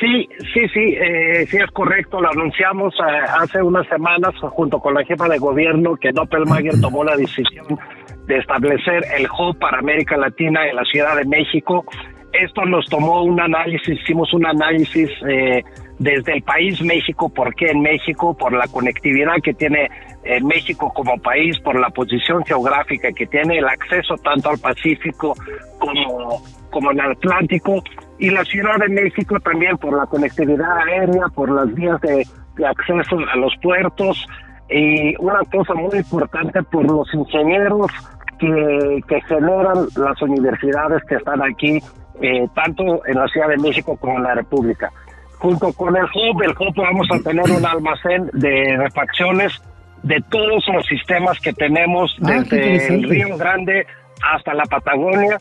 Sí, 0.00 0.28
sí, 0.52 0.60
sí, 0.74 0.94
eh, 1.00 1.46
sí 1.48 1.56
es 1.56 1.70
correcto. 1.72 2.20
Lo 2.20 2.30
anunciamos 2.30 2.94
eh, 2.94 3.26
hace 3.40 3.62
unas 3.62 3.86
semanas 3.88 4.34
junto 4.40 4.78
con 4.78 4.94
la 4.94 5.04
jefa 5.04 5.28
de 5.28 5.38
gobierno 5.38 5.96
que 5.96 6.12
Doppelmayr 6.12 6.80
tomó 6.80 7.02
la 7.02 7.16
decisión 7.16 7.78
de 8.26 8.38
establecer 8.38 9.04
el 9.16 9.26
hub 9.26 9.58
para 9.58 9.78
América 9.78 10.16
Latina 10.16 10.68
en 10.68 10.76
la 10.76 10.84
Ciudad 10.84 11.16
de 11.16 11.24
México. 11.24 11.84
Esto 12.32 12.66
nos 12.66 12.84
tomó 12.86 13.22
un 13.22 13.40
análisis, 13.40 13.98
hicimos 14.00 14.34
un 14.34 14.44
análisis 14.44 15.08
eh, 15.26 15.62
desde 15.98 16.34
el 16.34 16.42
país 16.42 16.82
México, 16.82 17.30
por 17.30 17.54
qué 17.54 17.70
en 17.70 17.80
México, 17.80 18.36
por 18.36 18.52
la 18.52 18.66
conectividad 18.68 19.36
que 19.42 19.54
tiene 19.54 19.88
eh, 20.26 20.40
México 20.42 20.92
como 20.94 21.16
país, 21.18 21.58
por 21.60 21.78
la 21.78 21.88
posición 21.90 22.44
geográfica 22.44 23.12
que 23.12 23.26
tiene, 23.26 23.58
el 23.58 23.68
acceso 23.68 24.16
tanto 24.16 24.50
al 24.50 24.58
Pacífico 24.58 25.34
como, 25.78 26.42
como 26.70 26.90
al 26.90 27.00
Atlántico, 27.00 27.82
y 28.18 28.30
la 28.30 28.44
Ciudad 28.44 28.76
de 28.78 28.88
México 28.88 29.38
también 29.40 29.76
por 29.78 29.96
la 29.96 30.06
conectividad 30.06 30.78
aérea, 30.78 31.28
por 31.34 31.50
las 31.50 31.72
vías 31.74 32.00
de, 32.00 32.26
de 32.56 32.66
acceso 32.66 33.18
a 33.32 33.36
los 33.36 33.54
puertos, 33.62 34.26
y 34.68 35.14
una 35.22 35.40
cosa 35.50 35.74
muy 35.74 35.96
importante 35.98 36.62
por 36.64 36.84
los 36.84 37.12
ingenieros 37.14 37.90
que, 38.38 39.00
que 39.06 39.20
generan 39.22 39.86
las 39.96 40.20
universidades 40.22 41.02
que 41.08 41.16
están 41.16 41.42
aquí, 41.42 41.78
eh, 42.20 42.48
tanto 42.54 43.06
en 43.06 43.14
la 43.14 43.26
Ciudad 43.28 43.48
de 43.48 43.58
México 43.58 43.96
como 43.96 44.16
en 44.16 44.24
la 44.24 44.34
República. 44.34 44.90
Junto 45.38 45.72
con 45.72 45.94
el 45.96 46.04
hub, 46.04 46.42
el 46.42 46.50
hub 46.50 46.74
vamos 46.74 47.06
a 47.12 47.18
tener 47.22 47.44
un 47.50 47.64
almacén 47.64 48.30
de 48.32 48.76
refacciones 48.78 49.62
de 50.02 50.20
todos 50.30 50.64
los 50.72 50.86
sistemas 50.86 51.38
que 51.40 51.52
tenemos 51.52 52.16
Ah, 52.22 52.42
desde 52.50 52.94
el. 52.94 53.08
Río 53.08 53.36
Grande 53.36 53.86
hasta 54.34 54.54
la 54.54 54.64
Patagonia 54.64 55.38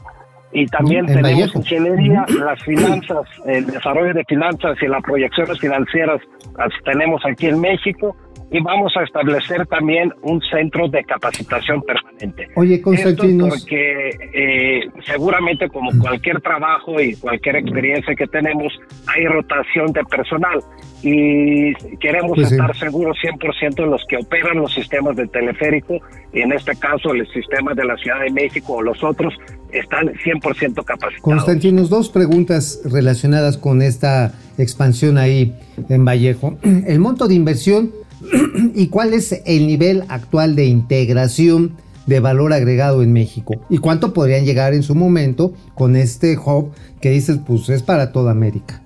y 0.51 0.65
también 0.67 1.05
Mm, 1.05 1.09
en 1.09 1.15
tenemos 1.15 1.39
Vallejo. 1.39 1.59
ingeniería, 1.59 2.25
las 2.39 2.63
finanzas, 2.63 3.21
el 3.45 3.65
desarrollo 3.67 4.13
de 4.13 4.23
finanzas 4.25 4.77
y 4.81 4.87
las 4.87 5.01
proyecciones 5.03 5.59
financieras 5.59 6.21
las 6.57 6.69
tenemos 6.83 7.21
aquí 7.25 7.47
en 7.47 7.59
México 7.59 8.15
y 8.51 8.59
vamos 8.61 8.93
a 8.95 9.03
establecer 9.03 9.65
también 9.67 10.13
un 10.21 10.39
centro 10.41 10.87
de 10.87 11.03
capacitación 11.03 11.81
permanente. 11.81 12.47
Oye, 12.55 12.75
Esto 12.75 12.83
Constantinos. 12.85 13.49
porque 13.49 14.09
eh, 14.33 14.81
seguramente 15.05 15.67
como 15.69 15.91
cualquier 15.99 16.41
trabajo 16.41 17.01
y 17.01 17.15
cualquier 17.15 17.57
experiencia 17.57 18.15
que 18.15 18.27
tenemos, 18.27 18.71
hay 19.07 19.25
rotación 19.25 19.91
de 19.93 20.03
personal 20.05 20.59
y 21.01 21.73
queremos 21.97 22.31
Pues 22.35 22.49
sí. 22.49 22.55
estar 22.55 22.75
seguros 22.77 23.17
100% 23.23 23.75
de 23.75 23.87
los 23.87 24.03
que 24.07 24.17
operan 24.17 24.57
los 24.57 24.73
sistemas 24.73 25.15
de 25.15 25.27
teleférico, 25.27 25.99
y 26.33 26.41
en 26.41 26.51
este 26.51 26.75
caso 26.75 27.13
el 27.13 27.27
sistema 27.31 27.73
de 27.73 27.85
la 27.85 27.95
Ciudad 27.97 28.21
de 28.21 28.31
México 28.31 28.73
o 28.73 28.81
los 28.81 29.03
otros, 29.03 29.33
están 29.71 30.07
100% 30.07 30.83
capacitados. 30.83 31.21
Constantinos, 31.21 31.89
dos 31.89 32.09
preguntas 32.09 32.81
relacionadas 32.85 33.57
con 33.57 33.81
esta 33.81 34.33
expansión 34.57 35.17
ahí 35.17 35.53
en 35.89 36.05
Vallejo. 36.05 36.57
El 36.87 36.99
monto 36.99 37.27
de 37.27 37.35
inversión 37.35 37.91
y 38.75 38.87
cuál 38.87 39.13
es 39.13 39.41
el 39.45 39.67
nivel 39.67 40.03
actual 40.09 40.55
de 40.55 40.65
integración 40.65 41.77
de 42.05 42.19
valor 42.19 42.53
agregado 42.53 43.01
en 43.01 43.13
México 43.13 43.55
y 43.69 43.79
cuánto 43.79 44.13
podrían 44.13 44.45
llegar 44.45 44.73
en 44.73 44.83
su 44.83 44.95
momento 44.95 45.53
con 45.73 45.95
este 45.95 46.37
hub 46.37 46.73
que 47.01 47.09
dices, 47.09 47.39
pues 47.45 47.69
es 47.69 47.83
para 47.83 48.11
toda 48.11 48.31
América. 48.31 48.81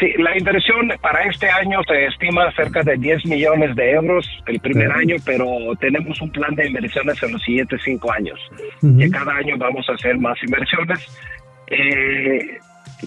Sí, 0.00 0.12
la 0.18 0.36
inversión 0.36 0.92
para 1.00 1.22
este 1.28 1.48
año 1.48 1.80
se 1.86 2.06
estima 2.06 2.50
cerca 2.56 2.82
de 2.82 2.96
10 2.96 3.26
millones 3.26 3.76
de 3.76 3.92
euros 3.92 4.28
el 4.46 4.58
primer 4.58 4.90
año, 4.90 5.16
pero 5.24 5.46
tenemos 5.78 6.20
un 6.20 6.30
plan 6.30 6.52
de 6.56 6.66
inversiones 6.66 7.22
en 7.22 7.32
los 7.32 7.42
siguientes 7.42 7.80
cinco 7.84 8.10
años. 8.12 8.40
Ujú. 8.82 8.98
Que 8.98 9.08
cada 9.08 9.36
año 9.36 9.56
vamos 9.56 9.88
a 9.88 9.92
hacer 9.92 10.18
más 10.18 10.36
inversiones. 10.42 10.98
Eh, 11.68 12.58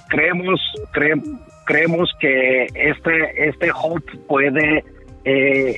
creemos, 0.09 0.59
cre- 0.93 1.21
creemos 1.65 2.11
que 2.19 2.65
este, 2.75 3.47
este 3.49 3.71
hub 3.71 4.03
puede 4.27 4.83
eh, 5.25 5.77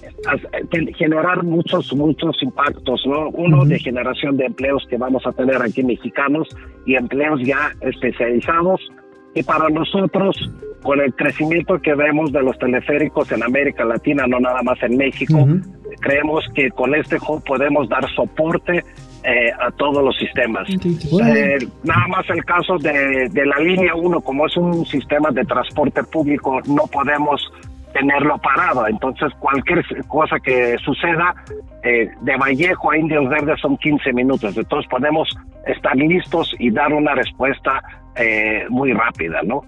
generar 0.98 1.44
muchos, 1.44 1.92
muchos 1.96 2.42
impactos, 2.44 3.02
¿no? 3.08 3.30
Uno 3.30 3.66
de 3.66 3.80
generación 3.80 4.38
de 4.38 4.46
empleos 4.46 4.86
que 4.90 4.98
vamos 4.98 5.26
a 5.26 5.32
tener 5.32 5.62
aquí 5.62 5.84
mexicanos 5.84 6.48
y 6.86 6.96
empleos 6.96 7.40
ya 7.44 7.72
especializados. 7.82 8.80
Y 9.34 9.44
para 9.44 9.70
nosotros, 9.70 10.36
con 10.84 11.00
el 11.00 11.14
crecimiento 11.14 11.80
que 11.82 11.94
vemos 11.96 12.32
de 12.32 12.42
los 12.42 12.58
teleféricos 12.60 13.32
en 13.32 13.44
América 13.44 13.86
Latina, 13.86 14.26
no 14.28 14.40
nada 14.40 14.62
más 14.64 14.82
en 14.84 14.98
México, 14.98 15.38
Ujú. 15.38 15.60
creemos 16.02 16.46
que 16.56 16.70
con 16.72 16.94
este 16.96 17.18
hub 17.18 17.44
podemos 17.44 17.88
dar 17.90 18.08
soporte 18.16 18.84
eh, 19.24 19.52
a 19.60 19.72
todos 19.72 20.04
los 20.04 20.18
sistemas. 20.18 20.68
Eh, 20.70 21.58
nada 21.84 22.08
más 22.08 22.30
el 22.30 22.44
caso 22.46 22.78
de, 22.78 23.30
de 23.30 23.46
la 23.46 23.58
línea 23.60 23.96
1, 23.96 24.22
como 24.22 24.46
es 24.46 24.56
un 24.58 24.86
sistema 24.86 25.30
de 25.32 25.44
transporte 25.46 26.04
público, 26.04 26.62
no 26.68 26.88
podemos 26.88 27.42
tenerlo 27.94 28.38
parado. 28.38 28.88
Entonces, 28.88 29.30
cualquier 29.40 29.84
cosa 30.08 30.40
que 30.40 30.78
suceda, 30.84 31.36
eh, 31.84 32.10
de 32.22 32.38
Vallejo 32.38 32.92
a 32.92 32.98
Indios 32.98 33.28
Verdes 33.30 33.60
son 33.62 33.78
15 33.78 34.14
minutos. 34.14 34.56
Entonces, 34.56 34.90
podemos 34.90 35.28
estar 35.66 35.96
listos 35.96 36.54
y 36.60 36.72
dar 36.72 36.94
una 36.94 37.14
respuesta 37.16 37.82
eh, 38.16 38.66
muy 38.70 38.94
rápida, 38.94 39.42
¿no? 39.44 39.64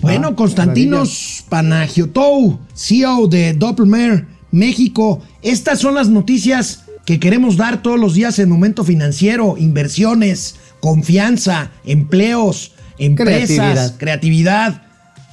Bueno, 0.00 0.28
Ah, 0.28 0.36
Constantinos 0.36 1.44
Panagiotou, 1.48 2.58
CEO 2.74 3.26
de 3.26 3.52
Doppelmayr 3.52 4.26
México. 4.52 5.20
Estas 5.42 5.80
son 5.80 5.94
las 5.94 6.08
noticias 6.08 6.89
que 7.10 7.18
queremos 7.18 7.56
dar 7.56 7.82
todos 7.82 7.98
los 7.98 8.14
días 8.14 8.38
en 8.38 8.48
Momento 8.48 8.84
Financiero. 8.84 9.56
Inversiones, 9.58 10.54
confianza, 10.78 11.72
empleos, 11.84 12.70
empresas, 12.98 13.48
Creatividad. 13.48 13.96
creatividad, 13.98 14.82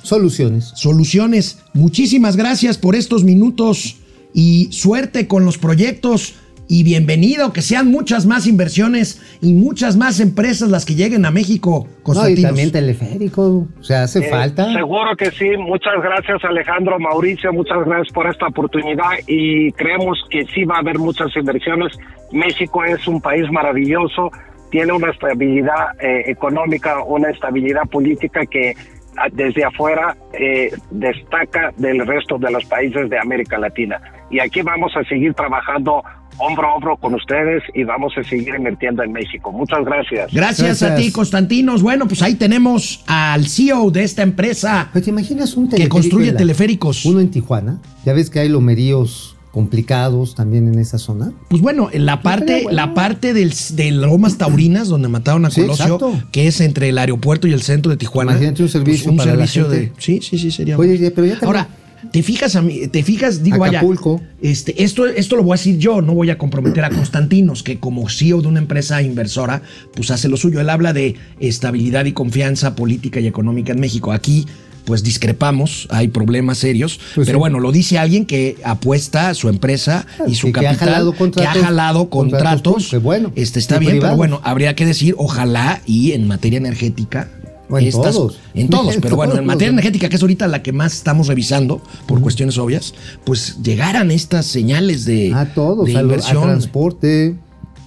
Soluciones. 0.01 0.71
soluciones. 0.73 1.59
Muchísimas 1.73 2.35
gracias 2.35 2.79
por 2.79 2.95
estos 2.95 3.23
minutos 3.23 3.97
y 4.33 4.69
suerte 4.71 5.27
con 5.27 5.45
los 5.45 5.59
proyectos. 5.59 6.33
Y 6.69 6.83
bienvenido, 6.83 7.53
que 7.53 7.61
sean 7.61 7.89
muchas 7.89 8.25
más 8.25 8.45
inversiones 8.45 9.21
y 9.41 9.53
muchas 9.53 9.95
más 9.95 10.19
empresas 10.19 10.69
las 10.69 10.85
que 10.85 10.95
lleguen 10.95 11.25
a 11.25 11.31
México, 11.31 11.87
No, 12.05 12.27
y 12.27 12.41
también 12.41 12.71
teleférico. 12.71 13.67
O 13.79 13.83
sea, 13.83 14.03
hace 14.03 14.19
Eh, 14.19 14.29
falta. 14.29 14.73
Seguro 14.73 15.15
que 15.15 15.31
sí. 15.31 15.49
Muchas 15.57 15.93
gracias 16.03 16.43
Alejandro, 16.43 16.99
Mauricio, 16.99 17.53
muchas 17.53 17.85
gracias 17.85 18.13
por 18.13 18.27
esta 18.27 18.47
oportunidad 18.47 19.11
y 19.27 19.71
creemos 19.73 20.19
que 20.29 20.45
sí 20.53 20.65
va 20.65 20.75
a 20.75 20.79
haber 20.79 20.99
muchas 20.99 21.33
inversiones. 21.37 21.97
México 22.33 22.83
es 22.83 23.07
un 23.07 23.21
país 23.21 23.49
maravilloso, 23.49 24.29
tiene 24.69 24.91
una 24.91 25.11
estabilidad 25.11 25.95
eh, 26.01 26.23
económica, 26.25 27.01
una 27.03 27.29
estabilidad 27.29 27.83
política 27.89 28.45
que 28.45 28.75
ah, 29.15 29.27
desde 29.31 29.63
afuera 29.63 30.17
eh, 30.33 30.71
destaca 30.91 31.71
del 31.77 32.05
resto 32.05 32.37
de 32.37 32.51
los 32.51 32.65
países 32.65 33.09
de 33.09 33.17
América 33.17 33.57
Latina. 33.57 34.01
Y 34.29 34.39
aquí 34.39 34.61
vamos 34.61 34.91
a 34.95 35.03
seguir 35.07 35.33
trabajando 35.33 36.03
hombro 36.39 36.67
a 36.67 36.75
hombro 36.75 36.97
con 36.97 37.15
ustedes 37.15 37.63
y 37.73 37.83
vamos 37.83 38.13
a 38.17 38.23
seguir 38.23 38.53
invirtiendo 38.55 39.01
en 39.03 39.11
México. 39.11 39.51
Muchas 39.51 39.83
gracias. 39.85 40.31
Gracias, 40.31 40.83
a 40.83 40.95
ti, 40.95 41.11
Constantinos. 41.11 41.81
Bueno, 41.81 42.07
pues 42.07 42.21
ahí 42.21 42.35
tenemos 42.35 43.03
al 43.07 43.47
CEO 43.47 43.89
de 43.89 44.03
esta 44.03 44.21
empresa. 44.21 44.89
Oye, 44.93 45.03
¿te 45.03 45.09
imaginas 45.09 45.55
un 45.57 45.67
Que 45.69 45.89
construye 45.89 46.31
la- 46.33 46.37
teleféricos. 46.37 47.05
Uno 47.05 47.19
en 47.21 47.31
Tijuana. 47.31 47.79
Ya 48.05 48.13
ves 48.13 48.29
que 48.29 48.39
hay 48.39 48.49
lomeríos 48.49 49.35
complicados 49.51 50.35
también 50.35 50.67
en 50.71 50.77
esa 50.77 50.99
zona. 50.99 51.31
Pues 51.49 51.63
bueno, 51.63 51.89
en 51.91 52.05
la 52.05 52.21
parte, 52.21 52.43
Estaría 52.57 52.63
bueno. 52.65 52.75
la 52.75 52.93
parte 52.93 53.33
del, 53.33 53.51
de 53.73 53.91
Lomas 53.91 54.37
Taurinas, 54.37 54.87
donde 54.89 55.07
mataron 55.07 55.45
a 55.45 55.49
Colosio, 55.49 55.99
que 56.31 56.45
es 56.45 56.61
entre 56.61 56.89
el 56.89 56.97
aeropuerto 56.99 57.47
y 57.47 57.53
el 57.53 57.63
centro 57.63 57.89
de 57.89 57.97
Tijuana. 57.97 58.33
Pues 58.33 58.41
Imagínate 58.41 58.61
un 58.63 58.69
servicio 58.69 59.09
un 59.11 59.17
para 59.17 59.31
la 59.31 59.47
servicio 59.47 59.67
de. 59.69 59.77
gente. 59.85 59.93
Sí, 59.97 60.19
sí, 60.21 60.37
sí, 60.37 60.51
sería. 60.51 60.77
Oye, 60.77 60.91
pero 61.09 61.25
ya 61.25 61.33
también- 61.39 61.45
Ahora, 61.45 61.67
te 62.11 62.23
fijas 62.23 62.55
a 62.55 62.61
mí, 62.61 62.87
te 62.87 63.03
fijas, 63.03 63.43
digo, 63.43 63.63
Acapulco. 63.65 64.17
vaya. 64.17 64.29
Este, 64.41 64.83
esto, 64.83 65.05
esto 65.07 65.35
lo 65.35 65.43
voy 65.43 65.53
a 65.53 65.57
decir 65.57 65.77
yo, 65.77 66.01
no 66.01 66.13
voy 66.13 66.29
a 66.29 66.37
comprometer 66.37 66.83
a 66.85 66.89
Constantinos, 66.89 67.63
que 67.63 67.79
como 67.79 68.07
CEO 68.09 68.41
de 68.41 68.47
una 68.47 68.59
empresa 68.59 69.01
inversora, 69.01 69.61
pues 69.95 70.11
hace 70.11 70.29
lo 70.29 70.37
suyo. 70.37 70.59
Él 70.61 70.69
habla 70.69 70.93
de 70.93 71.15
estabilidad 71.39 72.05
y 72.05 72.11
confianza 72.13 72.75
política 72.75 73.19
y 73.19 73.27
económica 73.27 73.73
en 73.73 73.79
México. 73.79 74.11
Aquí 74.11 74.45
pues 74.85 75.03
discrepamos, 75.03 75.85
hay 75.91 76.07
problemas 76.07 76.59
serios, 76.59 76.97
Pues 77.13 77.25
pero 77.27 77.37
sí. 77.37 77.39
bueno, 77.41 77.59
lo 77.59 77.73
dice 77.73 77.97
alguien 77.99 78.25
que 78.25 78.55
apuesta 78.63 79.27
a 79.27 79.33
su 79.33 79.49
empresa 79.49 80.05
y 80.29 80.35
su 80.35 80.47
Y 80.47 80.53
que 80.53 80.59
ha 80.61 80.63
capital, 80.63 80.87
jalado 80.89 81.11
contratos- 81.13 81.53
que 81.53 81.59
ha 81.59 81.61
jalado 81.65 82.09
contratos 82.09 82.41
contratos, 82.47 82.73
públicos, 82.85 83.03
bueno, 83.03 83.31
este 83.35 83.59
está 83.59 83.79
bien, 83.79 83.99
pero 83.99 84.15
bueno, 84.15 84.39
habría 84.45 84.75
que 84.75 84.85
decir, 84.85 85.13
ojalá 85.17 85.81
y 85.85 86.13
en 86.13 86.25
materia 86.25 86.55
energética. 86.55 87.29
En 87.69 87.91
todos. 87.91 88.39
En 88.53 88.69
todos, 88.69 88.95
En 88.95 89.01
pero 89.01 89.15
bueno, 89.17 89.35
en 89.37 89.45
materia 89.45 89.71
energética, 89.71 90.07
que 90.09 90.15
es 90.15 90.21
ahorita 90.21 90.47
la 90.47 90.63
que 90.63 90.71
más 90.71 90.93
estamos 90.93 91.27
revisando 91.27 91.81
por 92.05 92.21
cuestiones 92.21 92.57
obvias, 92.57 92.93
pues 93.25 93.57
llegaran 93.61 94.09
estas 94.11 94.45
señales 94.45 95.03
de, 95.05 95.33
A 95.33 95.53
todos, 95.53 95.85
de 95.85 95.91
a, 95.97 96.01
lo- 96.01 96.09
a 96.09 96.15
inversión. 96.15 96.43
transporte, 96.43 97.35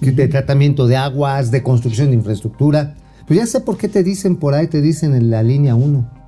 de 0.01 0.27
tratamiento 0.27 0.87
de 0.87 0.97
aguas, 0.97 1.49
de 1.51 1.63
construcción 1.63 2.09
de 2.09 2.15
infraestructura. 2.15 2.95
Pues 3.27 3.39
ya 3.39 3.45
sé 3.45 3.61
por 3.61 3.77
qué 3.77 3.87
te 3.87 4.03
dicen 4.03 4.35
por 4.35 4.53
ahí, 4.53 4.67
te 4.67 4.81
dicen 4.81 5.15
en 5.15 5.29
la 5.31 5.41
línea 5.43 5.73
1. 5.75 6.21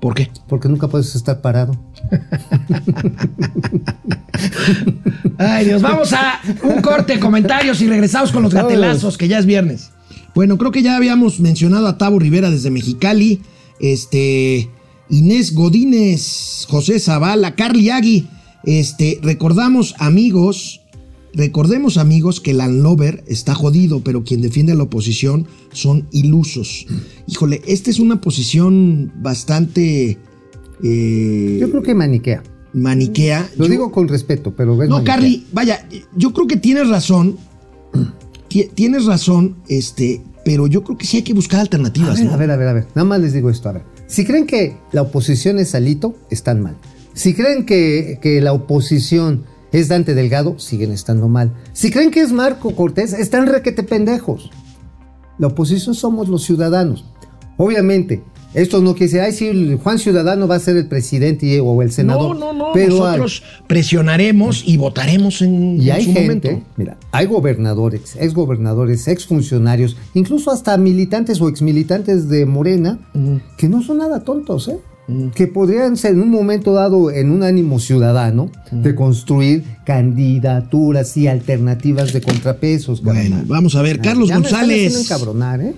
¿Por 0.00 0.14
qué? 0.14 0.30
Porque 0.48 0.68
nunca 0.68 0.86
puedes 0.88 1.14
estar 1.16 1.40
parado. 1.40 1.74
Ay, 5.38 5.64
Dios, 5.66 5.82
vamos 5.82 6.12
a 6.12 6.40
un 6.62 6.80
corte, 6.80 7.18
comentarios 7.18 7.80
y 7.80 7.88
regresamos 7.88 8.30
con 8.32 8.42
los 8.42 8.54
gatelazos, 8.54 9.16
que 9.18 9.28
ya 9.28 9.38
es 9.38 9.46
viernes. 9.46 9.90
Bueno, 10.38 10.56
creo 10.56 10.70
que 10.70 10.82
ya 10.84 10.94
habíamos 10.94 11.40
mencionado 11.40 11.88
a 11.88 11.98
Tavo 11.98 12.20
Rivera 12.20 12.48
desde 12.48 12.70
Mexicali, 12.70 13.40
este, 13.80 14.70
Inés 15.10 15.52
Godínez, 15.52 16.64
José 16.68 17.00
Zavala, 17.00 17.56
Carly 17.56 17.90
Agui. 17.90 18.28
Este, 18.62 19.18
recordamos, 19.20 19.96
amigos, 19.98 20.80
recordemos, 21.34 21.96
amigos, 21.98 22.40
que 22.40 22.54
Landlover 22.54 23.24
está 23.26 23.52
jodido, 23.56 24.04
pero 24.04 24.22
quien 24.22 24.40
defiende 24.40 24.70
a 24.70 24.74
la 24.76 24.84
oposición 24.84 25.48
son 25.72 26.06
ilusos. 26.12 26.86
Híjole, 27.26 27.60
esta 27.66 27.90
es 27.90 27.98
una 27.98 28.20
posición 28.20 29.12
bastante 29.20 30.18
eh, 30.84 31.58
Yo 31.60 31.68
creo 31.68 31.82
que 31.82 31.96
maniquea. 31.96 32.44
maniquea. 32.74 33.50
Lo 33.56 33.64
Yo- 33.64 33.70
digo 33.72 33.90
con 33.90 34.06
respeto, 34.06 34.54
pero 34.56 34.74
no, 34.76 34.86
maniquea. 34.86 35.02
Carly, 35.04 35.46
vaya, 35.52 35.88
yo 36.16 36.32
creo 36.32 36.46
que 36.46 36.58
tienes 36.58 36.88
razón. 36.88 37.36
Ti- 38.48 38.70
Tienes 38.74 39.04
razón, 39.04 39.56
este, 39.68 40.22
pero 40.48 40.66
yo 40.66 40.82
creo 40.82 40.96
que 40.96 41.04
sí 41.06 41.18
hay 41.18 41.22
que 41.24 41.34
buscar 41.34 41.58
A 41.58 41.60
alternativas, 41.60 42.16
ver, 42.16 42.24
¿no? 42.24 42.32
a 42.32 42.36
ver, 42.38 42.50
a 42.50 42.56
ver, 42.56 42.68
a 42.68 42.72
ver. 42.72 42.86
Nada 42.94 43.04
más 43.04 43.20
les 43.20 43.34
digo 43.34 43.50
esto, 43.50 43.68
a 43.68 43.72
ver. 43.72 43.82
Si 44.06 44.24
creen 44.24 44.46
que 44.46 44.78
la 44.92 45.02
oposición 45.02 45.58
es 45.58 45.74
Alito, 45.74 46.14
están 46.30 46.62
mal. 46.62 46.78
Si 47.12 47.34
creen 47.34 47.66
que, 47.66 48.18
que 48.22 48.40
la 48.40 48.54
oposición 48.54 49.44
es 49.72 49.88
Dante 49.88 50.14
Delgado, 50.14 50.58
siguen 50.58 50.90
estando 50.90 51.28
mal. 51.28 51.52
Si 51.74 51.90
creen 51.90 52.10
que 52.10 52.22
es 52.22 52.32
Marco 52.32 52.74
Cortés, 52.74 53.12
están 53.12 53.46
requete 53.46 53.82
pendejos. 53.82 54.50
La 55.36 55.48
oposición 55.48 55.94
somos 55.94 56.30
los 56.30 56.44
ciudadanos. 56.44 57.04
Obviamente, 57.58 58.22
esto 58.54 58.80
no 58.80 58.92
quiere 58.94 59.06
decir, 59.06 59.20
ay, 59.20 59.32
sí, 59.32 59.78
Juan 59.82 59.98
Ciudadano 59.98 60.48
va 60.48 60.56
a 60.56 60.58
ser 60.60 60.76
el 60.76 60.86
presidente 60.86 61.60
o 61.60 61.82
el 61.82 61.92
senador. 61.92 62.36
No, 62.36 62.52
no, 62.52 62.66
no. 62.68 62.72
Pero 62.74 63.06
hay- 63.06 63.18
Nosotros 63.18 63.42
presionaremos 63.66 64.62
y 64.66 64.76
votaremos 64.76 65.42
en, 65.42 65.80
y 65.80 65.90
en 65.90 65.96
hay 65.96 66.04
su 66.04 66.12
gente, 66.12 66.50
momento. 66.50 66.66
mira, 66.76 66.96
hay 67.12 67.26
gobernadores, 67.26 68.16
exgobernadores, 68.18 69.06
exfuncionarios, 69.08 69.96
incluso 70.14 70.50
hasta 70.50 70.76
militantes 70.78 71.40
o 71.40 71.48
exmilitantes 71.48 72.28
de 72.28 72.46
Morena, 72.46 72.98
que 73.56 73.68
no 73.68 73.82
son 73.82 73.98
nada 73.98 74.24
tontos, 74.24 74.68
¿eh? 74.68 74.78
que 75.34 75.46
podrían 75.46 75.96
ser 75.96 76.12
en 76.12 76.20
un 76.20 76.28
momento 76.30 76.74
dado 76.74 77.10
en 77.10 77.30
un 77.30 77.42
ánimo 77.42 77.78
ciudadano 77.80 78.50
de 78.70 78.94
construir 78.94 79.64
candidaturas 79.86 81.16
y 81.16 81.28
alternativas 81.28 82.12
de 82.12 82.20
contrapesos. 82.20 83.02
Bueno, 83.02 83.42
vamos 83.46 83.74
a 83.74 83.80
ver. 83.82 84.00
Carlos 84.00 84.28
Ya 84.28 84.38
me 84.38 84.44
están 84.46 84.60
González. 84.68 85.10
¿eh? 85.66 85.74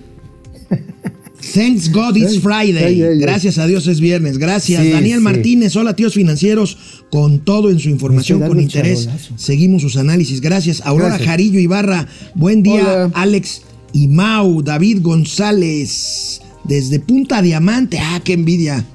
Thanks 1.53 1.91
God 1.91 2.17
it's 2.17 2.33
Ay, 2.33 2.39
Friday. 2.39 2.83
ay, 2.83 3.01
ay, 3.01 3.09
ay. 3.13 3.17
Gracias 3.19 3.57
a 3.57 3.67
Dios 3.67 3.87
es 3.87 3.99
viernes. 3.99 4.37
Gracias. 4.37 4.81
Sí, 4.81 4.89
Daniel 4.89 5.19
sí. 5.19 5.23
Martínez. 5.23 5.75
Hola, 5.75 5.95
tíos 5.95 6.13
financieros. 6.13 6.77
Con 7.11 7.39
todo 7.39 7.69
en 7.69 7.79
su 7.79 7.89
información, 7.89 8.41
con 8.47 8.59
interés. 8.59 9.09
Seguimos 9.35 9.81
sus 9.81 9.97
análisis. 9.97 10.41
Gracias. 10.41 10.81
Aurora 10.85 11.09
Gracias. 11.09 11.29
Jarillo 11.29 11.59
Ibarra. 11.59 12.07
Buen 12.35 12.63
día, 12.63 12.81
Hola. 12.83 13.11
Alex 13.13 13.61
y 13.93 14.07
Mau. 14.07 14.61
David 14.61 14.99
González. 15.01 16.41
Desde 16.63 16.99
Punta 16.99 17.41
Diamante. 17.41 17.97
Ah, 17.99 18.21
qué 18.23 18.33
envidia. 18.33 18.85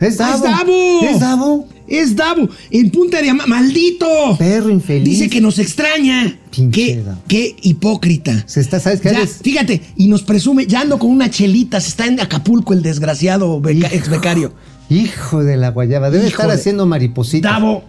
Es 0.00 0.18
Davo. 0.18 0.34
Es 0.36 0.42
Davo. 0.42 1.00
Es 1.02 1.20
Davo. 1.20 1.68
Es 1.86 2.16
Davo. 2.16 2.48
En 2.70 2.90
Punta 2.90 3.20
Diamante. 3.20 3.50
¡Maldito! 3.50 4.06
Perro 4.38 4.70
infeliz. 4.70 5.04
Dice 5.18 5.28
que 5.30 5.40
nos 5.40 5.58
extraña. 5.58 6.38
Qué, 6.50 7.02
qué 7.28 7.56
hipócrita. 7.62 8.44
Se 8.46 8.60
está, 8.60 8.80
¿sabes 8.80 9.00
qué? 9.00 9.10
Ya, 9.12 9.18
Eres- 9.18 9.40
fíjate, 9.42 9.82
y 9.96 10.08
nos 10.08 10.22
presume, 10.22 10.66
ya 10.66 10.80
ando 10.80 10.98
con 10.98 11.10
una 11.10 11.30
chelita, 11.30 11.80
se 11.80 11.88
está 11.90 12.06
en 12.06 12.20
Acapulco 12.20 12.72
el 12.72 12.82
desgraciado 12.82 13.60
beca- 13.60 13.90
ex 13.92 14.08
becario. 14.08 14.52
Hijo 14.88 15.42
de 15.44 15.56
la 15.56 15.70
guayaba. 15.70 16.10
Debe 16.10 16.24
Hijo 16.28 16.30
estar 16.36 16.48
de- 16.48 16.54
haciendo 16.54 16.86
maripositas. 16.86 17.52
Davo. 17.52 17.84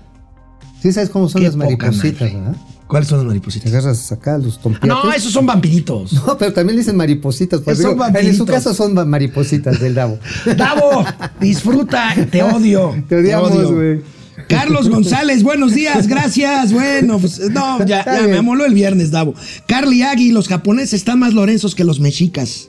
Sí, 0.82 0.92
¿sabes 0.92 1.10
cómo 1.10 1.30
son 1.30 1.42
Qué 1.42 1.48
las 1.48 1.56
maripositas, 1.56 2.34
verdad? 2.34 2.56
¿Cuáles 2.88 3.10
son 3.10 3.18
las 3.18 3.24
Te 3.24 3.28
maripositas? 3.30 3.72
agarras 3.74 4.12
acá 4.12 4.38
los 4.38 4.62
tompiates. 4.62 4.88
No, 4.90 5.12
esos 5.12 5.32
son 5.32 5.46
vampiritos. 5.46 6.14
No, 6.28 6.38
pero 6.38 6.54
también 6.54 6.78
dicen 6.78 6.96
maripositas. 6.96 7.62
Pues 7.62 7.78
Son 7.78 7.92
digo, 7.92 8.06
en 8.06 8.14
vampiritos. 8.14 8.38
su 8.38 8.46
caso 8.46 8.74
son 8.74 8.94
ma- 8.94 9.06
maripositas 9.06 9.80
del 9.80 9.96
Davo. 9.96 10.20
Davo, 10.58 11.04
disfruta, 11.40 12.14
te 12.32 12.44
odio. 12.44 12.94
Te 13.10 13.16
odiamos, 13.18 13.52
odio. 13.52 13.74
güey. 13.74 14.02
Carlos 14.50 14.90
González, 14.90 15.42
buenos 15.42 15.74
días, 15.74 16.08
gracias. 16.08 16.72
Bueno, 16.74 17.18
pues 17.18 17.40
no, 17.50 17.84
ya, 17.86 18.06
ya 18.06 18.28
me 18.28 18.38
amoló 18.38 18.66
el 18.66 18.74
viernes, 18.76 19.10
Davo. 19.10 19.34
Carly 19.68 20.04
Agui, 20.04 20.32
los 20.32 20.48
japoneses 20.48 20.94
están 20.94 21.18
más 21.20 21.34
lorenzos 21.34 21.74
que 21.74 21.84
los 21.84 22.00
mexicas. 22.00 22.68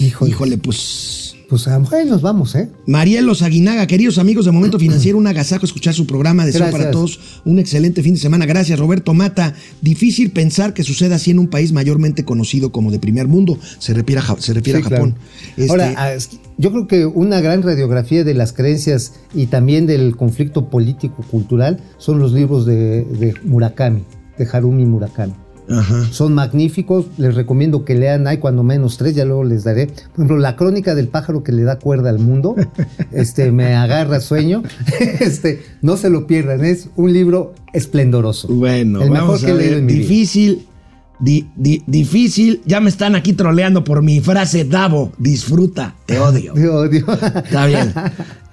Híjole. 0.00 0.30
Híjole, 0.32 0.58
pues. 0.58 1.19
Pues 1.50 1.66
a 1.66 1.72
lo 1.74 1.80
mejor 1.80 1.98
ahí 1.98 2.06
nos 2.08 2.22
vamos, 2.22 2.54
¿eh? 2.54 2.70
Marielos 2.86 3.42
Aguinaga, 3.42 3.84
queridos 3.88 4.18
amigos 4.18 4.44
de 4.44 4.52
Momento 4.52 4.78
Financiero, 4.78 5.18
un 5.18 5.26
agasajo 5.26 5.66
escuchar 5.66 5.92
su 5.94 6.06
programa. 6.06 6.46
Deseo 6.46 6.60
Gracias. 6.60 6.78
para 6.80 6.90
todos 6.92 7.18
un 7.44 7.58
excelente 7.58 8.04
fin 8.04 8.14
de 8.14 8.20
semana. 8.20 8.46
Gracias, 8.46 8.78
Roberto 8.78 9.14
Mata. 9.14 9.54
Difícil 9.82 10.30
pensar 10.30 10.74
que 10.74 10.84
suceda 10.84 11.16
así 11.16 11.32
en 11.32 11.40
un 11.40 11.48
país 11.48 11.72
mayormente 11.72 12.24
conocido 12.24 12.70
como 12.70 12.92
de 12.92 13.00
primer 13.00 13.26
mundo. 13.26 13.58
Se 13.80 13.92
refiere 13.94 14.22
a, 14.24 14.36
se 14.40 14.54
refiere 14.54 14.78
Sí, 14.80 14.86
a 14.86 14.90
Japón. 14.90 15.10
claro. 15.16 15.54
Este, 15.56 15.70
Ahora, 15.72 15.94
ah, 15.96 16.12
es- 16.14 16.30
yo 16.56 16.70
creo 16.70 16.86
que 16.86 17.04
una 17.04 17.40
gran 17.40 17.62
radiografía 17.62 18.22
de 18.22 18.34
las 18.34 18.52
creencias 18.52 19.14
y 19.34 19.46
también 19.46 19.88
del 19.88 20.16
conflicto 20.16 20.70
político-cultural 20.70 21.80
son 21.98 22.20
los 22.20 22.32
libros 22.32 22.64
de, 22.64 23.02
de 23.04 23.34
Murakami, 23.42 24.04
de 24.38 24.46
Harumi 24.52 24.86
Murakami. 24.86 25.34
Ajá. 25.70 26.06
Son 26.10 26.34
magníficos, 26.34 27.06
les 27.18 27.34
recomiendo 27.34 27.84
que 27.84 27.94
lean, 27.94 28.26
hay 28.26 28.38
cuando 28.38 28.62
menos 28.62 28.96
tres, 28.96 29.14
ya 29.14 29.24
luego 29.24 29.44
les 29.44 29.64
daré. 29.64 29.86
Por 29.86 30.24
ejemplo, 30.24 30.38
La 30.38 30.56
crónica 30.56 30.94
del 30.94 31.08
pájaro 31.08 31.42
que 31.42 31.52
le 31.52 31.62
da 31.62 31.78
cuerda 31.78 32.10
al 32.10 32.18
mundo, 32.18 32.56
este, 33.12 33.52
me 33.52 33.74
agarra 33.74 34.20
sueño, 34.20 34.62
este, 35.20 35.62
no 35.82 35.96
se 35.96 36.10
lo 36.10 36.26
pierdan, 36.26 36.64
es 36.64 36.88
un 36.96 37.12
libro 37.12 37.54
esplendoroso. 37.72 38.48
Bueno, 38.48 39.02
el 39.02 39.10
mejor 39.10 39.28
vamos 39.28 39.44
que 39.44 39.50
a 39.50 39.54
he 39.54 39.56
leído 39.56 39.70
ver. 39.70 39.78
en 39.80 39.86
mi 39.86 39.94
vida. 39.94 40.62
Difícil, 41.20 41.50
di- 41.56 41.78
di- 41.78 41.82
difícil. 41.86 42.60
Ya 42.64 42.80
me 42.80 42.88
están 42.90 43.14
aquí 43.14 43.32
troleando 43.34 43.84
por 43.84 44.02
mi 44.02 44.20
frase, 44.20 44.64
Davo, 44.64 45.12
disfruta, 45.18 45.94
te 46.06 46.18
odio. 46.18 46.54
Te 46.54 46.68
odio. 46.68 47.04
Está 47.44 47.66
bien. 47.66 47.92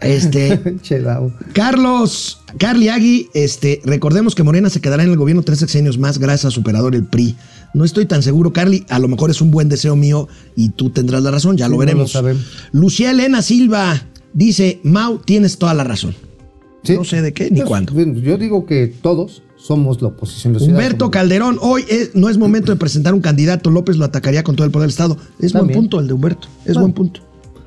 Este, 0.01 0.77
Che, 0.81 0.99
Davo. 0.99 1.31
Carlos, 1.53 2.41
Carly 2.57 2.89
Agui, 2.89 3.29
este, 3.33 3.81
recordemos 3.85 4.35
que 4.35 4.43
Morena 4.43 4.69
se 4.69 4.81
quedará 4.81 5.03
en 5.03 5.09
el 5.09 5.17
gobierno 5.17 5.43
tres 5.43 5.59
sexenios 5.59 5.97
más 5.97 6.17
gracias 6.19 6.45
a 6.45 6.51
superador 6.51 6.93
el 6.95 7.05
PRI. 7.05 7.35
No 7.73 7.83
estoy 7.83 8.05
tan 8.05 8.21
seguro, 8.23 8.53
Carly, 8.53 8.85
a 8.89 8.99
lo 8.99 9.07
mejor 9.07 9.29
es 9.31 9.41
un 9.41 9.51
buen 9.51 9.69
deseo 9.69 9.95
mío 9.95 10.27
y 10.55 10.69
tú 10.69 10.89
tendrás 10.89 11.23
la 11.23 11.31
razón, 11.31 11.57
ya 11.57 11.65
Sí, 11.65 11.71
lo 11.71 11.75
no 11.75 11.79
veremos. 11.79 12.03
lo 12.03 12.07
sabemos. 12.19 12.45
Lucía 12.71 13.11
Elena 13.11 13.41
Silva 13.41 14.01
dice, 14.33 14.79
Mau, 14.83 15.19
tienes 15.19 15.57
toda 15.57 15.73
la 15.73 15.83
razón. 15.83 16.15
Sí. 16.83 16.93
No 16.95 17.03
sé 17.03 17.21
de 17.21 17.33
qué 17.33 17.45
ni 17.51 17.57
Pues, 17.57 17.67
cuándo. 17.67 17.93
Yo 18.21 18.37
digo 18.37 18.65
que 18.65 18.87
todos 18.87 19.43
somos 19.67 20.01
la 20.01 20.07
oposición. 20.09 20.53
la 20.53 20.59
Humberto 20.59 21.11
Calderón, 21.11 21.57
hoy 21.61 21.83
es- 21.89 22.15
no 22.15 22.29
es 22.29 22.37
momento 22.37 22.71
de 22.71 22.77
presentar 22.77 23.13
un 23.13 23.21
candidato, 23.21 23.69
López 23.69 23.97
lo 23.97 24.05
atacaría 24.05 24.43
con 24.43 24.55
todo 24.55 24.65
el 24.65 24.71
poder 24.71 24.87
del 24.87 24.91
Estado. 24.91 25.17
Es 25.39 25.53
buen 25.53 25.67
punto 25.69 25.99
el 25.99 26.07
de 26.07 26.13
Humberto, 26.13 26.47
es 26.61 26.73
Bueno. 26.73 26.81
buen 26.81 26.93
punto. 26.93 27.21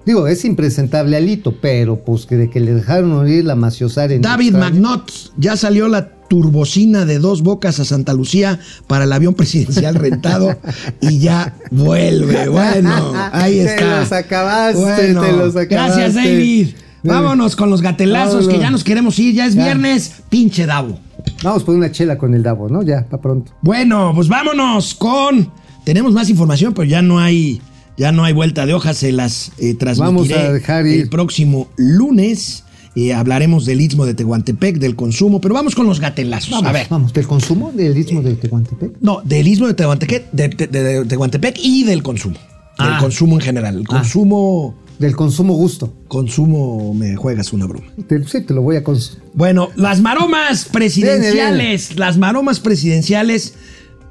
Digo, 0.07 0.27
es 0.27 0.45
impresentable 0.47 1.15
Alito, 1.17 1.55
pero 1.61 2.03
pues 2.03 2.25
que 2.25 2.37
de 2.37 2.49
que 2.49 2.59
le 2.59 2.73
dejaron 2.73 3.13
oír 3.13 3.45
la 3.45 3.55
maciosar 3.55 4.11
en 4.11 4.23
David. 4.23 4.55
Magnot, 4.55 5.13
ya 5.37 5.57
salió 5.59 5.89
la 5.89 6.09
turbocina 6.27 7.05
de 7.05 7.19
dos 7.19 7.43
bocas 7.43 7.81
a 7.81 7.85
Santa 7.85 8.15
Lucía 8.15 8.61
para 8.87 9.05
el 9.05 9.13
avión 9.13 9.35
presidencial 9.35 9.97
rentado 9.97 10.57
y 11.03 11.19
ya 11.19 11.55
vuelve. 11.71 12.49
Bueno, 12.49 13.13
ahí 13.33 13.57
Te 13.59 13.75
está. 13.75 14.01
los 14.01 14.13
acabaste, 14.13 14.81
te 15.09 15.13
los 15.13 15.23
acabaste. 15.57 15.67
Gracias, 15.67 16.15
David. 16.15 16.69
Vámonos 17.03 17.55
con 17.57 17.69
los 17.71 17.83
gatelazos 17.83 18.49
que 18.49 18.59
ya 18.59 18.71
nos 18.71 18.85
queremos 18.85 19.19
ir. 19.19 19.35
Ya 19.35 19.47
es 19.47 19.55
Ya. 19.55 19.65
viernes, 19.65 20.13
pinche 20.31 20.65
Davo. 20.67 20.99
Vamos 21.43 21.65
por 21.65 21.75
una 21.75 21.91
chela 21.91 22.17
con 22.19 22.35
el 22.35 22.43
Davo, 22.43 22.69
¿no? 22.69 22.83
Ya, 22.83 23.05
para 23.09 23.23
pronto. 23.23 23.53
Bueno, 23.63 24.13
pues 24.15 24.29
vámonos 24.29 24.95
con. 24.95 25.51
Tenemos 25.85 26.13
más 26.13 26.29
información, 26.31 26.75
pero 26.75 26.85
ya 26.85 27.01
no 27.03 27.19
hay, 27.19 27.61
ya 27.97 28.13
no 28.13 28.25
hay 28.25 28.33
vuelta 28.33 28.67
de 28.67 28.75
hojas. 28.75 28.99
Se 28.99 29.13
las 29.13 29.53
eh, 29.59 29.75
transmitiré 29.75 30.35
Vamos 30.35 30.49
a 30.49 30.53
dejar 30.53 30.87
ir. 30.87 31.01
el 31.03 31.09
próximo 31.09 31.69
lunes. 31.77 32.65
Eh, 32.97 33.15
hablaremos 33.15 33.67
del 33.67 33.81
istmo 33.81 34.05
de 34.05 34.15
Tehuantepec, 34.15 34.79
del 34.79 34.97
consumo, 34.97 35.41
pero 35.41 35.55
vamos 35.55 35.77
con 35.77 35.87
los 35.87 36.01
gatelazos. 36.01 36.51
Vamos, 36.51 36.67
a 36.69 36.73
ver. 36.73 36.87
vamos, 36.91 37.13
del 37.13 37.27
consumo 37.27 37.71
del 37.73 37.97
istmo 37.97 38.21
de 38.21 38.35
Tehuantepec. 38.35 38.95
No, 39.01 39.21
del 39.25 39.47
istmo 39.47 39.69
de 39.69 39.75
Tehuantepec, 39.75 40.31
de, 40.33 40.49
de- 40.49 40.67
de- 40.67 40.83
de 40.83 41.05
Tehuantepec 41.05 41.57
y 41.63 41.85
del 41.85 42.03
consumo. 42.03 42.35
Del 42.35 42.89
Ah. 42.95 42.99
consumo 43.01 43.37
en 43.37 43.41
general. 43.43 43.77
El 43.79 43.87
consumo. 43.87 44.75
Del 45.01 45.17
consumo 45.17 45.55
gusto. 45.55 45.95
Consumo, 46.09 46.93
me 46.93 47.17
juegas 47.17 47.55
una 47.55 47.65
broma. 47.65 47.87
Te, 48.07 48.23
sí, 48.23 48.43
te 48.43 48.53
lo 48.53 48.61
voy 48.61 48.77
a 48.77 48.85
consumir. 48.85 49.23
Bueno, 49.33 49.71
las 49.75 50.03
maromas 50.03 50.67
presidenciales. 50.67 51.97
Las 51.97 52.19
maromas 52.19 52.61
presidenciales 52.61 53.55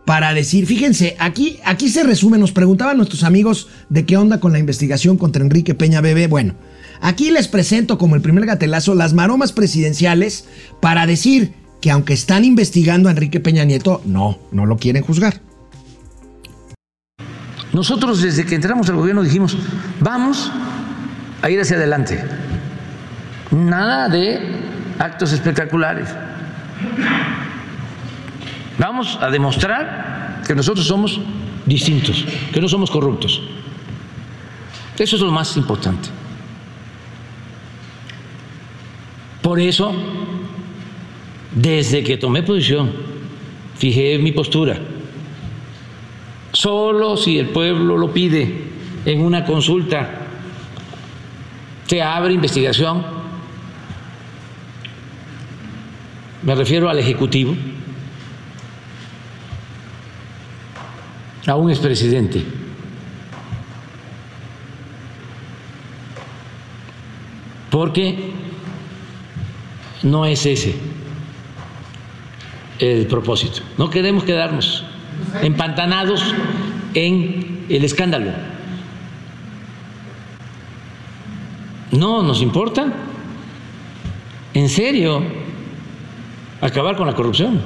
para 0.06 0.34
decir, 0.34 0.66
fíjense, 0.66 1.16
aquí, 1.20 1.60
aquí 1.64 1.90
se 1.90 2.02
resume, 2.02 2.40
nos 2.40 2.52
preguntaban 2.52 2.98
nuestros 2.98 3.22
amigos 3.22 3.68
de 3.90 4.08
qué 4.08 4.18
onda 4.18 4.40
con 4.40 4.52
la 4.52 4.58
investigación 4.58 5.18
contra 5.18 5.44
Enrique 5.44 5.76
Peña 5.76 6.02
Bebé. 6.02 6.26
Bueno, 6.26 6.56
aquí 7.02 7.30
les 7.30 7.48
presento 7.48 8.00
como 8.00 8.16
el 8.16 8.24
primer 8.24 8.48
gatelazo 8.48 8.96
las 8.96 9.14
maromas 9.14 9.52
presidenciales 9.52 10.46
para 10.82 11.06
decir 11.06 11.54
que 11.82 11.92
aunque 11.92 12.14
están 12.14 12.46
investigando 12.46 13.10
a 13.10 13.12
Enrique 13.12 13.40
Peña 13.40 13.64
Nieto, 13.64 14.02
no, 14.06 14.40
no 14.52 14.66
lo 14.66 14.78
quieren 14.78 15.04
juzgar. 15.04 15.40
Nosotros 17.74 18.24
desde 18.24 18.48
que 18.48 18.56
entramos 18.56 18.90
al 18.90 18.96
gobierno 18.96 19.22
dijimos, 19.22 19.56
vamos 20.00 20.52
a 21.42 21.50
ir 21.50 21.60
hacia 21.60 21.78
adelante. 21.78 22.24
Nada 23.52 24.10
de 24.10 24.40
actos 25.00 25.32
espectaculares. 25.32 26.10
Vamos 28.78 29.18
a 29.22 29.30
demostrar 29.30 30.42
que 30.46 30.56
nosotros 30.56 30.88
somos 30.88 31.20
distintos, 31.66 32.26
que 32.54 32.62
no 32.62 32.68
somos 32.68 32.90
corruptos. 32.90 33.42
Eso 34.98 35.16
es 35.16 35.22
lo 35.22 35.32
más 35.32 35.56
importante. 35.58 36.10
Por 39.42 39.60
eso, 39.60 39.94
desde 41.56 42.04
que 42.04 42.18
tomé 42.18 42.44
posición, 42.44 42.92
fijé 43.78 44.18
mi 44.20 44.32
postura. 44.32 44.78
Solo 46.52 47.16
si 47.16 47.40
el 47.40 47.50
pueblo 47.50 47.98
lo 47.98 48.12
pide 48.12 48.64
en 49.06 49.22
una 49.22 49.46
consulta, 49.46 50.10
se 51.90 52.04
abre 52.04 52.34
investigación. 52.34 53.04
Me 56.44 56.54
refiero 56.54 56.88
al 56.88 57.00
Ejecutivo, 57.00 57.56
a 61.48 61.56
un 61.56 61.72
expresidente. 61.72 62.46
Porque 67.72 68.34
no 70.04 70.28
es 70.28 70.46
ese 70.46 70.76
el 72.78 73.08
propósito. 73.08 73.62
No 73.80 73.90
queremos 73.90 74.24
quedarnos 74.26 74.84
empantanados 75.42 76.36
en 76.94 77.66
el 77.68 77.84
escándalo. 77.84 78.59
No 81.92 82.22
nos 82.24 82.42
importa, 82.42 82.94
en 84.54 84.70
serio, 84.70 85.22
acabar 86.62 86.96
con 86.96 87.08
la 87.08 87.16
corrupción. 87.16 87.60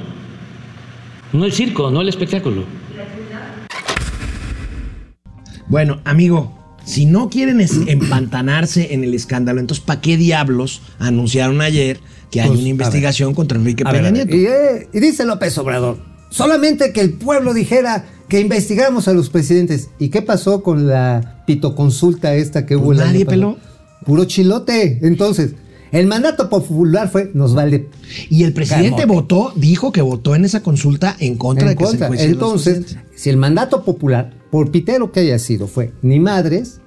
No 1.32 1.44
el 1.44 1.52
circo, 1.52 1.90
no 1.90 2.00
el 2.00 2.08
espectáculo. 2.08 2.64
Bueno, 5.68 6.00
amigo, 6.04 6.56
si 6.84 7.06
no 7.06 7.28
quieren 7.28 7.60
empantanarse 7.86 8.94
en 8.94 9.04
el 9.04 9.14
escándalo, 9.14 9.60
entonces 9.60 9.84
¿para 9.84 10.00
qué 10.00 10.16
diablos 10.16 10.80
anunciaron 10.98 11.60
ayer 11.60 12.00
que 12.30 12.40
hay 12.40 12.48
Pues, 12.48 12.60
una 12.60 12.68
investigación 12.68 13.34
contra 13.34 13.58
Enrique 13.58 13.84
Peña 13.84 14.10
Nieto? 14.10 14.34
Y, 14.34 14.46
eh, 14.46 14.88
y 14.92 15.00
dice 15.00 15.24
López 15.24 15.56
Obrador, 15.58 15.98
solamente 16.30 16.92
que 16.92 17.00
el 17.00 17.14
pueblo 17.14 17.52
dijera 17.52 18.06
que 18.28 18.40
investigáramos 18.40 19.06
a 19.08 19.12
los 19.12 19.28
presidentes. 19.28 19.90
¿Y 19.98 20.08
qué 20.08 20.22
pasó 20.22 20.62
con 20.62 20.86
la 20.86 21.42
pitoconsulta 21.46 22.34
esta 22.34 22.64
que 22.64 22.76
hubo 22.76 22.86
Pues 22.86 22.98
el 22.98 23.02
año 23.04 23.12
nadie 23.12 23.24
pasado? 23.26 23.54
peló. 23.56 23.73
Puro 24.04 24.24
chilote. 24.24 24.98
Entonces, 25.02 25.54
el 25.92 26.06
mandato 26.06 26.48
popular 26.48 27.08
fue, 27.08 27.30
nos 27.34 27.54
vale 27.54 27.88
Y 28.28 28.42
el 28.42 28.52
presidente 28.52 29.02
Camote. 29.02 29.06
votó, 29.06 29.52
dijo 29.54 29.92
que 29.92 30.02
votó 30.02 30.34
en 30.34 30.44
esa 30.44 30.62
consulta 30.62 31.16
en 31.20 31.36
contra 31.36 31.70
en 31.70 31.70
de 31.70 31.76
que 31.76 31.84
contra. 31.84 32.16
se 32.16 32.24
Entonces, 32.24 32.96
si 33.14 33.30
el 33.30 33.36
mandato 33.36 33.84
popular, 33.84 34.34
por 34.50 34.70
pitero 34.70 35.12
que 35.12 35.20
haya 35.20 35.38
sido, 35.38 35.68
fue 35.68 35.92
ni 36.02 36.18
madres, 36.18 36.80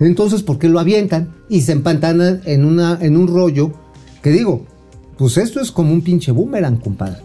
entonces 0.00 0.42
¿por 0.42 0.58
qué 0.58 0.68
lo 0.68 0.80
avientan? 0.80 1.34
Y 1.48 1.62
se 1.62 1.72
empantanan 1.72 2.42
en, 2.44 2.64
una, 2.64 2.98
en 3.00 3.16
un 3.16 3.26
rollo 3.26 3.72
que 4.22 4.30
digo, 4.30 4.66
pues 5.16 5.38
esto 5.38 5.60
es 5.60 5.70
como 5.70 5.92
un 5.92 6.02
pinche 6.02 6.30
boomerang, 6.30 6.78
compadre. 6.78 7.22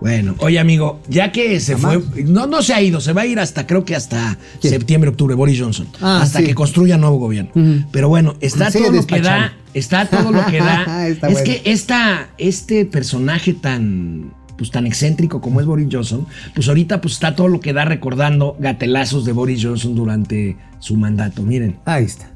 Bueno, 0.00 0.34
oye 0.38 0.58
amigo, 0.58 1.00
ya 1.08 1.30
que 1.30 1.60
se 1.60 1.76
Jamás. 1.76 1.98
fue, 2.12 2.24
no, 2.24 2.46
no 2.46 2.62
se 2.62 2.72
ha 2.72 2.80
ido, 2.80 3.00
se 3.02 3.12
va 3.12 3.22
a 3.22 3.26
ir 3.26 3.38
hasta 3.38 3.66
creo 3.66 3.84
que 3.84 3.94
hasta 3.94 4.38
¿Quién? 4.60 4.72
septiembre, 4.72 5.10
octubre, 5.10 5.34
Boris 5.34 5.60
Johnson, 5.60 5.88
Ah, 6.00 6.20
hasta 6.22 6.38
sí. 6.38 6.46
que 6.46 6.54
construya 6.54 6.96
nuevo 6.96 7.18
gobierno. 7.18 7.50
Pero 7.92 8.08
bueno, 8.08 8.34
está 8.40 8.70
todo 8.70 8.90
lo 8.90 9.06
que 9.06 9.20
da, 9.20 9.52
está 9.74 10.06
todo 10.06 10.32
lo 10.32 10.44
que 10.46 10.58
da. 10.58 11.06
Es 11.08 11.20
bueno. 11.20 11.38
que 11.44 11.60
esta, 11.66 12.30
este 12.38 12.86
personaje 12.86 13.52
tan, 13.52 14.32
pues 14.56 14.70
tan 14.70 14.86
excéntrico 14.86 15.42
como 15.42 15.60
es 15.60 15.66
Boris 15.66 15.88
Johnson, 15.92 16.26
pues 16.54 16.66
ahorita 16.68 17.02
pues 17.02 17.14
está 17.14 17.36
todo 17.36 17.48
lo 17.48 17.60
que 17.60 17.72
da 17.74 17.84
recordando 17.84 18.56
gatelazos 18.58 19.26
de 19.26 19.32
Boris 19.32 19.62
Johnson 19.62 19.94
durante 19.94 20.56
su 20.78 20.96
mandato. 20.96 21.42
Miren. 21.42 21.76
Ahí 21.84 22.04
está. 22.04 22.30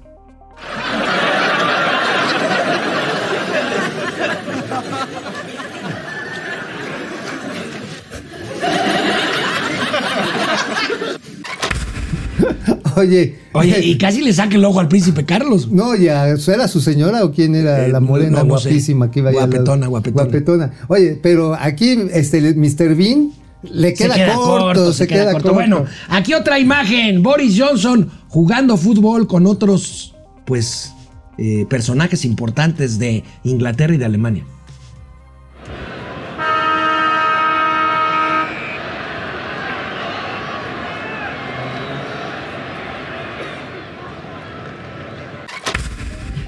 Oye, 13.00 13.36
Oye, 13.52 13.80
y 13.84 13.98
casi 13.98 14.22
le 14.22 14.32
saca 14.32 14.56
el 14.56 14.64
ojo 14.64 14.80
al 14.80 14.88
príncipe 14.88 15.24
Carlos. 15.24 15.70
No, 15.70 15.94
ya, 15.94 16.28
¿era 16.28 16.68
su 16.68 16.80
señora 16.80 17.24
o 17.24 17.32
quién 17.32 17.54
era 17.54 17.86
Eh, 17.86 17.88
la 17.88 18.00
morena 18.00 18.38
no, 18.38 18.44
no 18.44 18.58
sé. 18.58 18.68
guapísima 18.68 19.10
que 19.10 19.20
iba 19.20 19.30
al 19.30 19.36
lado? 19.36 19.48
Guapetona, 19.48 19.86
guapetona. 19.86 20.70
Oye, 20.88 21.18
pero 21.22 21.54
aquí 21.54 21.96
este 22.12 22.40
Mr. 22.54 22.94
Bean 22.94 23.32
le 23.62 23.94
queda, 23.94 24.34
corto, 24.34 24.92
se, 24.92 25.06
queda, 25.06 25.32
corto. 25.32 25.54
Bueno, 25.54 25.84
aquí 26.08 26.34
otra 26.34 26.58
imagen. 26.58 27.22
Boris 27.22 27.58
Johnson 27.58 28.10
jugando 28.28 28.76
fútbol 28.76 29.26
con 29.26 29.46
otros, 29.46 30.14
pues, 30.44 30.92
eh, 31.38 31.66
personajes 31.68 32.24
importantes 32.24 32.98
de 32.98 33.24
Inglaterra 33.42 33.94
y 33.94 33.98
de 33.98 34.04
Alemania. 34.04 34.44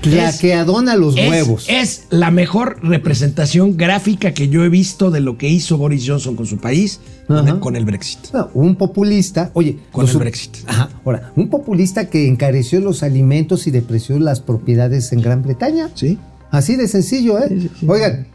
La 0.06 0.28
es- 0.30 0.38
que 0.38 0.54
adona 0.54 0.96
los 0.96 1.16
Es, 1.16 1.28
huevos. 1.28 1.66
es 1.68 2.06
la 2.10 2.30
mejor 2.30 2.78
representación 2.82 3.76
gráfica 3.76 4.32
que 4.32 4.48
yo 4.48 4.64
he 4.64 4.68
visto 4.68 5.10
de 5.10 5.20
lo 5.20 5.36
que 5.38 5.48
hizo 5.48 5.76
Boris 5.78 6.04
Johnson 6.06 6.36
con 6.36 6.46
su 6.46 6.58
país 6.58 7.00
con 7.26 7.38
Ajá. 7.38 7.50
el, 7.50 7.58
con 7.60 7.76
el 7.76 7.84
Brexit. 7.84 8.20
Un 8.54 8.76
populista, 8.76 9.50
oye, 9.54 9.78
Con 9.92 10.04
los 10.04 10.12
el 10.14 10.18
Brexit. 10.20 10.56
Ajá, 10.66 10.90
ahora, 11.04 11.32
un 11.36 11.48
populista 11.50 12.08
que 12.08 12.28
encareció 12.28 12.80
los 12.80 13.02
alimentos 13.02 13.66
y 13.66 13.70
depreció 13.70 14.18
las 14.18 14.40
propiedades 14.40 15.12
en 15.12 15.20
Gran 15.22 15.42
Bretaña. 15.42 15.90
¿Sí? 15.94 16.18
Así 16.50 16.76
de 16.76 16.86
sencillo, 16.88 17.38
¿eh? 17.38 17.46
Sí, 17.48 17.60
sí, 17.62 17.70
sí. 17.80 17.86
Oigan, 17.88 18.28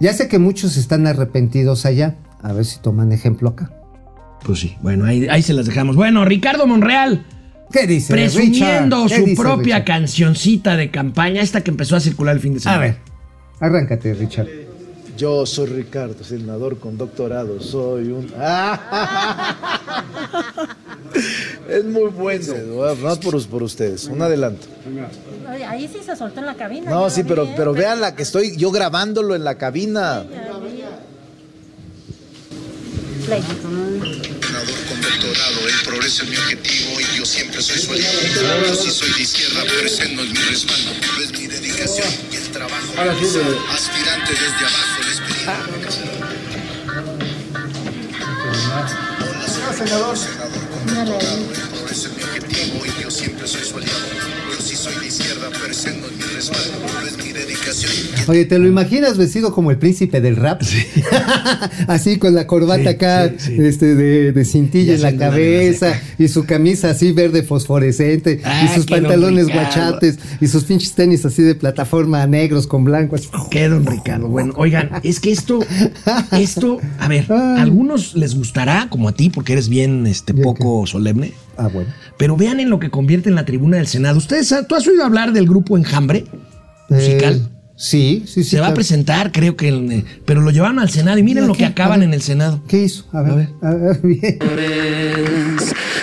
ya 0.00 0.12
sé 0.12 0.28
que 0.28 0.38
muchos 0.38 0.76
están 0.76 1.06
arrepentidos 1.06 1.84
allá. 1.86 2.16
A 2.42 2.52
ver 2.52 2.64
si 2.64 2.78
toman 2.80 3.12
ejemplo 3.12 3.50
acá. 3.50 3.70
Pues 4.44 4.60
sí. 4.60 4.76
Bueno, 4.82 5.04
ahí, 5.04 5.26
ahí 5.28 5.42
se 5.42 5.52
las 5.52 5.66
dejamos. 5.66 5.96
Bueno, 5.96 6.24
Ricardo 6.24 6.66
Monreal. 6.66 7.26
¿Qué 7.72 7.86
dice? 7.86 8.12
presumiendo 8.12 9.08
su 9.08 9.24
dice, 9.24 9.40
propia 9.42 9.76
Richard? 9.76 9.84
cancioncita 9.84 10.76
de 10.76 10.90
campaña, 10.90 11.40
esta 11.40 11.62
que 11.62 11.70
empezó 11.70 11.96
a 11.96 12.00
circular 12.00 12.34
el 12.34 12.40
fin 12.40 12.52
de 12.54 12.58
A 12.58 12.62
semana. 12.62 12.80
ver, 12.80 12.96
arráncate, 13.60 14.14
Richard. 14.14 14.48
Yo 15.16 15.44
soy 15.44 15.66
Ricardo, 15.66 16.24
senador 16.24 16.78
con 16.78 16.96
doctorado. 16.96 17.60
Soy 17.60 18.08
un. 18.10 18.24
es 21.68 21.84
muy 21.84 22.10
bueno. 22.10 22.54
Más 23.02 23.18
por, 23.18 23.46
por 23.48 23.62
ustedes. 23.62 24.06
Un 24.06 24.22
adelanto. 24.22 24.66
Ahí 25.68 25.86
sí 25.92 25.98
se 26.04 26.16
soltó 26.16 26.40
en 26.40 26.46
la 26.46 26.54
cabina. 26.54 26.90
No, 26.90 27.10
sí, 27.10 27.22
pero, 27.22 27.46
pero 27.54 27.74
vean 27.74 28.00
la 28.00 28.14
que 28.16 28.22
estoy 28.22 28.56
yo 28.56 28.70
grabándolo 28.70 29.34
en 29.34 29.44
la 29.44 29.56
cabina. 29.56 30.24
Play. 33.26 33.42
Senador 35.34 35.68
el 35.68 35.80
progreso 35.82 36.24
es 36.24 36.28
mi 36.28 36.36
objetivo 36.36 37.00
y 37.00 37.18
yo 37.18 37.24
siempre 37.24 37.62
soy 37.62 37.78
su 37.78 37.92
aliado. 37.92 38.66
Yo 38.66 38.74
sí 38.74 38.90
soy 38.90 39.12
de 39.12 39.22
izquierda, 39.22 39.62
pero 39.62 39.86
ese 39.86 40.08
no 40.08 40.22
es 40.22 40.30
mi 40.30 40.38
respaldo. 40.38 40.90
No 40.90 41.22
es 41.22 41.30
mi 41.32 41.46
dedicación 41.46 42.08
y 42.32 42.36
el 42.36 42.50
trabajo. 42.50 42.92
Aspirante 43.72 44.32
desde 44.32 44.66
abajo, 44.66 45.02
les 45.06 45.20
pedí. 45.20 45.44
Hola, 48.42 49.72
senador. 49.76 50.18
Senador 50.18 50.68
con 50.68 50.86
doctorado, 50.86 51.20
el 51.20 51.68
progreso 51.68 52.08
es 52.08 52.16
mi 52.16 52.22
objetivo 52.24 52.86
y 52.86 53.02
yo 53.02 53.10
siempre 53.10 53.46
soy 53.46 53.64
su 53.64 53.76
aliado. 53.76 53.99
Oye, 58.26 58.44
¿te 58.44 58.58
lo 58.58 58.68
imaginas 58.68 59.16
vestido 59.16 59.52
como 59.52 59.70
el 59.70 59.78
príncipe 59.78 60.20
del 60.20 60.36
rap? 60.36 60.62
así 61.88 62.18
con 62.18 62.34
la 62.34 62.46
corbata 62.46 62.82
Sí, 62.82 62.88
acá, 62.88 63.32
sí, 63.36 63.56
sí. 63.56 63.56
este, 63.60 63.94
de, 63.94 64.32
de 64.32 64.44
cintilla 64.44 64.94
en 64.94 65.02
la 65.02 65.16
cabeza, 65.16 66.00
y 66.18 66.28
su 66.28 66.44
camisa 66.44 66.90
así 66.90 67.12
verde 67.12 67.42
fosforescente, 67.42 68.40
Ah, 68.44 68.64
y 68.64 68.74
sus 68.74 68.86
qué 68.86 68.94
don 68.94 69.02
pantalones 69.04 69.48
guachates, 69.48 70.18
y 70.40 70.46
sus 70.46 70.64
pinches 70.64 70.94
tenis 70.94 71.24
así 71.24 71.42
de 71.42 71.54
plataforma 71.54 72.26
negros 72.26 72.66
con 72.66 72.84
blancos. 72.84 73.28
¿Qué, 73.50 73.68
don 73.68 73.86
Ricardo? 73.86 74.28
Bueno, 74.28 74.52
oigan, 74.56 74.90
es 75.02 75.20
que 75.20 75.32
esto, 75.32 75.60
esto, 76.32 76.78
a 76.98 77.08
ver, 77.08 77.30
a 77.32 77.60
algunos 77.60 78.14
les 78.14 78.34
gustará, 78.34 78.88
como 78.90 79.08
a 79.08 79.12
ti, 79.12 79.30
porque 79.30 79.52
eres 79.52 79.68
bien, 79.68 80.06
este, 80.06 80.32
¿Bien 80.32 80.44
poco 80.44 80.86
solemne. 80.86 81.32
Ah, 81.60 81.68
bueno. 81.72 81.90
Pero 82.16 82.36
vean 82.36 82.60
en 82.60 82.70
lo 82.70 82.78
que 82.80 82.90
convierte 82.90 83.28
en 83.28 83.34
la 83.34 83.44
tribuna 83.44 83.76
del 83.76 83.86
Senado. 83.86 84.16
¿Ustedes, 84.18 84.50
han- 84.52 84.66
tú 84.66 84.74
has 84.76 84.86
oído 84.86 85.04
hablar 85.04 85.32
del 85.32 85.46
grupo 85.46 85.76
Enjambre 85.76 86.24
musical? 86.88 87.34
Eh, 87.34 87.42
sí, 87.76 88.22
sí, 88.26 88.44
sí. 88.44 88.50
Se 88.50 88.56
va 88.60 88.66
a 88.66 88.68
claro. 88.68 88.74
presentar, 88.76 89.32
creo 89.32 89.56
que, 89.56 89.68
en, 89.68 89.92
eh, 89.92 90.04
pero 90.24 90.40
lo 90.40 90.50
llevaron 90.50 90.78
al 90.78 90.88
Senado 90.90 91.18
y 91.18 91.22
miren 91.22 91.44
Mira, 91.44 91.52
lo 91.52 91.58
que 91.58 91.66
acaban 91.66 91.98
A 91.98 92.00
ver. 92.00 92.08
en 92.08 92.14
el 92.14 92.22
Senado. 92.22 92.62
¿Qué 92.66 92.84
hizo? 92.84 93.04
A 93.12 93.22
ver, 93.22 93.48
a 93.62 93.74
ver, 93.74 94.00
bien. 94.02 94.38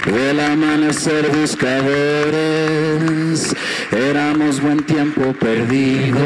El 0.07 0.39
amanecer 0.39 1.25
buscadores, 1.41 3.55
éramos 3.91 4.61
buen 4.61 4.85
tiempo 4.85 5.33
perdido. 5.39 6.17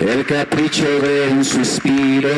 El 0.00 0.24
capricho 0.26 0.84
de 0.84 1.28
un 1.32 1.44
suspiro, 1.44 2.28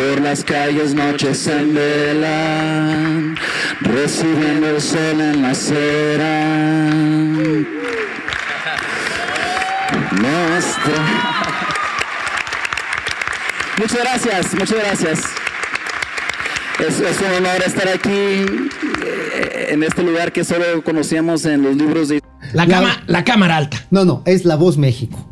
por 0.00 0.20
las 0.22 0.42
calles 0.44 0.94
noches 0.94 1.46
en 1.46 1.74
vela, 1.74 3.34
recibiendo 3.82 4.68
el 4.70 4.80
sol 4.80 5.20
en 5.20 5.42
la 5.42 5.50
acera. 5.50 6.90
Nuestro. 10.12 10.92
Muchas 13.78 13.98
gracias, 13.98 14.54
muchas 14.54 14.78
gracias. 14.78 15.18
Es, 16.86 17.00
es 17.00 17.16
un 17.20 17.34
honor 17.44 17.62
estar 17.66 17.88
aquí 17.88 18.10
eh, 18.10 19.66
en 19.70 19.82
este 19.82 20.02
lugar 20.02 20.32
que 20.32 20.44
solo 20.44 20.82
conocíamos 20.82 21.44
en 21.44 21.62
los 21.62 21.76
libros 21.76 22.08
de... 22.08 22.22
La, 22.54 22.64
La- 22.64 22.74
cama, 22.74 23.02
la 23.06 23.24
cámara 23.24 23.56
alta. 23.58 23.84
No, 23.90 24.04
no, 24.06 24.22
es 24.24 24.44
La 24.46 24.56
Voz 24.56 24.78
México. 24.78 25.26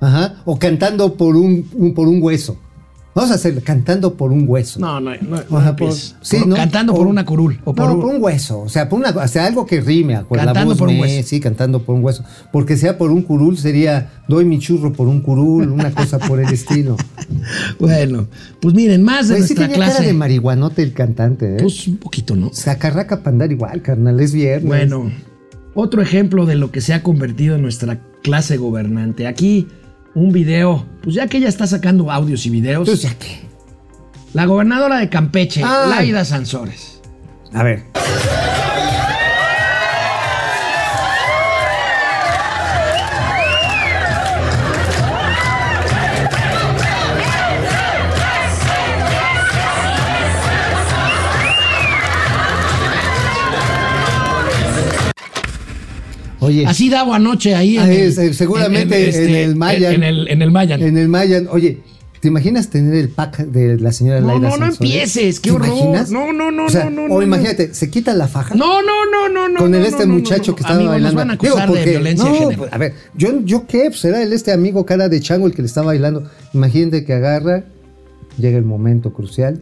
Ajá. 0.00 0.34
O 0.44 0.58
cantando 0.58 1.16
por 1.16 1.36
un, 1.36 1.68
un- 1.74 1.92
por 1.94 2.06
un 2.08 2.22
hueso. 2.22 2.56
Vamos 3.14 3.30
a 3.30 3.34
hacer 3.34 3.62
cantando 3.62 4.14
por 4.14 4.32
un 4.32 4.44
hueso. 4.48 4.80
No, 4.80 4.98
no, 4.98 5.10
no. 5.20 5.42
no 5.50 5.58
Ajá, 5.58 5.76
por- 5.76 5.92
sí, 5.92 6.38
Por- 6.38 6.46
¿no? 6.46 6.56
Cantando 6.56 6.94
por 6.94 7.06
O- 7.06 7.10
una 7.10 7.26
curul. 7.26 7.60
O 7.64 7.74
por 7.74 7.86
no, 7.88 7.94
un- 7.96 8.00
por 8.00 8.14
un 8.14 8.22
hueso. 8.22 8.60
O 8.60 8.68
sea, 8.70 8.88
por 8.88 8.98
una, 9.00 9.10
o 9.10 9.28
sea, 9.28 9.44
algo 9.46 9.66
que 9.66 9.82
rime. 9.82 10.14
La 10.14 10.24
Cantando 10.24 10.64
voz 10.70 10.78
por 10.78 10.88
un 10.88 10.94
me- 10.94 11.00
hueso. 11.02 11.28
Sí, 11.28 11.38
cantando 11.38 11.82
por 11.82 11.94
un 11.94 12.02
hueso. 12.02 12.24
Porque 12.52 12.76
sea 12.78 12.96
por 12.96 13.10
un 13.10 13.20
curul 13.22 13.58
sería 13.58 14.10
doy 14.28 14.46
mi 14.46 14.58
churro 14.58 14.92
por 14.94 15.08
un 15.08 15.20
curul, 15.20 15.68
una 15.70 15.90
cosa 15.92 16.18
por 16.18 16.40
el 16.40 16.48
estilo. 16.52 16.96
Bueno, 17.78 18.28
pues 18.60 18.74
miren, 18.74 19.02
más 19.02 19.28
de 19.28 19.36
Pues 19.36 19.48
sí 19.48 19.54
nuestra 19.54 19.74
cara 19.78 19.90
clase. 19.92 20.06
de 20.06 20.12
marihuanote 20.12 20.82
el 20.82 20.92
cantante, 20.92 21.56
¿eh? 21.56 21.58
Pues 21.60 21.86
un 21.88 21.96
poquito, 21.96 22.36
¿no? 22.36 22.50
Sacarraca 22.52 23.18
para 23.18 23.30
andar 23.30 23.52
igual, 23.52 23.82
carnal, 23.82 24.20
es 24.20 24.32
viernes. 24.32 24.66
Bueno, 24.68 25.10
otro 25.74 26.02
ejemplo 26.02 26.46
de 26.46 26.54
lo 26.54 26.70
que 26.70 26.80
se 26.80 26.94
ha 26.94 27.02
convertido 27.02 27.56
en 27.56 27.62
nuestra 27.62 27.98
clase 28.22 28.56
gobernante. 28.56 29.26
Aquí 29.26 29.68
un 30.14 30.32
video, 30.32 30.86
pues 31.02 31.14
ya 31.14 31.26
que 31.26 31.38
ella 31.38 31.48
está 31.48 31.66
sacando 31.66 32.10
audios 32.10 32.46
y 32.46 32.50
videos. 32.50 32.88
Pues 32.88 33.02
ya 33.02 33.14
que. 33.14 33.42
La 34.32 34.46
gobernadora 34.46 34.98
de 34.98 35.08
Campeche. 35.08 35.60
Laida 35.60 36.24
Sansores. 36.24 37.00
A 37.52 37.62
ver. 37.62 37.84
Oye. 56.52 56.66
Así 56.66 56.90
daba 56.90 57.16
anoche 57.16 57.54
ahí. 57.54 57.78
Ah, 57.78 57.90
es, 57.90 58.18
eh, 58.18 58.34
seguramente 58.34 59.24
en, 59.24 59.34
el 59.34 59.56
Mayan. 59.56 59.94
En 59.94 60.02
el, 60.04 60.28
en 60.28 60.42
el 60.42 60.50
Mayan. 60.50 60.82
En 60.82 60.98
el 60.98 61.08
Mayan. 61.08 61.48
Oye, 61.50 61.78
¿te 62.20 62.28
imaginas 62.28 62.68
tener 62.68 62.94
el 62.94 63.08
pack 63.08 63.38
de 63.38 63.78
la 63.78 63.92
señora 63.92 64.20
No, 64.20 64.38
no, 64.38 64.40
no 64.40 64.50
Sansores? 64.50 64.80
empieces, 64.80 65.40
qué 65.40 65.50
¿Te 65.50 65.56
horror. 65.56 65.68
imaginas? 65.68 66.10
No, 66.10 66.32
no, 66.32 66.50
no, 66.50 66.66
O 66.66 66.68
sea, 66.68 66.84
no, 66.90 67.08
no, 67.08 67.14
O 67.14 67.18
no, 67.18 67.22
imagínate, 67.22 67.74
se 67.74 67.90
quita 67.90 68.12
la 68.14 68.28
faja. 68.28 68.54
No, 68.54 68.82
no, 68.82 69.06
no, 69.10 69.28
no, 69.28 69.48
no. 69.48 69.58
con 69.58 69.74
el 69.74 69.80
no, 69.80 69.86
este 69.86 70.06
no, 70.06 70.12
no, 70.12 70.18
muchacho 70.18 70.52
no. 70.52 70.56
que 70.56 70.60
estaba 70.62 70.76
Amigo, 70.76 70.90
bailando. 70.92 71.14
Nos 71.14 71.22
van 71.22 71.30
a 71.30 71.34
acusar 71.34 71.68
Digo, 71.68 71.78
de 71.80 71.90
violencia 71.90 72.28
no, 72.28 72.48
de 72.48 72.56
pues, 72.56 72.72
a 72.72 72.78
ver, 72.78 72.94
yo, 73.16 73.40
yo 73.44 73.66
qué, 73.66 73.84
pues 73.88 74.04
era 74.04 74.22
el 74.22 74.32
este 74.32 74.52
amigo 74.52 74.84
cara 74.84 75.08
de 75.08 75.20
chango 75.20 75.46
el 75.46 75.54
que 75.54 75.62
le 75.62 75.66
estaba 75.68 75.86
bailando. 75.86 76.28
Imagínate 76.52 77.04
que 77.04 77.14
agarra, 77.14 77.64
llega 78.38 78.58
el 78.58 78.64
momento 78.64 79.12
crucial 79.12 79.60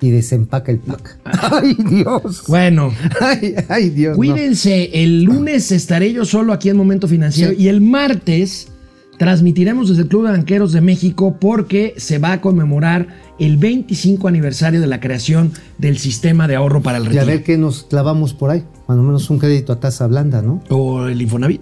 y 0.00 0.10
desempaca 0.10 0.72
el 0.72 0.78
pack. 0.78 1.18
Ay, 1.24 1.76
Dios. 1.88 2.44
Bueno, 2.48 2.92
Ay, 3.20 3.54
ay, 3.68 3.90
Dios. 3.90 4.12
no. 4.12 4.16
cuídense. 4.16 4.90
El 5.02 5.22
lunes 5.24 5.70
estaré 5.72 6.12
yo 6.12 6.24
solo 6.24 6.52
aquí 6.52 6.68
en 6.70 6.76
Momento 6.76 7.06
Financiero 7.08 7.52
Sí. 7.52 7.62
y 7.64 7.68
el 7.68 7.80
martes 7.80 8.68
transmitiremos 9.18 9.90
desde 9.90 10.02
el 10.02 10.08
Club 10.08 10.24
de 10.24 10.30
Banqueros 10.32 10.72
de 10.72 10.80
México 10.80 11.36
porque 11.38 11.92
se 11.98 12.18
va 12.18 12.32
a 12.32 12.40
conmemorar 12.40 13.08
el 13.38 13.58
25 13.58 14.28
aniversario 14.28 14.80
de 14.80 14.86
la 14.86 14.98
creación 15.00 15.52
del 15.76 15.98
sistema 15.98 16.48
de 16.48 16.56
ahorro 16.56 16.80
para 16.82 16.96
el 16.98 17.04
Y 17.04 17.06
a 17.06 17.10
retiro. 17.10 17.26
ver 17.26 17.42
qué 17.44 17.58
nos 17.58 17.82
clavamos 17.84 18.32
por 18.32 18.50
ahí. 18.50 18.64
Cuando 18.86 19.04
menos 19.04 19.28
un 19.28 19.38
crédito 19.38 19.72
a 19.74 19.80
tasa 19.80 20.06
blanda, 20.06 20.40
¿no? 20.40 20.62
O 20.70 21.06
el 21.06 21.20
Infonavit. 21.20 21.60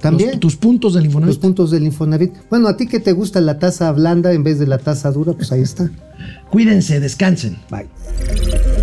También. 0.00 0.30
Los- 0.30 0.40
tus 0.40 0.56
puntos 0.56 0.94
del 0.94 1.06
Infonavit. 1.06 1.28
Los 1.34 1.38
puntos 1.38 1.70
del 1.70 1.84
Infonavit. 1.84 2.32
Bueno, 2.48 2.68
a 2.68 2.76
ti 2.76 2.86
que 2.86 3.00
te 3.00 3.12
gusta 3.12 3.40
la 3.40 3.58
tasa 3.58 3.90
blanda 3.92 4.32
en 4.32 4.42
vez 4.42 4.58
de 4.58 4.66
la 4.66 4.78
tasa 4.78 5.10
dura, 5.12 5.32
pues 5.34 5.52
ahí 5.52 5.60
está. 5.62 5.90
Cuídense, 6.50 7.00
descansen. 7.00 7.56
Bye. 7.70 8.79